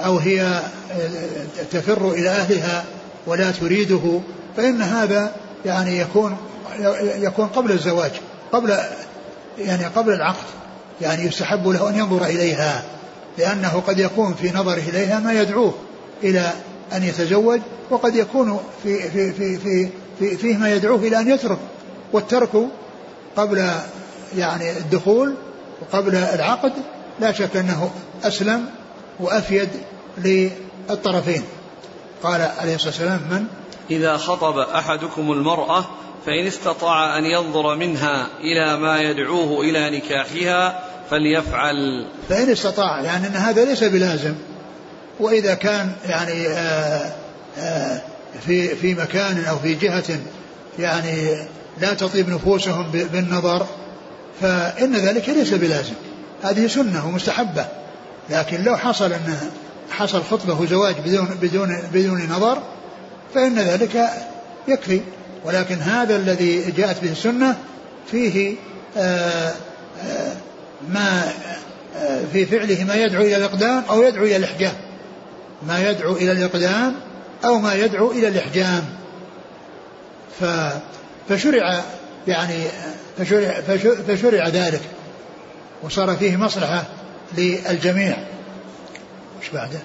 أو 0.05 0.17
هي 0.17 0.59
تفر 1.71 2.11
إلى 2.11 2.29
أهلها 2.29 2.83
ولا 3.27 3.51
تريده 3.51 4.19
فإن 4.57 4.81
هذا 4.81 5.31
يعني 5.65 5.99
يكون 5.99 6.37
يكون 7.01 7.47
قبل 7.47 7.71
الزواج 7.71 8.11
قبل 8.51 8.77
يعني 9.57 9.85
قبل 9.85 10.13
العقد. 10.13 10.45
يعني 11.01 11.25
يستحب 11.25 11.67
له 11.67 11.89
أن 11.89 11.95
ينظر 11.95 12.25
إليها 12.25 12.83
لأنه 13.37 13.83
قد 13.87 13.99
يكون 13.99 14.33
في 14.33 14.51
نظره 14.51 14.81
إليها 14.89 15.19
ما 15.19 15.33
يدعوه 15.33 15.73
إلى 16.23 16.51
أن 16.93 17.03
يتزوج 17.03 17.59
وقد 17.89 18.15
يكون 18.15 18.59
في 18.83 19.09
في 19.09 19.33
في 19.33 19.57
في, 19.57 19.89
في 20.19 20.37
فيه 20.37 20.57
ما 20.57 20.73
يدعوه 20.73 20.99
إلى 20.99 21.19
أن 21.19 21.29
يترك 21.29 21.59
والترك 22.13 22.49
قبل 23.37 23.71
يعني 24.37 24.71
الدخول 24.71 25.35
وقبل 25.81 26.15
العقد 26.15 26.73
لا 27.19 27.31
شك 27.31 27.55
أنه 27.55 27.91
أسلم 28.23 28.65
وأفيد 29.19 29.69
للطرفين. 30.17 31.43
قال 32.23 32.41
عليه 32.59 32.75
الصلاة 32.75 32.89
والسلام 32.89 33.19
من؟ 33.31 33.45
إذا 33.91 34.17
خطب 34.17 34.57
أحدكم 34.57 35.31
المرأة 35.31 35.85
فإن 36.25 36.47
استطاع 36.47 37.17
أن 37.17 37.25
ينظر 37.25 37.75
منها 37.75 38.27
إلى 38.39 38.77
ما 38.77 38.99
يدعوه 38.99 39.61
إلى 39.61 39.97
نكاحها 39.97 40.90
فليفعل. 41.11 42.07
فإن 42.29 42.49
استطاع 42.49 43.01
يعني 43.01 43.27
أن 43.27 43.35
هذا 43.35 43.65
ليس 43.65 43.83
بلازم. 43.83 44.33
وإذا 45.19 45.53
كان 45.53 45.91
يعني 46.05 46.47
آه، 46.47 47.11
آه، 47.59 48.01
في 48.45 48.75
في 48.75 48.95
مكان 48.95 49.45
أو 49.45 49.57
في 49.57 49.73
جهة 49.73 50.19
يعني 50.79 51.47
لا 51.81 51.93
تطيب 51.93 52.29
نفوسهم 52.29 52.91
بالنظر 52.91 53.67
فإن 54.41 54.95
ذلك 54.95 55.29
ليس 55.29 55.53
بلازم. 55.53 55.93
هذه 56.43 56.67
سنة 56.67 57.07
ومستحبة. 57.07 57.65
لكن 58.29 58.63
لو 58.63 58.77
حصل 58.77 59.13
أن 59.13 59.37
حصل 59.91 60.23
خطبة 60.23 60.61
وزواج 60.61 60.95
بدون 61.05 61.37
بدون 61.41 61.81
بدون 61.93 62.27
نظر 62.29 62.61
فإن 63.35 63.59
ذلك 63.59 64.09
يكفي. 64.67 65.01
ولكن 65.45 65.75
هذا 65.75 66.15
الذي 66.15 66.71
جاءت 66.77 67.03
به 67.03 67.11
السنة 67.11 67.57
فيه 68.11 68.55
آآ 68.97 69.53
آآ 70.03 70.35
ما 70.89 71.33
في 72.33 72.45
فعله 72.45 72.83
ما 72.83 72.95
يدعو 72.95 73.21
إلى 73.21 73.35
الإقدام 73.35 73.83
أو 73.89 74.03
يدعو 74.03 74.25
إلى 74.25 74.35
الإحجام. 74.35 74.73
ما 75.67 75.89
يدعو 75.89 76.15
إلى 76.15 76.31
الإقدام 76.31 76.95
أو 77.45 77.59
ما 77.59 77.73
يدعو 77.73 78.11
إلى 78.11 78.27
الإحجام. 78.27 78.85
ف 80.39 80.45
فشرع 81.29 81.83
يعني 82.27 82.63
فشرع, 83.17 83.61
فشرع 84.07 84.47
ذلك. 84.47 84.81
وصار 85.83 86.15
فيه 86.15 86.37
مصلحة 86.37 86.83
للجميع. 87.37 88.17
إيش 89.41 89.49
بعده؟ 89.53 89.79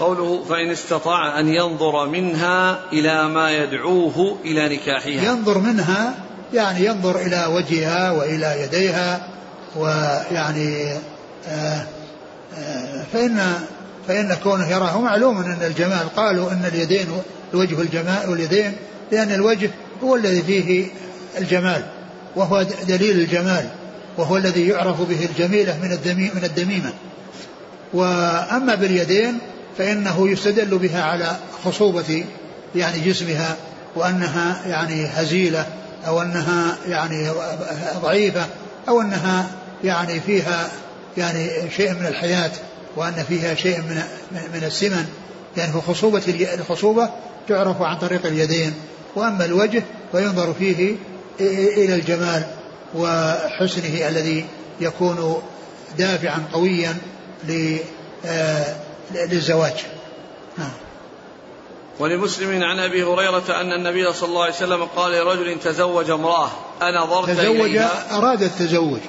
قوله 0.00 0.44
فإن 0.44 0.70
استطاع 0.70 1.40
أن 1.40 1.48
ينظر 1.48 2.08
منها 2.08 2.78
إلى 2.92 3.28
ما 3.28 3.50
يدعوه 3.50 4.38
إلى 4.44 4.76
نكاحها. 4.76 5.32
ينظر 5.32 5.58
منها 5.58 6.14
يعني 6.54 6.84
ينظر 6.84 7.16
إلى 7.16 7.46
وجهها 7.46 8.10
وإلى 8.10 8.62
يديها. 8.62 9.28
ويعني 9.76 10.92
آه، 11.48 11.86
آه، 12.58 13.04
فإن 13.12 13.52
فإن 14.08 14.34
كونه 14.42 14.70
يراه. 14.70 15.00
معلوم 15.00 15.38
أن 15.38 15.62
الجمال 15.62 16.14
قالوا 16.16 16.52
أن 16.52 16.64
اليدين 16.64 17.06
الوجه 17.54 17.80
الجمال 17.80 18.30
واليدين 18.30 18.72
لأن 19.12 19.32
الوجه 19.32 19.70
هو 20.02 20.16
الذي 20.16 20.42
فيه 20.42 20.86
الجمال 21.38 21.84
وهو 22.36 22.62
دليل 22.62 23.18
الجمال 23.18 23.68
وهو 24.18 24.36
الذي 24.36 24.68
يعرف 24.68 25.00
به 25.00 25.24
الجميلة 25.24 25.78
من 25.82 25.88
من 26.34 26.44
الدميمة. 26.44 26.92
وأما 27.92 28.74
باليدين 28.74 29.38
فإنه 29.78 30.28
يستدل 30.28 30.78
بها 30.78 31.02
على 31.02 31.36
خصوبة 31.64 32.24
يعني 32.74 33.00
جسمها 33.00 33.56
وأنها 33.96 34.66
يعني 34.66 35.06
هزيلة 35.06 35.66
أو 36.06 36.22
أنها 36.22 36.76
يعني 36.88 37.28
ضعيفة 38.02 38.46
أو 38.88 39.00
أنها 39.00 39.50
يعني 39.84 40.20
فيها 40.20 40.70
يعني 41.16 41.70
شيء 41.76 41.92
من 41.92 42.06
الحياة 42.06 42.52
وأن 42.96 43.24
فيها 43.28 43.54
شيء 43.54 43.78
من 43.78 44.02
من 44.54 44.64
السمن 44.64 45.06
يعني 45.56 45.72
خصوبة 45.80 46.22
الخصوبة 46.54 47.10
تعرف 47.48 47.82
عن 47.82 47.98
طريق 47.98 48.26
اليدين 48.26 48.74
وأما 49.16 49.44
الوجه 49.44 49.82
فينظر 50.12 50.54
فيه 50.54 50.96
إلى 51.40 51.94
الجمال 51.94 52.44
وحسنه 52.94 54.08
الذي 54.08 54.44
يكون 54.80 55.42
دافعا 55.98 56.44
قويا 56.52 56.96
آه، 58.26 58.76
للزواج. 59.14 59.84
نعم. 60.58 60.70
ولمسلم 61.98 62.62
عن 62.62 62.78
أبي 62.78 63.04
هريرة 63.04 63.60
أن 63.60 63.72
النبي 63.72 64.12
صلى 64.12 64.28
الله 64.28 64.42
عليه 64.42 64.54
وسلم 64.54 64.84
قال 64.84 65.12
لرجل 65.12 65.60
تزوج 65.60 66.10
امرأة 66.10 66.50
انظرت 66.82 67.30
تزوج 67.30 67.60
إليها. 67.60 68.18
أراد 68.18 68.42
التزوج. 68.42 69.00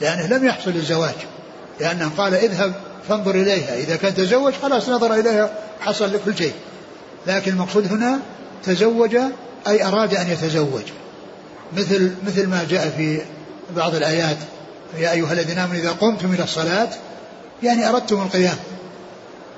لأنه 0.00 0.26
لم 0.26 0.44
يحصل 0.44 0.70
الزواج. 0.70 1.14
لأنه 1.80 2.10
قال 2.16 2.34
اذهب 2.34 2.72
فانظر 3.08 3.34
إليها. 3.34 3.76
إذا 3.76 3.96
كان 3.96 4.14
تزوج 4.14 4.52
خلاص 4.62 4.88
نظر 4.88 5.14
إليها 5.14 5.50
حصل 5.80 6.12
لكل 6.12 6.36
شيء. 6.36 6.52
لكن 7.26 7.52
المقصود 7.52 7.92
هنا 7.92 8.18
تزوج 8.64 9.16
أي 9.68 9.84
أراد 9.84 10.14
أن 10.14 10.30
يتزوج. 10.30 10.82
مثل 11.76 12.12
مثل 12.26 12.46
ما 12.46 12.66
جاء 12.70 12.94
في 12.96 13.20
بعض 13.76 13.94
الآيات 13.94 14.36
يا 14.98 15.12
أيها 15.12 15.32
الذين 15.32 15.58
آمنوا 15.58 15.80
إذا 15.80 15.90
قمتم 15.90 16.34
إلى 16.34 16.44
الصلاة 16.44 16.88
يعني 17.62 17.88
أردتم 17.88 18.22
القيام. 18.22 18.56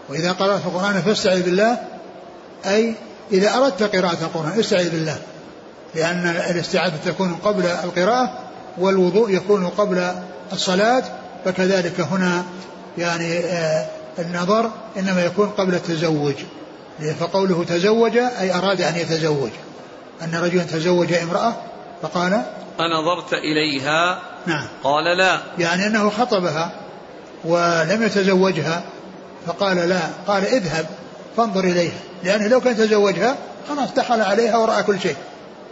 وإذا 0.09 0.32
قرأت 0.32 0.61
القرآن 0.66 1.03
فاستعذ 1.03 1.43
بالله. 1.43 1.78
أي 2.66 2.95
إذا 3.32 3.57
أردت 3.57 3.82
قراءة 3.82 4.18
القرآن 4.22 4.61
استعذ 4.61 4.91
بالله. 4.91 5.18
لأن 5.95 6.26
الاستعاذة 6.26 6.97
تكون 7.05 7.34
قبل 7.34 7.66
القراءة 7.66 8.50
والوضوء 8.79 9.31
يكون 9.31 9.66
قبل 9.66 10.14
الصلاة 10.53 11.03
فكذلك 11.45 12.01
هنا 12.01 12.45
يعني 12.99 13.39
آه، 13.39 13.87
النظر 14.18 14.71
إنما 14.99 15.25
يكون 15.25 15.49
قبل 15.49 15.75
التزوج. 15.75 16.35
فقوله 17.21 17.64
تزوج 17.64 18.16
أي 18.16 18.55
أراد 18.55 18.81
أن 18.81 18.97
يتزوج. 18.97 19.51
أن 20.23 20.35
رجلا 20.35 20.62
تزوج 20.62 21.12
امرأة 21.12 21.55
فقال 22.03 22.43
أنظرت 22.81 23.33
إليها؟ 23.33 24.18
نعم. 24.47 24.66
قال 24.85 25.18
لا. 25.18 25.41
يعني 25.59 25.87
أنه 25.87 26.11
خطبها 26.11 26.73
ولم 27.45 28.03
يتزوجها 28.03 28.83
فقال 29.47 29.77
لا. 29.77 30.01
قال 30.27 30.47
اذهب 30.47 30.87
فانظر 31.37 31.64
إليها. 31.64 32.01
لأنه 32.25 32.47
لو 32.47 32.61
كان 32.61 32.77
تزوجها 32.77 33.37
خلاص 33.68 33.95
دخل 33.97 34.21
عليها 34.21 34.57
ورأى 34.57 34.83
كل 34.83 35.01
شيء. 35.01 35.16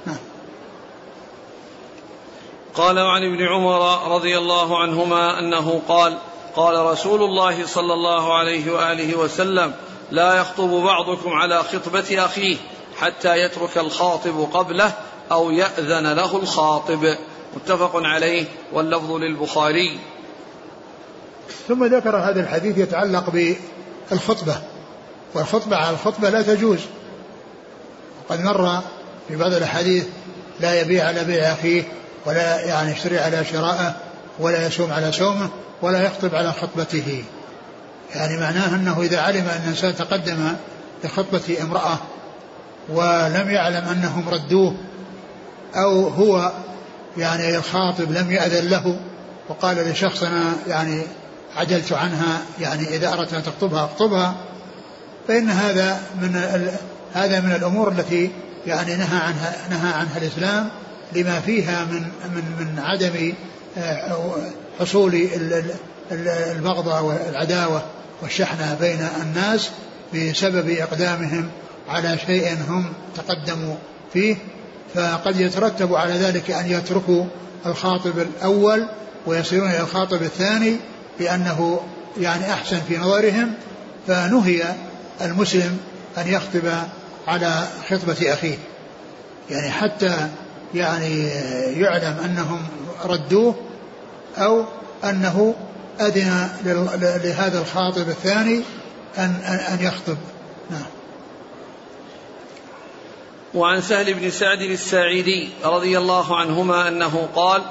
نعم. 0.06 0.16
قال 2.78 2.98
عن 2.98 3.22
ابن 3.22 3.46
عمر 3.46 4.14
رضي 4.14 4.38
الله 4.38 4.78
عنهما 4.78 5.38
أنه 5.38 5.82
قال 5.88 6.18
قال 6.56 6.86
رسول 6.86 7.22
الله 7.22 7.66
صلى 7.66 7.94
الله 7.94 8.38
عليه 8.38 8.72
وآله 8.72 9.18
وسلم 9.18 9.74
لا 10.10 10.34
يخطب 10.34 10.68
بعضكم 10.68 11.30
على 11.30 11.62
خطبة 11.62 12.24
أخيه 12.24 12.56
حتى 12.98 13.36
يترك 13.36 13.78
الخاطب 13.78 14.48
قبله 14.52 14.92
أو 15.32 15.50
يأذن 15.50 16.12
له 16.12 16.36
الخاطب. 16.36 17.16
متفق 17.56 17.90
عليه 17.94 18.44
واللفظ 18.72 19.12
للبخاري. 19.12 19.98
ثم 21.68 21.84
ذكر 21.84 22.16
هذا 22.16 22.40
الحديث 22.40 22.78
يتعلق 22.78 23.30
بالخطبة 24.10 24.56
والخطبة 25.34 25.76
على 25.76 25.90
الخطبة 25.90 26.30
لا 26.30 26.42
تجوز. 26.42 26.80
قد 28.28 28.40
مر 28.40 28.80
في 29.28 29.36
بعض 29.36 29.52
الأحاديث 29.52 30.06
لا 30.60 30.80
يبيع 30.80 31.06
على 31.06 31.24
بيع 31.24 31.52
أخيه 31.52 31.97
ولا 32.28 32.60
يعني 32.60 32.92
يشتري 32.92 33.18
على 33.18 33.44
شرائه 33.44 33.94
ولا 34.38 34.66
يصوم 34.66 34.92
على 34.92 35.12
صومه 35.12 35.48
ولا 35.82 36.02
يخطب 36.02 36.34
على 36.34 36.52
خطبته. 36.52 37.24
يعني 38.14 38.36
معناه 38.36 38.74
أنه 38.74 39.02
إذا 39.02 39.20
علم 39.20 39.48
أن 39.48 39.60
الإنسان 39.64 39.94
تقدم 39.96 40.52
لخطبة 41.04 41.56
امرأة 41.62 41.98
ولم 42.88 43.50
يعلم 43.50 43.88
أنهم 43.88 44.28
ردوه 44.28 44.74
أو 45.74 46.08
هو 46.08 46.52
يعني 47.16 47.56
الخاطب 47.56 48.12
لم 48.12 48.32
يأذن 48.32 48.68
له 48.68 49.00
وقال 49.48 49.76
لشخص 49.76 50.22
أنا 50.22 50.52
يعني 50.66 51.02
عجلت 51.56 51.92
عنها 51.92 52.40
يعني 52.60 52.96
إذا 52.96 53.12
أردت 53.12 53.34
أن 53.34 53.42
تخطبها 53.42 53.84
اخطبها 53.84 54.34
فإن 55.28 55.50
هذا 55.50 56.00
من 56.22 56.36
هذا 57.14 57.40
من 57.40 57.52
الأمور 57.52 57.88
التي 57.88 58.30
يعني 58.66 58.96
نهى 58.96 59.18
عنها 59.18 59.56
نهى 59.70 59.92
عنها 59.92 60.18
الإسلام 60.18 60.68
لما 61.12 61.40
فيها 61.40 61.84
من 61.84 62.02
من 62.34 62.44
من 62.58 62.78
عدم 62.78 63.32
آه، 63.78 64.18
حصول 64.80 65.28
البغضة 66.12 67.00
والعداوة 67.00 67.82
والشحنة 68.22 68.76
بين 68.80 69.08
الناس 69.22 69.70
بسبب 70.14 70.70
إقدامهم 70.70 71.48
على 71.88 72.18
شيء 72.26 72.56
هم 72.68 72.92
تقدموا 73.16 73.74
فيه 74.12 74.36
فقد 74.94 75.40
يترتب 75.40 75.94
على 75.94 76.14
ذلك 76.14 76.50
أن 76.50 76.70
يتركوا 76.70 77.24
الخاطب 77.66 78.18
الأول 78.18 78.86
ويصيرون 79.26 79.70
إلى 79.70 79.80
الخاطب 79.80 80.22
الثاني 80.22 80.76
لأنه 81.20 81.80
يعني 82.20 82.52
أحسن 82.52 82.80
في 82.88 82.98
نظرهم 82.98 83.54
فنهي 84.06 84.62
المسلم 85.20 85.78
أن 86.18 86.28
يخطب 86.28 86.72
على 87.26 87.66
خطبة 87.90 88.32
أخيه. 88.32 88.58
يعني 89.50 89.70
حتى 89.70 90.28
يعني 90.74 91.26
يعلم 91.80 92.16
أنهم 92.24 92.62
ردوه 93.04 93.54
أو 94.36 94.64
أنه 95.04 95.54
أذن 96.00 96.48
لهذا 97.24 97.60
الخاطب 97.60 98.08
الثاني 98.08 98.62
أن 99.18 99.30
أن 99.68 99.78
يخطب. 99.80 100.16
نعم. 100.70 100.86
وعن 103.54 103.80
سهل 103.80 104.14
بن 104.14 104.30
سعد 104.30 104.60
الساعدي 104.60 105.48
رضي 105.64 105.98
الله 105.98 106.36
عنهما 106.36 106.88
أنه 106.88 107.28
قال 107.34 107.62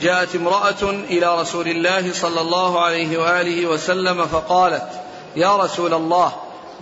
جاءت 0.00 0.36
امرأة 0.36 0.90
إلى 0.90 1.40
رسول 1.40 1.68
الله 1.68 2.12
صلى 2.12 2.40
الله 2.40 2.80
عليه 2.80 3.18
وآله 3.18 3.66
وسلم 3.66 4.26
فقالت 4.26 4.88
يا 5.36 5.56
رسول 5.56 5.94
الله 5.94 6.32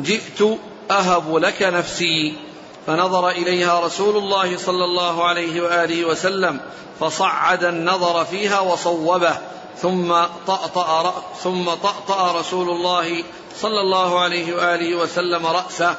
جئت 0.00 0.58
أهب 0.90 1.36
لك 1.36 1.62
نفسي. 1.62 2.36
فنظر 2.86 3.30
إليها 3.30 3.80
رسول 3.80 4.16
الله 4.16 4.56
صلى 4.56 4.84
الله 4.84 5.24
عليه 5.24 5.60
وآله 5.60 6.04
وسلم 6.04 6.60
فصعد 7.00 7.64
النظر 7.64 8.24
فيها 8.24 8.60
وصوبه 8.60 9.36
ثم 9.78 10.14
طأطأ 10.46 11.14
ثم 11.42 11.64
طأطأ 11.64 12.40
رسول 12.40 12.70
الله 12.70 13.24
صلى 13.60 13.80
الله 13.80 14.20
عليه 14.20 14.54
وآله 14.54 14.96
وسلم 14.96 15.46
رأسه 15.46 15.96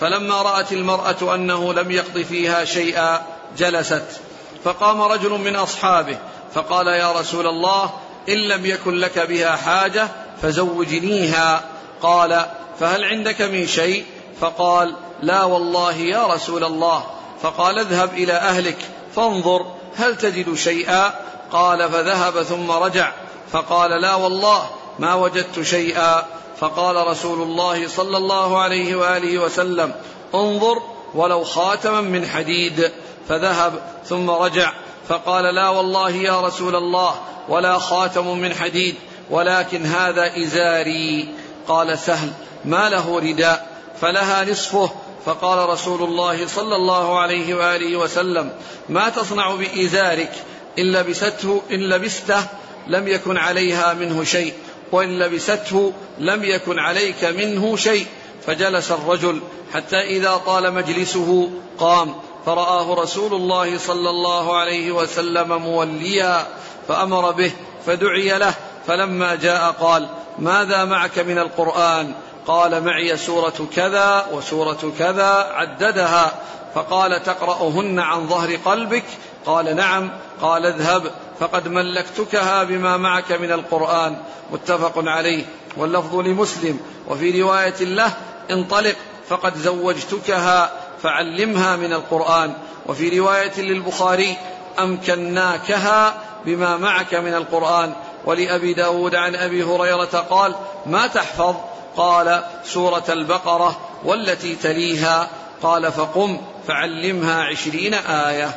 فلما 0.00 0.42
رأت 0.42 0.72
المرأة 0.72 1.34
أنه 1.34 1.72
لم 1.72 1.90
يقض 1.90 2.18
فيها 2.18 2.64
شيئا 2.64 3.22
جلست 3.58 4.20
فقام 4.64 5.02
رجل 5.02 5.30
من 5.30 5.56
أصحابه 5.56 6.18
فقال 6.54 6.86
يا 6.86 7.12
رسول 7.12 7.46
الله 7.46 7.90
إن 8.28 8.34
لم 8.48 8.66
يكن 8.66 8.94
لك 8.94 9.18
بها 9.18 9.56
حاجة 9.56 10.08
فزوجنيها 10.42 11.64
قال 12.02 12.46
فهل 12.80 13.04
عندك 13.04 13.42
من 13.42 13.66
شيء؟ 13.66 14.04
فقال 14.40 14.94
لا 15.22 15.44
والله 15.44 15.92
يا 15.92 16.26
رسول 16.26 16.64
الله. 16.64 17.04
فقال 17.42 17.78
اذهب 17.78 18.14
إلى 18.14 18.32
أهلك 18.32 18.78
فانظر 19.16 19.66
هل 19.96 20.16
تجد 20.16 20.54
شيئا؟ 20.54 21.12
قال 21.52 21.90
فذهب 21.90 22.42
ثم 22.42 22.70
رجع. 22.70 23.12
فقال 23.52 23.90
لا 23.90 24.14
والله 24.14 24.70
ما 24.98 25.14
وجدت 25.14 25.60
شيئا؟ 25.60 26.26
فقال 26.60 27.06
رسول 27.06 27.42
الله 27.42 27.88
صلى 27.88 28.16
الله 28.16 28.58
عليه 28.58 28.94
وآله 28.96 29.38
وسلم 29.38 29.92
انظر 30.34 30.82
ولو 31.14 31.44
خاتما 31.44 32.00
من 32.00 32.26
حديد. 32.26 32.90
فذهب 33.28 33.72
ثم 34.06 34.30
رجع. 34.30 34.72
فقال 35.08 35.54
لا 35.54 35.68
والله 35.68 36.10
يا 36.10 36.40
رسول 36.40 36.76
الله 36.76 37.14
ولا 37.48 37.78
خاتم 37.78 38.38
من 38.38 38.54
حديد 38.54 38.94
ولكن 39.30 39.86
هذا 39.86 40.36
إزاري. 40.36 41.28
قال 41.68 41.98
سهل 41.98 42.30
ما 42.64 42.88
له 42.88 43.20
رداء 43.20 43.70
فلها 44.00 44.44
نصفه 44.44 44.90
فقال 45.24 45.68
رسول 45.68 46.02
الله 46.02 46.46
صلى 46.46 46.76
الله 46.76 47.18
عليه 47.18 47.54
وآله 47.54 47.96
وسلم 47.96 48.52
ما 48.88 49.08
تصنع 49.08 49.54
بإزارك 49.54 50.32
إن 50.78 50.92
لبسته 50.92 51.62
إن 51.70 51.80
لبسته 51.80 52.46
لم 52.86 53.08
يكن 53.08 53.36
عليها 53.36 53.94
منه 53.94 54.24
شيء 54.24 54.52
وإن 54.92 55.18
لبسته 55.18 55.92
لم 56.18 56.44
يكن 56.44 56.78
عليك 56.78 57.24
منه 57.24 57.76
شيء. 57.76 58.06
فجلس 58.46 58.90
الرجل 58.90 59.40
حتى 59.72 60.00
إذا 60.00 60.36
طال 60.46 60.74
مجلسه 60.74 61.50
قام 61.78 62.14
فرآه 62.46 62.94
رسول 62.94 63.34
الله 63.34 63.78
صلى 63.78 64.10
الله 64.10 64.56
عليه 64.56 64.90
وسلم 64.90 65.62
موليا 65.62 66.46
فأمر 66.88 67.30
به 67.30 67.52
فدعي 67.86 68.38
له 68.38 68.54
فلما 68.86 69.34
جاء 69.34 69.70
قال 69.70 70.08
ماذا 70.38 70.84
معك 70.84 71.18
من 71.18 71.38
القرآن؟ 71.38 72.14
قال 72.46 72.84
معي 72.84 73.16
سورة 73.16 73.68
كذا 73.76 74.26
وسورة 74.32 74.92
كذا 74.98 75.50
عددها. 75.54 76.32
فقال 76.74 77.22
تقرأهن 77.22 77.98
عن 77.98 78.28
ظهر 78.28 78.56
قلبك؟ 78.56 79.04
قال 79.46 79.76
نعم. 79.76 80.10
قال 80.42 80.66
اذهب. 80.66 81.10
فقد 81.40 81.68
ملكتكها 81.68 82.64
بما 82.64 82.96
معك 82.96 83.32
من 83.32 83.52
القرآن. 83.52 84.16
متفق 84.52 84.92
عليه. 84.96 85.44
واللفظ 85.76 86.16
لمسلم. 86.16 86.80
وفي 87.08 87.42
رواية 87.42 87.80
له 87.80 88.12
انطلق. 88.50 88.96
فقد 89.28 89.56
زوجتكها 89.56 90.72
فعلمها 91.02 91.76
من 91.76 91.92
القرآن. 91.92 92.52
وفي 92.86 93.18
رواية 93.18 93.60
للبخاري 93.60 94.36
أمكناكها 94.78 96.14
بما 96.46 96.76
معك 96.76 97.14
من 97.14 97.34
القرآن. 97.34 97.92
ولأبي 98.24 98.74
داود 98.74 99.14
عن 99.14 99.34
أبي 99.34 99.62
هريرة 99.62 100.26
قال 100.30 100.54
ما 100.86 101.06
تحفظ؟ 101.06 101.54
قال 101.96 102.42
سورة 102.64 103.04
البقرة 103.08 103.76
والتي 104.04 104.56
تليها 104.56 105.28
قال 105.62 105.92
فقم 105.92 106.40
فعلمها 106.68 107.42
عشرين 107.42 107.94
آية. 107.94 108.54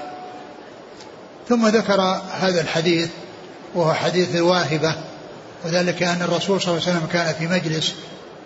ثم 1.50 1.68
ذكر 1.68 2.02
هذا 2.32 2.62
الحديث 2.62 3.10
وهو 3.76 3.94
حديث 3.94 4.36
الواهبة 4.36 4.96
وذلك 5.66 6.04
أن 6.04 6.22
الرسول 6.22 6.62
صلى 6.62 6.74
الله 6.74 6.88
عليه 6.88 6.98
وسلم 6.98 7.08
كان 7.14 7.34
في 7.34 7.48
مجلس 7.48 7.94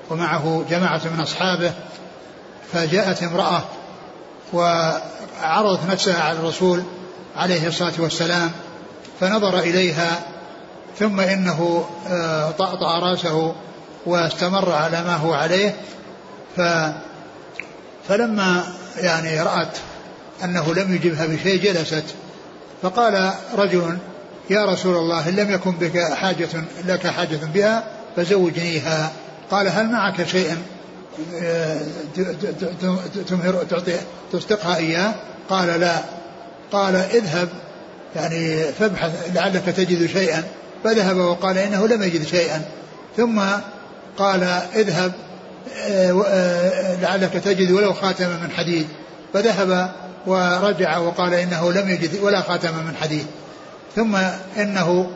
ومعه 0.09 0.65
جماعة 0.69 1.01
من 1.05 1.19
أصحابه 1.19 1.73
فجاءت 2.73 3.23
امرأة 3.23 3.63
وعرضت 4.53 5.79
نفسها 5.89 6.23
على 6.23 6.39
الرسول 6.39 6.83
عليه 7.35 7.67
الصلاة 7.67 7.93
والسلام 7.99 8.51
فنظر 9.19 9.59
إليها 9.59 10.19
ثم 10.99 11.19
إنه 11.19 11.85
آه، 12.07 12.51
طأطأ 12.51 12.99
رأسه 12.99 13.55
واستمر 14.07 14.71
على 14.71 15.03
ما 15.03 15.15
هو 15.15 15.33
عليه 15.33 15.75
ف 16.57 16.61
فلما 18.09 18.63
يعني 18.97 19.41
رأت 19.41 19.77
أنه 20.43 20.73
لم 20.73 20.95
يجبها 20.95 21.25
بشيء 21.25 21.63
جلست 21.63 22.03
فقال 22.81 23.33
رجل 23.57 23.97
يا 24.49 24.65
رسول 24.65 24.95
الله 24.95 25.29
إن 25.29 25.35
لم 25.35 25.51
يكن 25.51 25.71
بك 25.71 26.13
حاجة 26.13 26.47
لك 26.85 27.07
حاجة 27.07 27.39
بها 27.53 27.83
فزوجنيها. 28.15 29.11
قال 29.51 29.67
هل 29.67 29.89
معك 29.89 30.23
شيء 30.23 30.57
تمهر 33.27 33.63
تعطي 33.69 33.95
تصدقها 34.31 34.77
إياه؟ 34.77 35.13
قال 35.49 35.79
لا. 35.79 35.97
قال 36.71 36.95
اذهب 36.95 37.49
يعني 38.15 38.63
فابحث 38.79 39.31
لعلك 39.35 39.63
تجد 39.65 40.05
شيئا. 40.05 40.43
فذهب 40.83 41.17
وقال 41.17 41.57
إنه 41.57 41.87
لم 41.87 42.03
يجد 42.03 42.25
شيئا. 42.25 42.61
ثم 43.17 43.41
قال 44.17 44.43
اذهب 44.75 45.11
آه، 45.75 46.23
آه، 46.27 46.95
لعلك 47.01 47.33
تجد 47.33 47.71
ولو 47.71 47.93
خاتما 47.93 48.37
من 48.37 48.51
حديد. 48.51 48.87
فذهب 49.33 49.91
ورجع 50.25 50.97
وقال 50.97 51.33
إنه 51.33 51.73
لم 51.73 51.89
يجد 51.89 52.19
ولا 52.19 52.41
خاتما 52.41 52.81
من 52.81 52.95
حديد. 52.95 53.25
ثم 53.95 54.15
إنه 54.57 55.11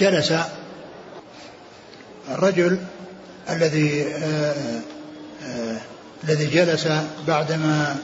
جلس. 0.00 0.32
الرجل 2.30 2.78
الذي 3.50 4.14
آه، 4.14 4.54
الذي 6.24 6.46
جلس 6.46 6.88
بعدما 7.26 7.96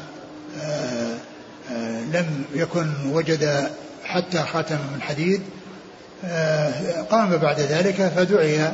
لم 2.13 2.45
يكن 2.55 2.87
وجد 3.13 3.71
حتى 4.05 4.43
خاتما 4.53 4.79
من 4.95 5.03
حديد 5.03 5.43
قام 7.11 7.37
بعد 7.37 7.61
ذلك 7.61 8.13
فدعي 8.17 8.73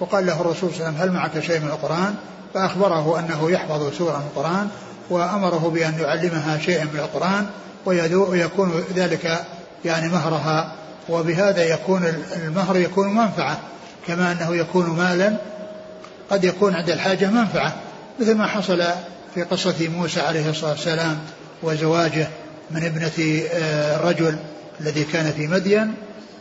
وقال 0.00 0.26
له 0.26 0.40
الرسول 0.40 0.70
صلى 0.70 0.78
الله 0.78 0.86
عليه 0.86 0.96
وسلم 0.96 1.02
هل 1.02 1.12
معك 1.12 1.40
شيء 1.40 1.60
من 1.60 1.68
القرآن؟ 1.68 2.14
فأخبره 2.54 3.18
أنه 3.18 3.50
يحفظ 3.50 3.92
سورة 3.98 4.16
من 4.16 4.24
القرآن 4.36 4.68
وأمره 5.10 5.70
بأن 5.74 5.98
يعلمها 6.00 6.58
شيئا 6.58 6.84
من 6.84 7.00
القرآن 7.00 7.46
ويكون 7.86 8.84
ذلك 8.94 9.44
يعني 9.84 10.08
مهرها 10.08 10.72
وبهذا 11.08 11.64
يكون 11.64 12.12
المهر 12.36 12.76
يكون 12.76 13.14
منفعة 13.14 13.58
كما 14.06 14.32
أنه 14.32 14.56
يكون 14.56 14.86
مالا 14.86 15.36
قد 16.30 16.44
يكون 16.44 16.74
عند 16.74 16.90
الحاجة 16.90 17.26
منفعة 17.26 17.74
مثل 18.20 18.34
ما 18.34 18.46
حصل 18.46 18.82
في 19.34 19.42
قصة 19.42 19.88
موسى 19.88 20.20
عليه 20.20 20.50
الصلاة 20.50 20.70
والسلام 20.70 21.18
وزواجه 21.62 22.28
من 22.70 22.84
ابنة 22.84 23.42
آه، 23.52 23.96
الرجل 23.96 24.36
الذي 24.80 25.04
كان 25.04 25.32
في 25.32 25.46
مدين 25.46 25.94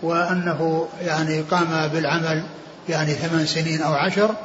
وأنه 0.03 0.87
يعني 1.05 1.41
قام 1.41 1.87
بالعمل 1.93 2.43
يعني 2.89 3.13
ثمان 3.13 3.45
سنين 3.45 3.81
أو 3.81 3.93
عشر 3.93 4.35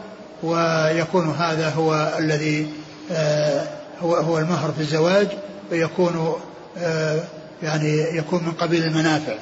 ويكون 0.42 1.30
هذا 1.30 1.68
هو 1.68 2.14
الذي 2.18 2.66
آه، 3.12 3.64
هو 4.02 4.14
هو 4.14 4.38
المهر 4.38 4.72
في 4.72 4.80
الزواج 4.80 5.28
ويكون 5.70 6.34
آه، 6.78 7.20
يعني 7.62 8.16
يكون 8.16 8.44
من 8.44 8.52
قبيل 8.52 8.84
المنافع 8.84 9.34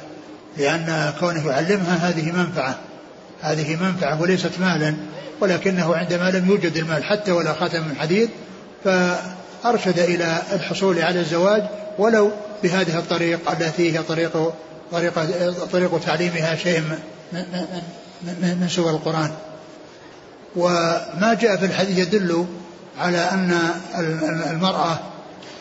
لأن 0.58 1.12
كونه 1.20 1.48
يعلمها 1.48 2.08
هذه 2.08 2.32
منفعة 2.32 2.78
هذه 3.40 3.76
منفعة 3.76 4.22
وليست 4.22 4.50
مالا 4.60 4.94
ولكنه 5.40 5.94
عندما 5.94 6.30
لم 6.30 6.50
يوجد 6.50 6.76
المال 6.76 7.04
حتى 7.04 7.32
ولا 7.32 7.52
خاتم 7.52 7.88
من 7.88 7.96
حديد 7.96 8.30
فأرشد 8.84 9.98
إلى 9.98 10.42
الحصول 10.52 10.98
على 10.98 11.20
الزواج 11.20 11.62
ولو 11.98 12.30
بهذه 12.62 12.98
الطريق 12.98 13.50
التي 13.50 13.98
هي 13.98 14.02
طريق 14.02 14.52
طريق 14.92 15.14
طريق 15.72 16.00
تعليمها 16.00 16.56
شيء 16.56 16.80
من, 16.80 16.98
من 17.32 17.82
سور 18.68 18.90
القرآن. 18.90 19.30
وما 20.56 21.36
جاء 21.40 21.56
في 21.56 21.64
الحديث 21.66 21.98
يدل 21.98 22.46
على 22.98 23.18
أن 23.18 23.58
المرأة 24.50 24.98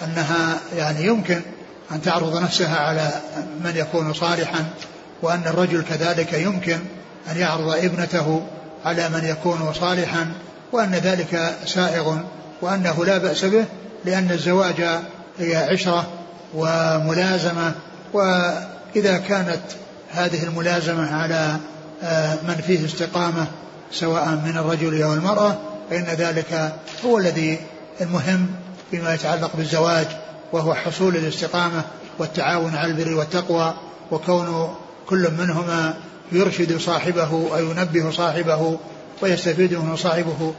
أنها 0.04 0.60
يعني 0.76 1.06
يمكن 1.06 1.42
أن 1.92 2.02
تعرض 2.02 2.42
نفسها 2.42 2.78
على 2.78 3.12
من 3.64 3.74
يكون 3.76 4.14
صالحا 4.14 4.66
وأن 5.22 5.42
الرجل 5.46 5.84
كذلك 5.84 6.34
يمكن 6.34 6.80
أن 7.32 7.38
يعرض 7.38 7.70
ابنته 7.70 8.42
على 8.86 9.10
من 9.10 9.26
يكون 9.26 9.74
صالحا 9.74 10.34
وأن 10.72 10.92
ذلك 10.92 11.56
سائغ 11.66 12.18
وأنه 12.62 13.06
لا 13.06 13.18
بأس 13.18 13.46
به 13.46 13.66
لأن 14.06 14.32
الزواج 14.32 14.82
هي 15.40 15.56
عشرة 15.56 16.08
وملازمة. 16.54 17.72
وإذا 18.14 19.18
كانت 19.18 19.62
هذه 20.12 20.44
الملازمة 20.44 21.16
على 21.16 21.56
من 22.48 22.62
فيه 22.68 22.86
استقامة 22.86 23.48
سواء 23.92 24.30
من 24.30 24.58
الرجل 24.58 25.02
أو 25.02 25.14
المرأة 25.14 25.58
فإن 25.90 26.04
ذلك 26.04 26.74
هو 27.06 27.18
الذي 27.18 27.60
المهم 28.02 28.48
فيما 28.92 29.14
يتعلق 29.14 29.52
بالزواج 29.56 30.08
وهو 30.52 30.74
حصول 30.74 31.16
الاستقامة 31.16 31.84
والتعاون 32.20 32.76
على 32.76 32.92
البر 32.92 33.14
والتقوى 33.14 33.74
وكون 34.12 34.76
كل 35.08 35.32
منهما 35.32 35.94
يرشد 36.32 36.78
صاحبه 36.78 37.58
أو 37.58 37.72
ينبه 37.72 38.12
صاحبه 38.12 38.78
ويستفيد 39.22 39.74
منه 39.74 39.96
صاحبه 39.96 40.54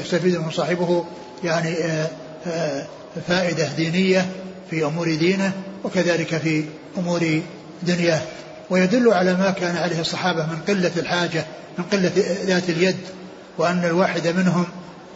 يستفيد 0.00 0.36
منه 0.36 0.50
صاحبه 0.50 1.04
يعني 1.44 1.74
آه، 1.84 2.08
آه، 2.46 2.86
فائدة 3.28 3.68
دينية 3.76 4.28
في 4.70 4.84
أمور 4.84 5.14
دينه 5.14 5.52
وكذلك 5.84 6.36
في 6.36 6.64
أمور 6.98 7.40
دنياه. 7.82 8.20
ويدل 8.70 9.12
على 9.12 9.34
ما 9.34 9.50
كان 9.50 9.76
عليه 9.76 10.00
الصحابة 10.00 10.46
من 10.46 10.58
قلة 10.68 10.92
الحاجة 10.96 11.44
من 11.78 11.84
قلة 11.84 12.12
ذات 12.44 12.70
اليد 12.70 12.96
وأن 13.58 13.84
الواحد 13.84 14.28
منهم 14.28 14.66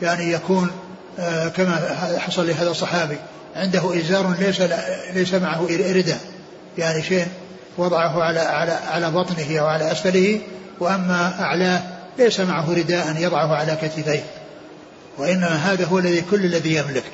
يعني 0.03 0.33
يكون 0.33 0.71
آه، 1.19 1.49
كما 1.49 1.97
حصل 2.19 2.49
لهذا 2.49 2.71
الصحابي 2.71 3.17
عنده 3.57 3.99
إزار 4.01 4.35
ليس 4.39 4.63
ليس 5.15 5.35
معه 5.35 5.67
إردة 5.71 6.17
يعني 6.79 7.03
شيء 7.03 7.27
وضعه 7.79 8.23
على 8.23 8.41
على 8.41 8.73
على 8.73 9.11
بطنه 9.11 9.59
أو 9.59 9.67
على 9.67 9.93
أسفله 9.93 10.41
وأما 10.81 11.35
أعلاه 11.41 11.81
ليس 12.19 12.41
معه 12.41 12.75
رداء 12.75 13.17
يضعه 13.19 13.57
على 13.57 13.77
كتفيه 13.83 14.25
وإنما 15.19 15.57
هذا 15.57 15.87
هو 15.87 15.99
الذي 15.99 16.21
كل 16.21 16.45
الذي 16.45 16.77
يملك. 16.77 17.05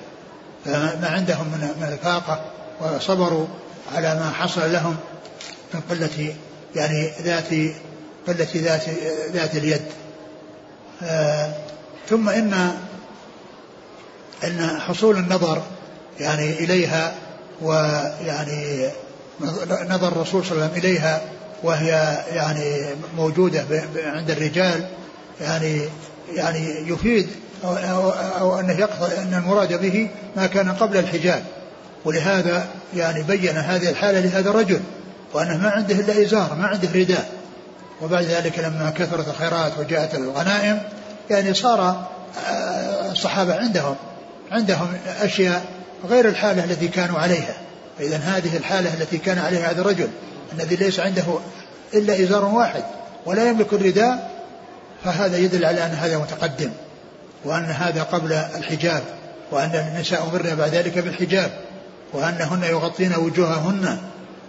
فما 0.65 1.09
عندهم 1.09 1.47
من 1.81 1.89
الفاقة 1.93 2.41
وصبروا 2.81 3.47
على 3.95 4.15
ما 4.15 4.31
حصل 4.31 4.73
لهم 4.73 4.97
من 5.75 5.81
قلة 5.91 6.35
يعني 6.77 7.11
ذات 7.23 7.49
قلة 8.27 8.49
ذات 8.55 8.83
ذات 9.33 9.57
اليد. 9.57 9.83
آه 11.03 11.53
ثم 12.09 12.29
إن 12.29 12.73
أن 14.45 14.81
حصول 14.81 15.17
النظر 15.17 15.63
يعني 16.21 16.51
إليها 16.51 17.15
ويعني 17.63 18.89
نظر 19.89 20.09
الرسول 20.09 20.45
صلى 20.45 20.53
الله 20.53 20.65
عليه 20.65 20.73
وسلم 20.73 20.85
إليها 20.85 21.23
وهي 21.63 22.19
يعني 22.33 22.87
موجودة 23.17 23.65
عند 23.97 24.31
الرجال 24.31 24.87
يعني 25.41 25.81
يعني 26.35 26.91
يفيد 26.91 27.29
أو, 27.65 27.77
أو, 27.77 28.11
أو 28.11 28.61
أنه 28.61 28.73
يقصد 28.73 29.13
أن 29.13 29.35
المراد 29.35 29.81
به 29.81 30.09
ما 30.37 30.47
كان 30.47 30.73
قبل 30.73 30.97
الحجاب. 30.97 31.45
ولهذا 32.05 32.69
يعني 32.97 33.23
بين 33.23 33.57
هذه 33.57 33.91
الحالة 33.91 34.21
لهذا 34.21 34.51
الرجل. 34.51 34.81
وأنه 35.35 35.57
ما 35.57 35.71
عنده 35.71 35.95
إلا 35.95 36.23
إزار 36.23 36.55
ما 36.55 36.67
عنده 36.67 36.89
رداء. 36.95 37.31
وبعد 38.03 38.25
ذلك 38.25 38.59
لما 38.59 38.93
كثرت 38.97 39.29
الخيرات 39.29 39.73
وجاءت 39.79 40.15
الغنائم 40.15 40.81
يعني 41.31 41.55
صار 41.55 42.09
آه، 42.47 43.13
الصحابة 43.13 43.55
عندهم 43.55 43.97
عندهم 44.53 44.89
أشياء 45.21 45.65
غير 46.09 46.29
الحالة 46.29 46.65
التي 46.65 46.89
كانوا 46.89 47.19
عليها. 47.19 47.55
فإذا 47.99 48.17
هذه 48.17 48.57
الحالة 48.57 48.95
التي 48.95 49.19
كان 49.19 49.39
عليها 49.39 49.71
هذا 49.71 49.81
الرجل 49.81 50.09
الذي 50.53 50.77
ليس 50.77 51.01
عنده 51.01 51.39
إلا 51.95 52.23
إزار 52.23 52.45
واحد 52.45 52.83
ولا 53.27 53.49
يملك 53.49 53.73
الرداء 53.73 54.31
فهذا 55.05 55.37
يدل 55.37 55.65
على 55.65 55.87
أن 55.87 55.91
هذا 55.91 56.19
متقدم 56.19 56.71
وأن 57.45 57.65
هذا 57.65 58.03
قبل 58.03 58.33
الحجاب 58.33 59.03
وأن 59.51 59.71
النساء 59.75 60.29
أمرنا 60.29 60.55
بعد 60.55 60.75
ذلك 60.75 60.99
بالحجاب 60.99 61.51
وأنهن 62.13 62.63
يغطين 62.63 63.15
وجوههن. 63.15 63.99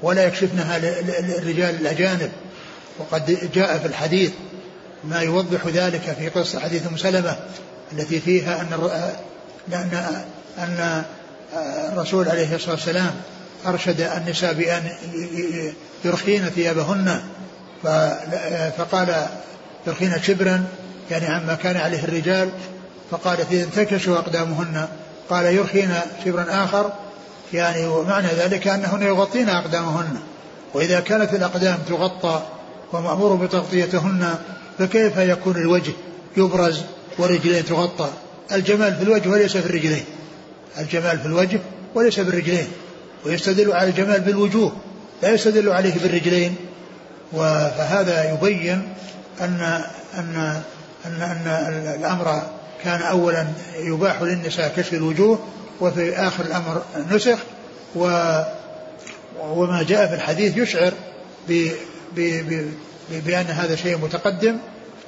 ولا 0.02 0.24
يكشفنها 0.24 0.80
للرجال 0.80 1.76
الأجانب. 1.76 2.32
وقد 3.00 3.50
جاء 3.54 3.78
في 3.78 3.86
الحديث 3.86 4.32
ما 5.04 5.20
يوضح 5.20 5.68
ذلك 5.68 6.16
في 6.20 6.30
قصة 6.30 6.60
حديث 6.60 6.88
أم 6.88 6.98
سلمة 6.98 7.38
التي 7.94 8.20
فيها 8.20 8.62
أن 8.62 8.90
أن 9.74 10.24
أن 10.58 11.04
الرسول 11.94 12.30
عليه 12.30 12.56
الصلاة 12.56 12.76
والسلام 12.76 13.12
أرشد 13.66 14.02
النساء 14.02 14.54
بأن 14.54 14.90
يرخين 16.06 16.46
ثيابهن. 16.46 17.22
فقال 18.78 19.28
يرخين 19.88 20.22
شبرا 20.24 20.64
يعني 21.12 21.26
عما 21.26 21.56
كان 21.56 21.78
عليه 21.78 22.04
الرجال. 22.04 22.50
فقالت 23.12 23.52
إذا 23.52 23.64
انتكشوا 23.64 24.18
أقدامهن. 24.18 24.88
قال 25.30 25.46
يرخين 25.46 25.94
شبرا 26.26 26.46
آخر 26.50 26.94
يعني 27.54 27.88
ومعنى 27.88 28.28
ذلك 28.28 28.68
أنهن 28.68 29.02
يغطين 29.02 29.50
أقدامهن 29.50 30.20
وإذا 30.74 31.00
كانت 31.00 31.34
الأقدام 31.34 31.78
تغطى 31.88 32.44
ومأمور 32.94 33.36
بتغطيتهن 33.36 34.36
فكيف 34.80 35.18
يكون 35.18 35.56
الوجه 35.56 35.92
يبرز 36.38 36.82
والرجلين 37.18 37.66
تغطى؟ 37.66 38.10
الجمال 38.52 38.96
في 38.96 39.04
الوجه 39.04 39.30
وليس 39.30 39.58
في 39.58 39.66
الرجلين. 39.66 40.06
الجمال 40.80 41.20
في 41.20 41.26
الوجه 41.26 41.60
وليس 41.96 42.20
بالرجلين 42.20 42.68
ويستدل 43.26 43.72
على 43.72 43.90
الجمال 43.90 44.20
بالوجوه 44.20 44.72
لا 45.24 45.34
يستدل 45.34 45.70
عليه 45.70 45.94
بالرجلين. 46.00 46.56
فهذا 47.78 48.34
يبين 48.34 48.94
أن 49.42 49.84
أن 50.18 50.62
أن, 51.06 51.22
أن 51.22 51.96
الأمر 52.00 52.42
كان 52.84 53.02
أولا 53.02 53.48
يباح 53.76 54.22
للنساء 54.22 54.74
كشف 54.78 54.94
الوجوه 54.94 55.40
وفي 55.82 56.16
آخر 56.16 56.46
الأمر 56.46 56.84
نسخ 57.12 57.38
و 57.96 58.04
وما 59.40 59.84
جاء 59.84 60.08
في 60.08 60.16
الحديث 60.16 60.58
يشعر 60.58 60.94
ب 61.48 61.72
ب 62.16 62.20
ب 63.10 63.26
بأن 63.26 63.46
هذا 63.46 63.76
شيء 63.76 63.98
متقدم 63.98 64.58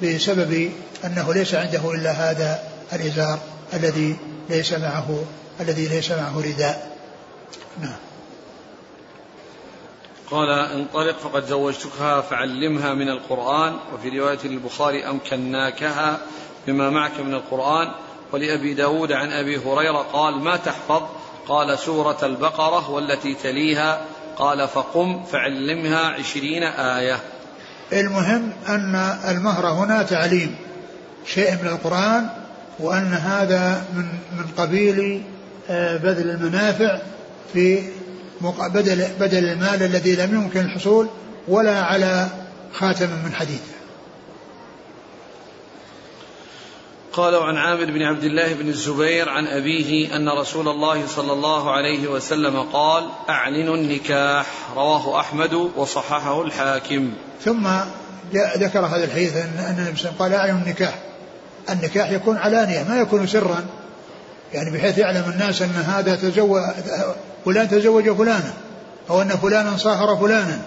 بسبب 0.02 0.70
أنه 1.04 1.34
ليس 1.34 1.54
عنده 1.54 1.92
إلا 1.92 2.10
هذا 2.10 2.62
الإزار 2.92 3.38
الذي 3.74 4.16
ليس 4.50 4.72
معه 4.72 5.24
الذي 5.60 5.88
ليس 5.88 6.10
معه 6.10 6.38
رداء. 6.38 6.96
نعم. 7.80 7.96
قال 10.30 10.48
انطلق 10.50 11.18
فقد 11.18 11.46
زوجتكها 11.46 12.20
فعلمها 12.20 12.94
من 12.94 13.08
القرآن 13.08 13.76
وفي 13.94 14.18
رواية 14.18 14.38
البخاري 14.44 15.06
أمكناكها 15.06 16.20
بما 16.66 16.90
معك 16.90 17.20
من 17.20 17.34
القرآن. 17.34 17.92
ولأبي 18.32 18.74
داود 18.74 19.12
عن 19.12 19.32
أبي 19.32 19.56
هريرة 19.56 20.06
قال 20.12 20.34
ما 20.34 20.56
تحفظ 20.56 21.02
قال 21.48 21.78
سورة 21.78 22.18
البقرة 22.22 22.90
والتي 22.90 23.34
تليها 23.34 24.00
قال 24.36 24.68
فقم 24.68 25.24
فعلمها 25.24 25.98
عشرين 25.98 26.62
آية 26.62 27.18
المهم 27.92 28.52
أن 28.68 28.94
المهر 29.28 29.66
هنا 29.66 30.02
تعليم 30.02 30.54
شيء 31.26 31.52
من 31.62 31.68
القرآن 31.68 32.28
وأن 32.78 33.14
هذا 33.14 33.84
من 33.94 34.04
من 34.38 34.44
قبيل 34.56 35.22
آه، 35.70 35.96
بذل 35.96 36.30
المنافع 36.30 36.98
في 37.52 37.82
بدل 38.74 39.08
بدل 39.20 39.44
المال 39.44 39.82
الذي 39.82 40.16
لم 40.16 40.34
يمكن 40.34 40.60
الحصول 40.60 41.08
ولا 41.48 41.82
على 41.82 42.28
خاتم 42.72 43.08
من 43.24 43.32
حديد. 43.32 43.60
قال 47.12 47.34
عن 47.34 47.56
عامر 47.56 47.84
بن 47.84 48.02
عبد 48.02 48.24
الله 48.24 48.52
بن 48.54 48.68
الزبير 48.68 49.28
عن 49.28 49.46
أبيه 49.46 50.16
أن 50.16 50.28
رسول 50.28 50.68
الله 50.68 51.06
صلى 51.06 51.32
الله 51.32 51.70
عليه 51.70 52.08
وسلم 52.08 52.62
قال 52.62 53.04
أعلنوا 53.28 53.76
النكاح. 53.76 54.46
رواه 54.76 55.20
أحمد 55.20 55.54
وصححه 55.76 56.42
الحاكم. 56.42 57.12
ثم 57.44 57.68
ذكر 58.34 58.86
هذا 58.86 59.04
الحديث 59.04 59.36
أن 59.36 59.86
وسلم 59.92 60.12
قال 60.18 60.34
أعلنوا 60.34 60.60
النكاح. 60.60 60.98
النكاح 61.70 62.10
يكون 62.10 62.36
علانية 62.36 62.82
ما 62.88 63.00
يكون 63.00 63.26
سرا. 63.26 63.64
يعني 64.52 64.70
بحيث 64.70 64.98
يعلم 64.98 65.32
الناس 65.34 65.62
أن 65.62 65.84
هذا 65.86 66.16
تزوج 66.16 66.60
فلان 67.44 67.68
تزوج 67.68 68.10
فلانا 68.10 68.52
أو 69.10 69.22
أن 69.22 69.28
فلانا 69.28 69.76
صاهر 69.76 70.16
فلانا. 70.16 70.60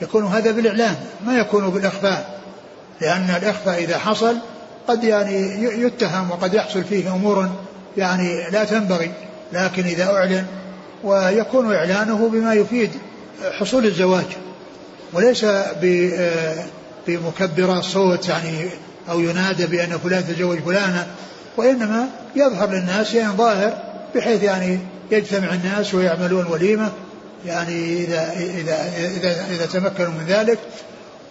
يكون 0.00 0.26
هذا 0.26 0.50
بالإعلان 0.50 0.96
ما 1.26 1.38
يكون 1.38 1.70
بالإخفاء. 1.70 2.40
لأن 3.00 3.36
الإخفاء 3.42 3.78
إذا 3.78 3.98
حصل 3.98 4.36
قد 4.88 5.04
يعني 5.04 5.62
يتهم 5.62 6.30
وقد 6.30 6.54
يحصل 6.54 6.84
فيه 6.84 7.14
أمور 7.14 7.50
يعني 7.96 8.50
لا 8.50 8.64
تنبغي 8.64 9.10
لكن 9.52 9.82
إذا 9.82 10.04
أعلن 10.04 10.46
ويكون 11.04 11.74
إعلانه 11.74 12.28
بما 12.32 12.54
يفيد 12.54 12.90
حصول 13.58 13.86
الزواج 13.86 14.26
وليس 15.12 15.46
بمكبرات 17.06 17.82
صوت 17.82 18.28
يعني 18.28 18.68
أو 19.10 19.20
ينادى 19.20 19.66
بأن 19.66 19.98
فلان 19.98 20.24
تزوج 20.26 20.58
فلانة 20.58 21.06
وإنما 21.56 22.08
يظهر 22.36 22.70
للناس 22.70 23.14
يعني 23.14 23.32
ظاهر 23.32 23.76
بحيث 24.14 24.42
يعني 24.42 24.78
يجتمع 25.10 25.54
الناس 25.54 25.94
ويعملون 25.94 26.46
وليمة 26.46 26.92
يعني 27.46 28.04
إذا 28.04 28.32
إذا 28.32 28.88
إذا, 29.16 29.46
إذا 29.50 29.66
تمكنوا 29.66 30.10
من 30.10 30.24
ذلك 30.28 30.58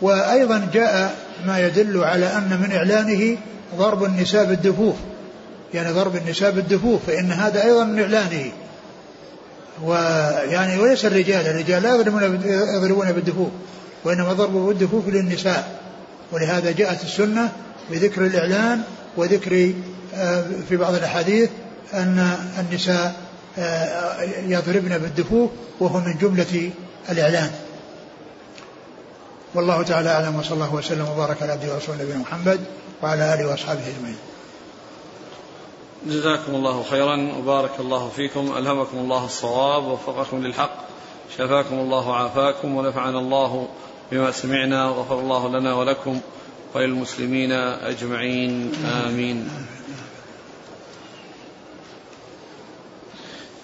وأيضا 0.02 0.70
جاء 0.74 1.16
ما 1.46 1.68
يدل 1.68 2.04
على 2.04 2.26
أن 2.26 2.60
من 2.62 2.76
إعلانه 2.76 3.38
ضرب 3.78 4.04
النساء 4.04 4.46
بالدفوف. 4.46 4.96
يعني 5.74 5.92
ضرب 5.92 6.16
النساء 6.16 6.52
بالدفوف 6.52 7.02
فإن 7.08 7.32
هذا 7.32 7.64
أيضا 7.64 7.84
من 7.84 8.02
إعلانه. 8.02 8.52
ويعني 9.84 10.80
وليس 10.80 11.06
الرجال 11.06 11.48
الرجال 11.48 11.84
لا 11.84 11.96
يضربون 12.76 13.12
بالدفوف 13.12 13.50
وإنما 14.04 14.34
ضربوا 14.34 14.68
بالدفوف 14.68 15.08
للنساء. 15.08 15.80
ولهذا 16.32 16.72
جاءت 16.72 17.04
السنة 17.04 17.52
بذكر 17.92 18.26
الإعلان 18.26 18.82
وذكر 19.18 19.74
آه، 20.16 20.44
في 20.70 20.78
بعض 20.78 20.94
الأحاديث 20.94 21.50
أن 21.94 22.38
النساء 22.60 23.16
آه، 23.58 24.22
يضربن 24.48 24.98
بالدفوف 24.98 25.50
وهو 25.80 26.00
من 26.00 26.16
جملة 26.22 26.72
الإعلان. 27.10 27.50
والله 29.56 29.84
تعالى 29.84 30.10
أعلم 30.10 30.36
وصلى 30.36 30.54
الله 30.54 30.74
وسلم 30.76 31.08
وبارك 31.10 31.42
على 31.42 31.52
عبده 31.52 31.74
ورسوله 31.74 32.04
نبينا 32.04 32.20
محمد 32.20 32.66
وعلى 33.04 33.34
آله 33.34 33.48
وأصحابه 33.48 33.82
أجمعين. 33.88 34.18
جزاكم 36.08 36.56
الله 36.56 36.84
خيرا 36.84 37.34
وبارك 37.38 37.80
الله 37.80 38.10
فيكم 38.10 38.58
ألهمكم 38.58 38.98
الله 38.98 39.26
الصواب 39.26 39.84
ووفقكم 39.84 40.46
للحق 40.46 40.78
شفاكم 41.38 41.76
الله 41.80 42.08
وعافاكم 42.10 42.76
ونفعنا 42.76 43.20
الله 43.20 43.68
بما 44.12 44.32
سمعنا 44.32 44.90
وغفر 44.90 45.20
الله 45.20 45.50
لنا 45.50 45.74
ولكم 45.74 46.20
وللمسلمين 46.74 47.52
أجمعين 47.52 48.72
آمين. 49.06 49.50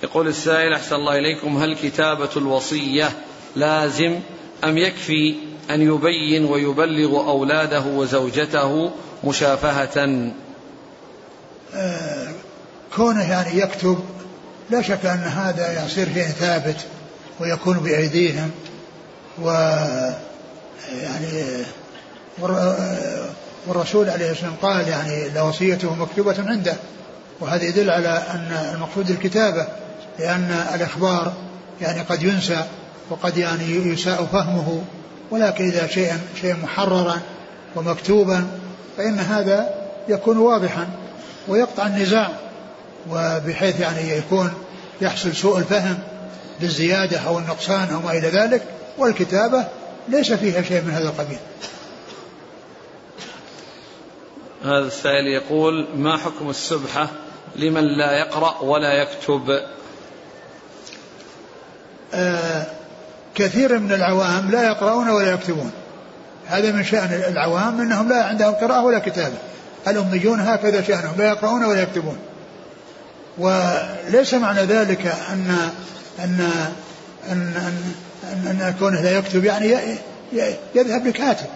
يقول 0.04 0.28
السائل 0.28 0.74
أحسن 0.74 0.96
الله 0.96 1.18
إليكم 1.18 1.58
هل 1.58 1.76
كتابة 1.76 2.30
الوصية 2.38 3.10
لازم 3.56 4.20
أم 4.64 4.78
يكفي 4.78 5.36
أن 5.74 5.82
يبين 5.82 6.45
ويبلغ 6.45 7.30
أولاده 7.30 7.82
وزوجته 7.82 8.91
مشافهة. 9.24 10.32
آه 11.76 12.28
كونه 12.95 13.32
يعني 13.32 13.59
يكتب 13.59 13.99
لا 14.69 14.82
شك 14.82 15.05
أن 15.05 15.19
هذا 15.19 15.86
يصير 15.86 16.13
شيء 16.13 16.24
ثابت 16.24 16.78
ويكون 17.39 17.78
بأيديهم 17.78 18.51
و 19.41 19.49
يعني 21.01 21.43
والرسول 23.67 24.09
عليه 24.09 24.32
الصلاة 24.32 24.49
والسلام 24.51 24.55
قال 24.61 24.88
يعني 24.88 25.30
لوصيته 25.30 25.95
مكتوبة 25.95 26.36
عنده. 26.49 26.76
وهذا 27.39 27.63
يدل 27.63 27.89
على 27.89 28.09
أن 28.09 28.72
المقصود 28.76 29.09
الكتابة 29.09 29.67
لأن 30.19 30.65
الإخبار 30.76 31.34
يعني 31.82 32.01
قد 32.01 32.24
ينسى 32.24 32.63
وقد 33.09 33.38
يعني 33.38 33.76
يساء 33.76 34.26
فهمه. 34.32 34.84
ولكن 35.32 35.66
إذا 35.66 35.88
شيئا 35.88 36.20
شيئا 36.42 36.56
محررا 36.64 37.22
ومكتوبا 37.76 38.48
فإن 38.98 39.20
هذا 39.20 39.70
يكون 40.08 40.38
واضحا 40.38 40.90
ويقطع 41.48 41.88
النزاع. 41.88 42.30
وبحيث 43.10 43.80
يعني 43.80 44.10
يكون 44.10 44.54
يحصل 45.02 45.36
سوء 45.36 45.58
الفهم 45.58 46.00
بالزيادة 46.60 47.20
أو 47.20 47.40
النقصان 47.40 47.90
أو 47.94 48.00
ما 48.00 48.12
إلى 48.12 48.28
ذلك 48.28 48.64
والكتابة 48.98 49.68
ليس 50.08 50.34
فيها 50.34 50.62
شيء 50.62 50.82
من 50.82 50.92
هذا 50.92 51.10
القبيل. 51.10 51.40
هذا 54.64 54.88
السائل 54.88 55.28
يقول 55.28 55.88
ما 55.96 56.18
حكم 56.18 56.50
السبحة 56.50 57.08
لمن 57.56 57.84
لا 57.84 58.12
يقرأ 58.12 58.62
ولا 58.62 58.94
يكتب؟ 58.94 59.62
آه 62.14 62.81
كثير 63.42 63.80
من 63.80 63.92
العوام 63.92 64.52
لا 64.52 64.68
يقرؤون 64.68 65.10
ولا 65.10 65.34
يكتبون. 65.34 65.72
هذا 66.48 66.72
من 66.72 66.84
شأن 66.84 67.24
العوام 67.28 67.82
أنهم 67.82 68.10
لا 68.10 68.24
عندهم 68.24 68.54
قراءة 68.54 68.84
ولا 68.84 69.00
كتابة. 69.00 69.36
الأميون 69.88 70.39
هكذا 70.39 70.82
شأنهم 70.82 71.18
لا 71.18 71.28
يقرؤون 71.28 71.66
ولا 71.66 71.82
يكتبون. 71.82 72.18
وليس 73.38 74.34
معنى 74.34 74.62
ذلك 74.62 75.06
أن 75.06 75.72
أن 76.20 76.50
أن 77.30 77.32
أن, 77.32 77.54
أن, 78.24 78.62
أن 78.62 78.76
كونه 78.80 79.02
لا 79.02 79.18
يكتب 79.18 79.46
يعني 79.46 79.78
يذهب 80.76 81.08
لكاتب. 81.08 81.48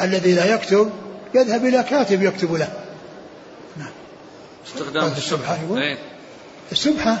الذي 0.00 0.32
لا 0.32 0.44
يكتب 0.44 0.90
يذهب 1.34 1.64
إلى 1.64 1.82
كاتب 1.82 2.22
يكتب 2.22 2.54
له. 2.54 2.68
نعم. 3.76 3.90
استخدام 4.66 5.12
السبحة 5.16 5.58
إيه. 5.76 5.98
السبحة 6.72 7.16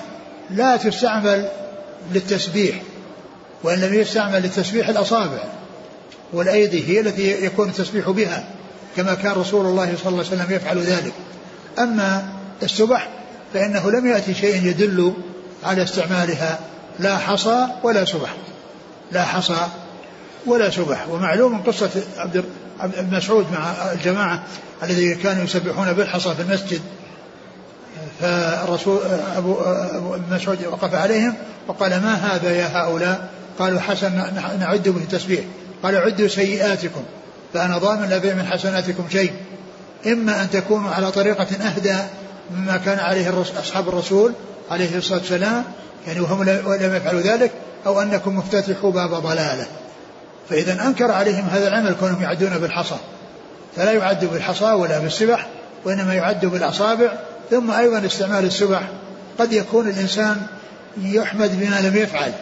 لا 0.50 0.76
تستعمل 0.76 1.48
للتسبيح. 2.12 2.76
وإن 3.62 3.80
لم 3.80 3.94
يستعمل 3.94 4.42
للتسبيح 4.42 4.88
الأصابع 4.88 5.44
والأيدي 6.32 6.88
هي 6.88 7.00
التي 7.00 7.44
يكون 7.44 7.68
التسبيح 7.68 8.10
بها 8.10 8.44
كما 8.96 9.14
كان 9.14 9.32
رسول 9.32 9.66
الله 9.66 9.94
صلى 10.02 10.08
الله 10.08 10.24
عليه 10.24 10.42
وسلم 10.42 10.56
يفعل 10.56 10.78
ذلك. 10.78 11.12
أما 11.78 12.28
السبح 12.62 13.08
فإنه 13.54 13.90
لم 13.90 14.06
يأتي 14.06 14.34
شيء 14.34 14.66
يدل 14.66 15.14
على 15.64 15.82
استعمالها 15.82 16.58
لا 16.98 17.16
حصى 17.16 17.66
ولا 17.82 18.04
سبح. 18.04 18.34
لا 19.12 19.24
حصى 19.24 19.68
ولا 20.46 20.70
سبح. 20.70 21.08
ومعلوم 21.08 21.62
قصة 21.62 21.90
عبد 22.18 22.44
ابن 22.80 23.16
مسعود 23.16 23.46
مع 23.52 23.92
الجماعة 23.92 24.42
الذي 24.82 25.14
كانوا 25.14 25.44
يسبحون 25.44 25.92
بالحصى 25.92 26.34
في 26.34 26.42
المسجد 26.42 26.80
فالرسول 28.20 28.98
أبو, 29.36 29.60
أبو 29.60 30.16
مسعود 30.30 30.66
وقف 30.66 30.94
عليهم 30.94 31.34
وقال 31.68 31.90
ما 31.90 32.14
هذا 32.14 32.50
يا 32.50 32.66
هؤلاء؟ 32.66 33.28
قالوا 33.58 33.80
حسن 33.80 34.12
نعد 34.60 34.88
به 34.88 35.00
التسبيح 35.00 35.40
قال 35.82 35.96
عدوا 35.96 36.28
سيئاتكم 36.28 37.02
فأنا 37.54 37.78
ضامن 37.78 38.08
لا 38.08 38.34
من 38.34 38.46
حسناتكم 38.46 39.04
شيء. 39.12 39.32
إما 40.06 40.42
أن 40.42 40.50
تكونوا 40.50 40.90
على 40.90 41.12
طريقة 41.12 41.46
أهدى 41.66 41.96
مما 42.50 42.76
كان 42.76 42.98
عليه 42.98 43.42
أصحاب 43.60 43.88
الرسول 43.88 44.32
عليه 44.70 44.98
الصلاة 44.98 45.18
والسلام 45.18 45.64
يعني 46.06 46.20
وهم 46.20 46.42
لم 46.44 46.94
يفعلوا 46.96 47.20
ذلك 47.20 47.50
أو 47.86 48.00
أنكم 48.00 48.36
مفتتحوا 48.36 48.92
باب 48.92 49.14
ضلالة. 49.14 49.66
فإذا 50.50 50.86
أنكر 50.86 51.10
عليهم 51.10 51.48
هذا 51.52 51.68
العمل 51.68 51.94
كونهم 52.00 52.22
يعدون 52.22 52.58
بالحصى. 52.58 52.96
فلا 53.76 53.92
يعد 53.92 54.24
بالحصى 54.24 54.72
ولا 54.72 54.98
بالسبح 54.98 55.46
وإنما 55.84 56.14
يعد 56.14 56.46
بالأصابع. 56.46 57.12
ثم 57.50 57.70
أيضا 57.70 58.06
استعمال 58.06 58.44
السبح. 58.44 58.82
قد 59.38 59.52
يكون 59.52 59.88
الإنسان 59.88 60.46
يحمد 61.02 61.60
بما 61.60 61.80
لم 61.80 61.96
يفعل. 61.96 62.32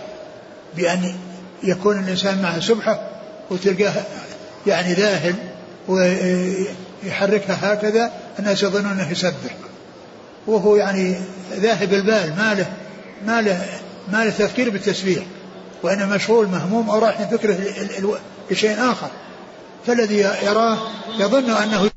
بأن 0.76 1.14
يكون 1.62 1.98
الإنسان 1.98 2.42
معه 2.42 2.60
سبحة 2.60 3.08
وتلقاه 3.50 3.92
يعني 4.66 4.92
ذاهل 4.92 5.34
ويحركها 5.88 7.72
هكذا 7.72 8.12
الناس 8.38 8.62
يظنون 8.62 8.90
أنه 8.90 9.10
يسبح. 9.10 9.56
وهو 10.46 10.76
يعني 10.76 11.16
ذاهب 11.52 11.92
البال 11.92 12.34
ما 12.36 12.54
له 12.54 12.72
ما 13.26 13.42
له 13.42 13.64
ما 14.12 14.24
له 14.24 14.30
تفكير 14.30 14.70
بالتسبيح 14.70 15.22
وإنما 15.82 16.16
مشغول 16.16 16.48
مهموم 16.48 16.90
أو 16.90 16.98
راح 16.98 17.22
فكره 17.22 17.58
لشيء 18.50 18.90
آخر. 18.90 19.08
فالذي 19.86 20.18
يراه 20.18 20.78
يظن 21.18 21.50
أنه 21.50 21.90